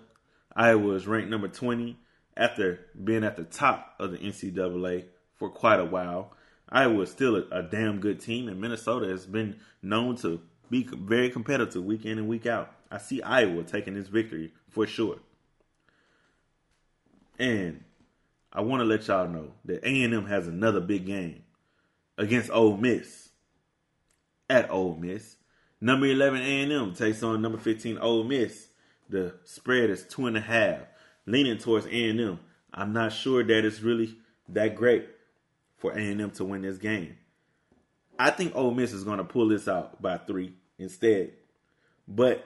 Iowa 0.54 0.94
is 0.94 1.06
ranked 1.06 1.30
number 1.30 1.48
20 1.48 1.96
after 2.36 2.80
being 3.02 3.24
at 3.24 3.36
the 3.36 3.44
top 3.44 3.94
of 3.98 4.12
the 4.12 4.18
NCAA 4.18 5.06
for 5.36 5.48
quite 5.48 5.80
a 5.80 5.84
while. 5.84 6.32
Iowa 6.68 7.02
is 7.02 7.10
still 7.10 7.36
a, 7.36 7.44
a 7.50 7.62
damn 7.62 7.98
good 7.98 8.20
team, 8.20 8.48
and 8.48 8.60
Minnesota 8.60 9.08
has 9.08 9.26
been 9.26 9.56
known 9.82 10.16
to 10.16 10.40
be 10.70 10.82
very 10.82 11.30
competitive 11.30 11.82
week 11.82 12.04
in 12.04 12.18
and 12.18 12.28
week 12.28 12.46
out. 12.46 12.70
I 12.90 12.98
see 12.98 13.22
Iowa 13.22 13.62
taking 13.64 13.94
this 13.94 14.08
victory 14.08 14.52
for 14.68 14.86
sure. 14.86 15.18
And 17.38 17.84
I 18.52 18.60
want 18.60 18.80
to 18.80 18.84
let 18.84 19.08
y'all 19.08 19.28
know 19.28 19.52
that 19.64 19.82
A&M 19.82 20.26
has 20.26 20.46
another 20.46 20.80
big 20.80 21.06
game 21.06 21.42
against 22.18 22.50
Ole 22.50 22.76
Miss 22.76 23.23
at 24.48 24.70
Ole 24.70 24.96
Miss. 24.96 25.36
Number 25.80 26.06
11 26.06 26.40
A&M 26.40 26.94
takes 26.94 27.22
on 27.22 27.42
number 27.42 27.58
15 27.58 27.98
Ole 27.98 28.24
Miss. 28.24 28.68
The 29.08 29.34
spread 29.44 29.90
is 29.90 30.04
two 30.04 30.26
and 30.26 30.36
a 30.36 30.40
half, 30.40 30.80
leaning 31.26 31.58
towards 31.58 31.86
A&M. 31.86 32.40
I'm 32.72 32.92
not 32.92 33.12
sure 33.12 33.44
that 33.44 33.64
it's 33.64 33.80
really 33.80 34.16
that 34.48 34.74
great 34.74 35.08
for 35.76 35.92
A&M 35.92 36.30
to 36.32 36.44
win 36.44 36.62
this 36.62 36.78
game. 36.78 37.16
I 38.18 38.30
think 38.30 38.54
Ole 38.54 38.72
Miss 38.72 38.92
is 38.92 39.04
going 39.04 39.18
to 39.18 39.24
pull 39.24 39.48
this 39.48 39.68
out 39.68 40.00
by 40.00 40.18
three 40.18 40.54
instead. 40.78 41.32
But 42.06 42.44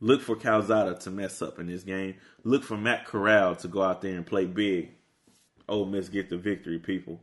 look 0.00 0.22
for 0.22 0.36
Calzada 0.36 0.94
to 1.00 1.10
mess 1.10 1.42
up 1.42 1.58
in 1.58 1.66
this 1.66 1.82
game. 1.82 2.16
Look 2.44 2.62
for 2.62 2.76
Matt 2.76 3.06
Corral 3.06 3.56
to 3.56 3.68
go 3.68 3.82
out 3.82 4.00
there 4.00 4.16
and 4.16 4.26
play 4.26 4.46
big. 4.46 4.92
Ole 5.68 5.86
Miss 5.86 6.08
get 6.08 6.30
the 6.30 6.36
victory, 6.36 6.78
people. 6.78 7.20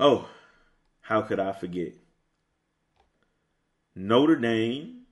Oh, 0.00 0.28
how 1.08 1.22
could 1.22 1.40
I 1.40 1.52
forget? 1.52 1.94
Notre 3.94 4.36
Dame 4.36 5.04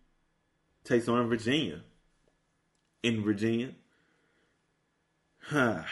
takes 0.84 1.08
on 1.08 1.26
Virginia. 1.26 1.80
In 3.02 3.24
Virginia. 3.24 3.70
Huh. 5.40 5.84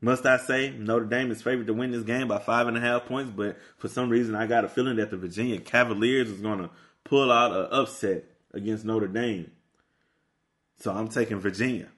Must 0.00 0.24
I 0.24 0.38
say 0.38 0.70
Notre 0.70 1.04
Dame 1.04 1.30
is 1.32 1.42
favored 1.42 1.66
to 1.66 1.74
win 1.74 1.90
this 1.90 2.04
game 2.04 2.28
by 2.28 2.38
five 2.38 2.66
and 2.66 2.78
a 2.78 2.80
half 2.80 3.04
points, 3.04 3.30
but 3.30 3.58
for 3.76 3.88
some 3.88 4.08
reason 4.08 4.34
I 4.34 4.46
got 4.46 4.64
a 4.64 4.68
feeling 4.68 4.96
that 4.96 5.10
the 5.10 5.18
Virginia 5.18 5.60
Cavaliers 5.60 6.30
is 6.30 6.40
going 6.40 6.60
to 6.60 6.70
pull 7.04 7.30
out 7.30 7.52
an 7.52 7.66
upset 7.70 8.24
against 8.54 8.86
Notre 8.86 9.06
Dame. 9.06 9.50
So 10.78 10.94
I'm 10.94 11.08
taking 11.08 11.40
Virginia. 11.40 11.88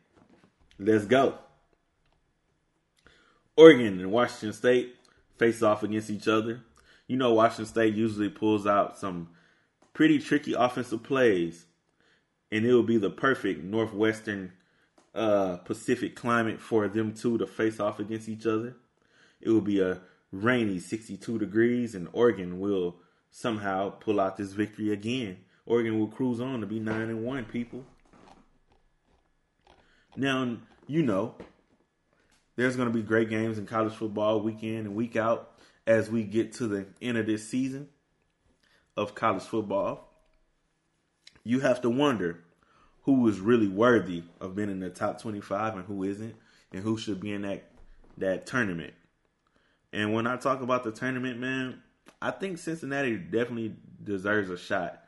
Let's 0.76 1.06
go. 1.06 1.38
Oregon 3.56 4.00
and 4.00 4.10
Washington 4.10 4.52
State 4.52 4.96
face 5.38 5.62
off 5.62 5.82
against 5.82 6.10
each 6.10 6.28
other. 6.28 6.60
You 7.06 7.16
know, 7.16 7.32
Washington 7.34 7.66
State 7.66 7.94
usually 7.94 8.28
pulls 8.28 8.66
out 8.66 8.98
some 8.98 9.28
pretty 9.94 10.18
tricky 10.18 10.52
offensive 10.52 11.02
plays, 11.02 11.66
and 12.52 12.64
it 12.64 12.72
will 12.72 12.82
be 12.82 12.98
the 12.98 13.10
perfect 13.10 13.64
Northwestern 13.64 14.52
uh, 15.14 15.56
Pacific 15.58 16.14
climate 16.14 16.60
for 16.60 16.86
them 16.88 17.14
two 17.14 17.38
to 17.38 17.46
face 17.46 17.80
off 17.80 17.98
against 17.98 18.28
each 18.28 18.46
other. 18.46 18.76
It 19.40 19.50
will 19.50 19.60
be 19.60 19.80
a 19.80 20.00
rainy 20.32 20.78
62 20.78 21.38
degrees, 21.38 21.94
and 21.94 22.08
Oregon 22.12 22.60
will 22.60 22.96
somehow 23.30 23.90
pull 23.90 24.20
out 24.20 24.36
this 24.36 24.52
victory 24.52 24.92
again. 24.92 25.38
Oregon 25.66 25.98
will 25.98 26.08
cruise 26.08 26.40
on 26.40 26.60
to 26.60 26.66
be 26.66 26.80
9 26.80 27.00
and 27.02 27.24
1, 27.24 27.44
people. 27.46 27.84
Now, 30.16 30.56
you 30.86 31.02
know, 31.02 31.34
there's 32.58 32.74
going 32.74 32.88
to 32.88 32.94
be 32.94 33.02
great 33.02 33.30
games 33.30 33.56
in 33.56 33.66
college 33.66 33.94
football 33.94 34.40
week 34.40 34.64
in 34.64 34.78
and 34.78 34.96
week 34.96 35.14
out. 35.14 35.52
as 35.86 36.10
we 36.10 36.24
get 36.24 36.52
to 36.54 36.66
the 36.66 36.86
end 37.00 37.16
of 37.16 37.24
this 37.24 37.48
season 37.48 37.88
of 38.96 39.14
college 39.14 39.44
football, 39.44 40.12
you 41.44 41.60
have 41.60 41.80
to 41.82 41.88
wonder 41.88 42.40
who 43.02 43.28
is 43.28 43.38
really 43.38 43.68
worthy 43.68 44.24
of 44.40 44.56
being 44.56 44.70
in 44.70 44.80
the 44.80 44.90
top 44.90 45.22
25 45.22 45.76
and 45.76 45.84
who 45.84 46.02
isn't, 46.02 46.34
and 46.72 46.82
who 46.82 46.98
should 46.98 47.20
be 47.20 47.32
in 47.32 47.42
that 47.42 47.70
that 48.16 48.44
tournament. 48.44 48.92
And 49.92 50.12
when 50.12 50.26
I 50.26 50.36
talk 50.36 50.60
about 50.60 50.82
the 50.82 50.90
tournament, 50.90 51.38
man, 51.38 51.80
I 52.20 52.32
think 52.32 52.58
Cincinnati 52.58 53.16
definitely 53.16 53.76
deserves 54.02 54.50
a 54.50 54.58
shot. 54.58 55.04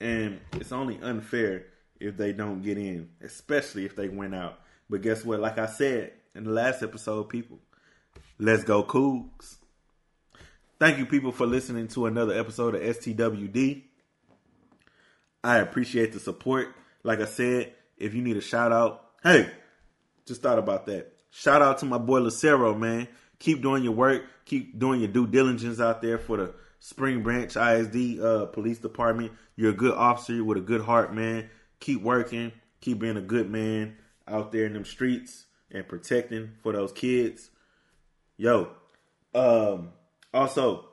And 0.00 0.38
it's 0.52 0.70
only 0.70 1.00
unfair 1.02 1.64
if 1.98 2.16
they 2.16 2.32
don't 2.32 2.62
get 2.62 2.78
in, 2.78 3.08
especially 3.20 3.86
if 3.86 3.96
they 3.96 4.08
win 4.08 4.34
out. 4.34 4.60
But 4.88 5.02
guess 5.02 5.24
what? 5.24 5.40
Like 5.40 5.58
I 5.58 5.66
said 5.66 6.12
in 6.34 6.44
the 6.44 6.50
last 6.50 6.82
episode, 6.82 7.28
people, 7.28 7.58
let's 8.38 8.64
go 8.64 8.82
Cougs. 8.82 9.56
Thank 10.78 10.98
you, 10.98 11.06
people, 11.06 11.30
for 11.30 11.46
listening 11.46 11.88
to 11.88 12.06
another 12.06 12.38
episode 12.38 12.74
of 12.74 12.80
STWD. 12.82 13.82
I 15.44 15.58
appreciate 15.58 16.12
the 16.12 16.20
support. 16.20 16.68
Like 17.02 17.20
I 17.20 17.26
said, 17.26 17.72
if 17.98 18.14
you 18.14 18.22
need 18.22 18.36
a 18.36 18.40
shout 18.40 18.72
out, 18.72 19.04
hey, 19.22 19.50
just 20.26 20.42
thought 20.42 20.58
about 20.58 20.86
that. 20.86 21.12
Shout 21.30 21.62
out 21.62 21.78
to 21.78 21.86
my 21.86 21.98
boy 21.98 22.20
Lucero, 22.20 22.74
man. 22.74 23.08
Keep 23.38 23.62
doing 23.62 23.82
your 23.84 23.92
work. 23.92 24.24
Keep 24.44 24.78
doing 24.78 25.00
your 25.00 25.08
due 25.08 25.26
diligence 25.26 25.80
out 25.80 26.02
there 26.02 26.18
for 26.18 26.36
the 26.36 26.54
Spring 26.80 27.22
Branch 27.22 27.54
ISD 27.56 28.20
uh, 28.20 28.46
Police 28.46 28.78
Department. 28.78 29.32
You're 29.56 29.70
a 29.70 29.74
good 29.74 29.94
officer 29.94 30.42
with 30.42 30.58
a 30.58 30.62
good 30.62 30.80
heart, 30.80 31.14
man. 31.14 31.48
Keep 31.80 32.02
working. 32.02 32.52
Keep 32.80 33.00
being 33.00 33.16
a 33.16 33.22
good 33.22 33.50
man 33.50 33.96
out 34.26 34.52
there 34.52 34.66
in 34.66 34.72
them 34.72 34.84
streets 34.84 35.46
and 35.72 35.88
protecting 35.88 36.52
for 36.62 36.72
those 36.72 36.92
kids. 36.92 37.50
Yo, 38.36 38.70
um, 39.34 39.90
also, 40.32 40.86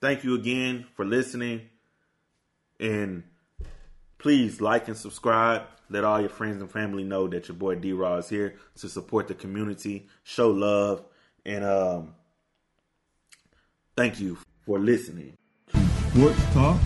thank 0.00 0.24
you 0.24 0.34
again 0.34 0.86
for 0.94 1.04
listening. 1.04 1.62
And 2.78 3.24
please 4.18 4.60
like 4.60 4.88
and 4.88 4.96
subscribe. 4.96 5.62
Let 5.88 6.04
all 6.04 6.20
your 6.20 6.30
friends 6.30 6.60
and 6.60 6.70
family 6.70 7.02
know 7.02 7.26
that 7.28 7.48
your 7.48 7.56
boy 7.56 7.74
D 7.74 7.92
Raw 7.92 8.16
is 8.16 8.28
here 8.28 8.54
to 8.76 8.88
support 8.88 9.26
the 9.26 9.34
community, 9.34 10.08
show 10.22 10.50
love, 10.50 11.04
and 11.44 11.64
um, 11.64 12.14
thank 13.96 14.20
you 14.20 14.38
for 14.64 14.78
listening. 14.78 15.36
Sports 16.12 16.44
Talk 16.52 16.78